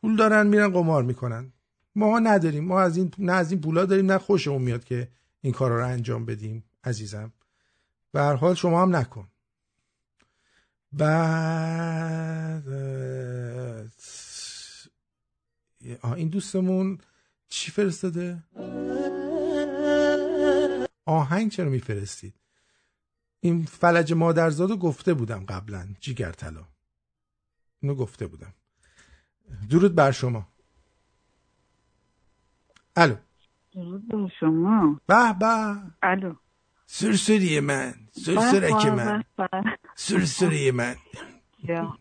[0.00, 1.52] پول دارن میرن قمار می‌کنن.
[1.98, 2.64] ما نداریم.
[2.64, 5.08] ما از این نه از این پولا داریم نه خوشمون میاد که
[5.40, 7.32] این کارا رو انجام بدیم عزیزم.
[8.12, 9.28] به هر حال شما هم نکن.
[10.92, 12.68] بعد
[16.02, 16.98] آه، این دوستمون
[17.48, 18.42] چی فرستاده؟
[21.06, 22.34] آهنگ چرا میفرستید؟
[23.40, 26.68] این فلج مادرزاد رو گفته بودم قبلا جیگر طلا
[27.80, 28.54] اینو گفته بودم.
[29.70, 30.48] درود بر شما.
[32.98, 33.14] الو.
[33.74, 35.00] درود شما.
[35.06, 35.76] به به.
[36.02, 36.34] الو.
[36.86, 39.24] سرسری من سرسرک به، من.
[39.36, 39.62] به، به.
[39.94, 40.94] سرسری من.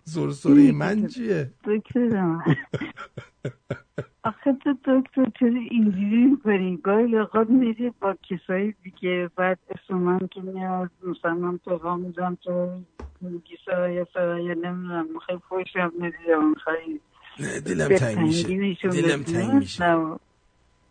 [0.03, 2.43] سرسری من چیه؟ دکترم.
[4.29, 10.19] آخه تو دکتر چرا اینجوری می‌کنی گاهی اوقات میری با کسایی دیگه بعد اسم من
[10.31, 12.81] که میاد مثلا پیغام میدم تو
[13.21, 17.01] میگی سرای سرای نمی‌دونم خیلی خوشم میدیم خیلی
[17.39, 18.87] نه دلم تنگ میشه.
[18.89, 19.85] دلم تنگ میشه.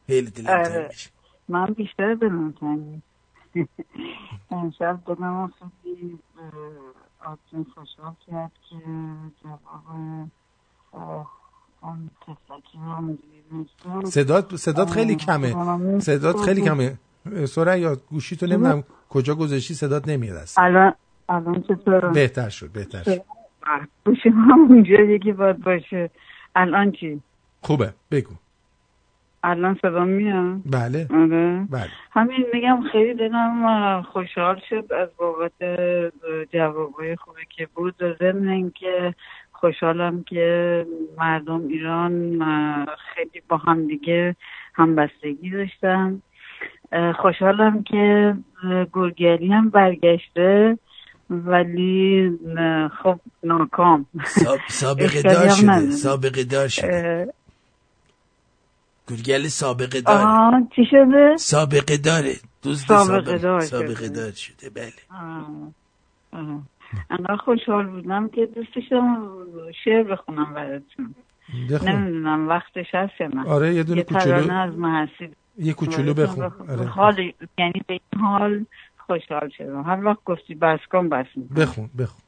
[0.07, 0.91] خیلی دلم آره.
[1.49, 3.03] من بیشتر دلم تنگ
[4.51, 5.53] امشب دلم
[5.83, 6.19] خیلی
[7.25, 8.77] آدم خوشحال کرد که
[9.45, 9.85] جواب
[11.83, 12.79] اون تفلکی
[13.51, 13.67] رو
[14.05, 15.55] صدات صدات خیلی کمه.
[16.01, 16.99] صدات خیلی کمه.
[17.47, 20.65] سریا گوشی تو نمی‌دونم کجا گذاشتی صدات نمیاد اصلا.
[20.65, 20.93] الان
[21.29, 23.23] الان چطور بهتر شد بهتر شد.
[24.07, 26.11] گوشی هم اونجا یکی باید باشه.
[26.57, 27.21] الان چی؟
[27.63, 27.95] خوبه.
[28.11, 28.35] بگو.
[29.47, 31.07] الان صدا میاد؟ بله.
[31.15, 31.67] آره.
[31.71, 31.89] بله.
[32.13, 35.53] همین میگم خیلی دلم خوشحال شد از بابت
[36.53, 38.03] جوابای خوبی که بود.
[38.03, 39.15] و ضمن اینکه
[39.53, 40.87] خوشحالم که
[41.19, 42.39] مردم ایران
[43.15, 44.37] خیلی با هم دیگه
[44.75, 46.23] همبستگی داشتن.
[47.23, 50.79] خوشحالم که اه، گرگری هم برگشته
[51.31, 52.31] ولی
[53.03, 54.07] خب ناکام.
[54.25, 55.91] ساب- سابقه دار شده.
[55.91, 57.33] سابقه دار شده.
[59.09, 64.09] گرگل سابقه داره آها چی شده؟ سابقه داره دوست سابقه سابقه, دار سابقه شده.
[64.09, 65.73] دار شده بله آه.
[66.33, 66.63] آه.
[67.11, 69.29] انقدر خوشحال بودم که دوست داشتم
[69.85, 71.15] شعر بخونم براتون
[71.71, 71.89] بخون.
[71.89, 75.29] نمی‌دونم وقتش هست یا نه آره، یه دونه کوچولو- از محسی
[75.59, 76.85] یه کوچولو بخون آره.
[76.87, 77.19] حال
[77.59, 78.65] یعنی به این حال
[79.07, 81.57] خوشحال شدم هر وقت گفتی بس کن بس می‌کنم.
[81.63, 82.21] بخون بخون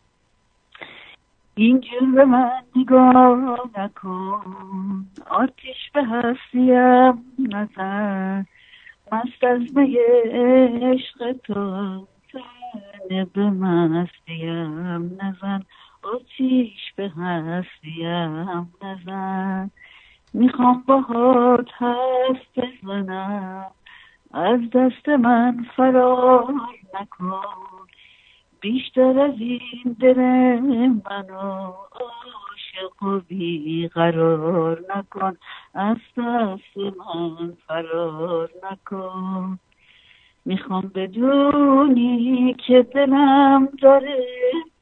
[1.58, 5.06] اینجور به من نگاه نکن.
[5.30, 8.46] آتیش به هستیم نزن.
[9.12, 9.98] مست از می
[10.32, 15.62] عشق تو تنه به مستیم نزن.
[16.14, 19.70] آتیش به هستیم نزن.
[20.34, 23.66] می‌خوام باهات حرف بزنم.
[24.32, 26.54] از دست من فرار
[27.00, 27.77] نکن.
[28.60, 30.20] بیشتر از این دل
[31.04, 35.36] منو عاشق و بیقرار نکن.
[35.74, 39.58] از دست من فرار نکن.
[40.44, 44.24] می‌خوام بدونی که دلم داره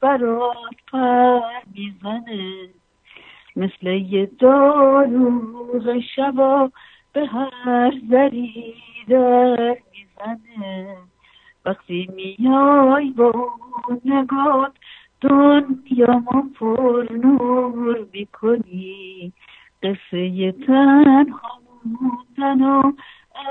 [0.01, 1.39] برات پر
[1.75, 2.69] می‌زنه.
[3.55, 6.71] مثل یه داروغ شبا
[7.13, 8.75] به هر زری
[9.07, 10.97] در می‌زنه.
[11.67, 13.33] وقتی میای با
[14.05, 14.71] نگات
[15.21, 19.33] دنیامو پر نور می‌کنی.
[19.83, 22.91] قصه تنها موندن و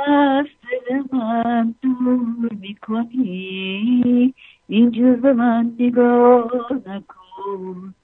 [0.06, 4.34] از دل من دور می‌کنی.
[4.68, 6.50] اینجور به من نگاه
[6.86, 7.94] نکن.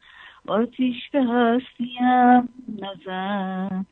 [0.48, 2.48] آتیش به هستیم
[2.78, 3.86] نزن.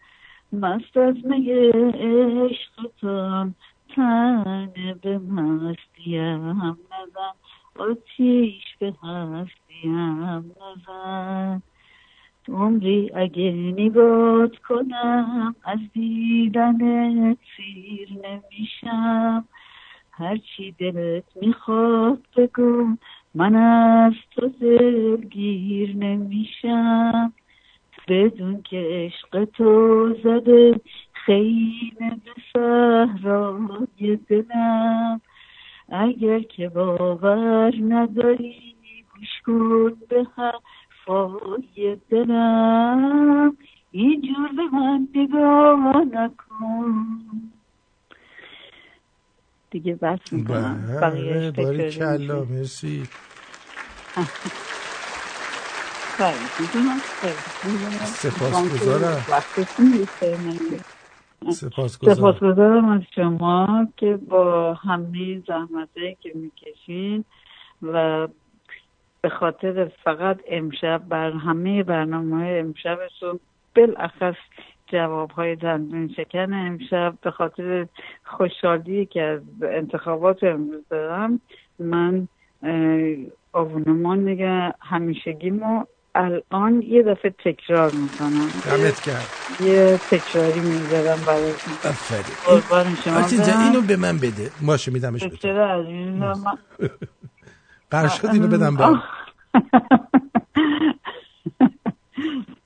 [0.53, 1.51] مست از می
[1.95, 3.55] عشقتم
[3.95, 7.35] تنه به مستیم نزن.
[7.79, 11.63] آتیش به هستیم نزن.
[12.49, 19.45] عمری اگه نگات کنم از دیدنت سیر نمیشم.
[20.11, 22.97] هرچی دلت می‌خواد بگو
[23.35, 27.33] من از تو دلگیر نمیشم.
[28.09, 30.81] بدون که عشق تو زده
[31.27, 32.21] به
[32.53, 35.21] صحرای دلم.
[35.93, 38.75] اگر که باور نداری
[39.15, 43.57] گوش کن به حرفای دلم.
[43.91, 47.19] اینجور به من نگاه نکن.
[49.71, 50.99] دیگه بس می‌کنم.
[51.01, 53.09] بله باری کلا مرسی.
[58.07, 59.25] سپاسگزارم.
[59.27, 61.00] سپاسگزارم
[61.49, 62.89] سپاسگزارم.
[62.89, 67.25] از شما که با همه زحمته که می‌کشین
[67.83, 68.29] و
[69.21, 73.41] به خاطر فقط امشب بر همه برنامه های امشبتون
[73.77, 74.37] بالاخص
[74.87, 77.87] جواب های دندون شکن امشب به خاطر
[78.25, 81.41] خوشحالی که از انتخابات امروز دارم
[81.79, 82.29] من
[83.53, 85.85] آبونمان نگه همیشگیمو
[86.15, 88.49] الان یه دفعه تکرار می‌کنم.
[88.65, 89.27] دمت کرد
[89.61, 91.75] یه تکراری می‌ذارم براتون.
[91.85, 92.97] آفرین.
[93.55, 93.61] برم.
[93.61, 94.51] اینو به من بده.
[94.67, 95.49] باشه میدمش به تو.
[97.91, 98.85] قرار شد اینو بدم به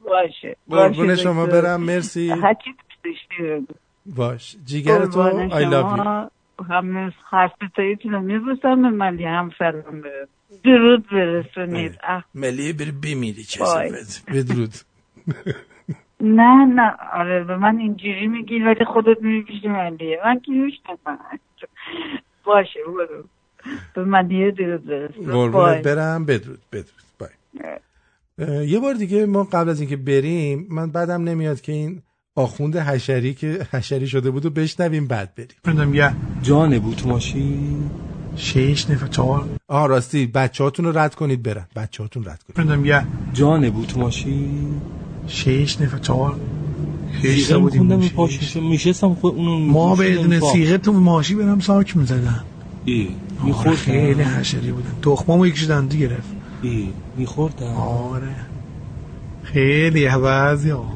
[0.01, 0.57] باشه.
[0.71, 1.47] قربون شما.
[1.47, 2.35] برم مرسی.
[4.07, 4.57] باش.
[4.65, 6.31] جیگر تو I love you.
[6.71, 10.29] همه حرف تاییتون رو میبوسم به ملی هم سلام برد
[10.64, 11.98] درود برسونید.
[12.02, 12.24] اه.
[12.35, 13.43] ملیه بری بمیری.
[13.43, 14.74] صفت بدرود.
[16.20, 16.94] نه نه.
[17.12, 20.20] آره به من اینجوری میگی ولی خودت میری پیش ملیه.
[20.24, 21.18] من که می‌شناسم
[22.44, 23.24] باشه برو.
[23.94, 25.32] به ملیه درود برسون.
[25.32, 26.24] قربونت برم.
[26.24, 27.05] بدرود بدرود.
[27.18, 28.68] بای.
[28.68, 32.02] یه بار دیگه ما قبل از اینکه بریم من بعدم نمیاد که این
[32.36, 35.94] آخوند حشری که حشری شده بود و بشنویم بعد بریم.
[35.94, 36.10] یه
[36.43, 37.90] جانه بود تو ماشین.
[38.36, 39.48] شش نفر چهار.
[39.69, 41.66] آه راستی بچه هاتون رو رد کنید برن.
[41.77, 42.69] بچه هاتون رد کنید.
[42.69, 43.02] بندم یه
[43.32, 44.81] جانه بود تو ماشین.
[45.27, 46.36] شش نفر چهار.
[47.12, 48.01] خیلی سیغه بودیم
[48.62, 50.52] میشستم خود اونو ما بدون با.
[50.52, 52.44] سیغه تو ماشی برم ساک می‌زدم
[52.85, 53.09] ای
[53.44, 53.77] میخوردم.
[53.77, 54.90] خیلی حشری بودن.
[55.02, 56.28] تخمامو یکیش دنده گرفت.
[56.62, 57.66] ای میخوردم.
[57.66, 58.36] آره.
[59.43, 60.94] خیلی بعضی ها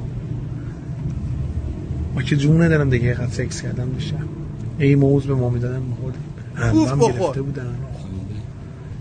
[2.15, 4.28] ما که جون ندارم دیگه قد سکس کردم میشم
[4.78, 6.23] ای موز به ما می‌دادن میخوردیم
[6.72, 7.43] کوف بخور.
[7.43, 7.76] بودن.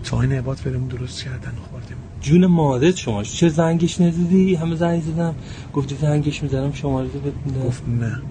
[0.04, 1.98] چای نبات بریم درست کردن خوردیم.
[2.22, 5.36] جون مادر شما چه زنگش ندیدی؟ همه زنگ زدم.
[5.74, 8.22] گفتی زنگش می‌زنم شماره رو بده گفت نه.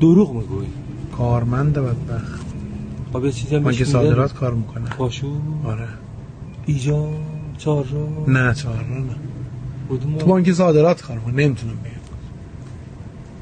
[0.00, 0.66] دروغ میگوی
[1.16, 2.44] کارمند بدبخت.
[3.12, 5.40] خب یه چیزی هم بانک بهش صادرات؟ کار می‌کنه؟ پاشو.
[5.64, 5.88] آره.
[6.66, 7.08] ایجا
[7.58, 9.14] چهار را نه چهار نه.
[9.90, 11.92] کدوم تو بانک صادرات کار می‌کنه نمی‌تونم بگم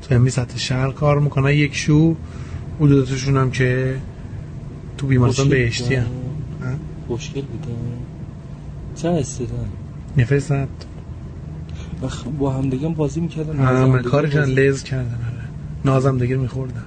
[0.02, 2.14] تو امی سطح شهر کار می‌کنه یک شو.
[2.80, 3.96] حدوداتشون هم که
[4.98, 6.06] تو بیمارستان بهشتی هم؟
[7.08, 7.76] خوشگل بودن
[8.94, 9.66] چه استدن
[10.16, 10.52] نفرست
[12.02, 12.24] بخ...
[12.38, 13.56] با هم دیگه هم بازی می‌کردن.
[13.56, 15.44] همه کارشان لز کردن آره.
[15.84, 16.84] نازم دیگه میخوردن.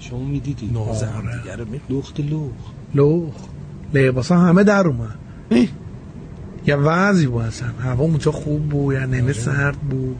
[0.00, 0.66] شما می‌دیدی.
[0.66, 1.08] نازم.
[1.16, 1.38] آره.
[1.42, 3.34] دیگه رو لخت لخ لوخ
[3.94, 5.14] لباس همه در اومد.
[6.66, 7.68] یا وضعی بود اصلا.
[7.68, 10.16] هوا اونجا خوب بود یا نمه سرد بود.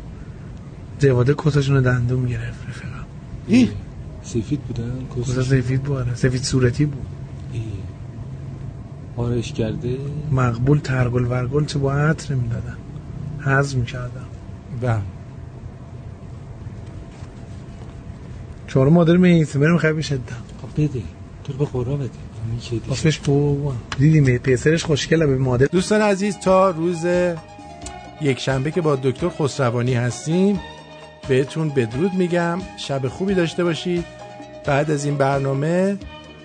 [0.98, 3.74] جواده کتاشون رو دندون گرفت رفیقم.
[4.24, 6.14] سفید بودن؟ کتا سفید بود آره.
[6.14, 7.06] سفید صورتی بود.
[9.16, 9.96] آرش کرده؟
[10.32, 12.76] مقبول ترگل ورگل چه با عطر می‌دادن.
[13.40, 14.26] حض می‌کردم
[14.82, 14.98] و
[18.68, 20.20] چهار مادر میسمر می‌خوای بشدم
[20.62, 21.02] خب بده.
[21.44, 22.10] تو به قرا بده.
[22.90, 23.74] آفش بابا.
[23.98, 25.66] دیدیم پسرش خوشگله به مادر.
[25.66, 27.06] دوستان عزیز تا روز
[28.20, 30.60] یک شنبه که با دکتر خسروانی هستیم
[31.28, 32.58] بهتون بدرود میگم.
[32.76, 34.04] شب خوبی داشته باشید.
[34.66, 35.98] بعد از این برنامه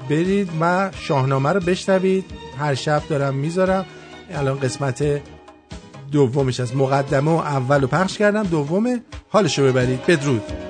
[0.09, 2.25] برید و شاهنامه رو بشنوید.
[2.59, 3.85] هر شب دارم می‌ذارم.
[4.33, 5.21] الان قسمت
[6.11, 8.43] دومش از مقدمه و اول رو پخش کردم.
[8.43, 9.01] دومه.
[9.29, 10.05] حالشو ببرید.
[10.05, 10.68] بدرود.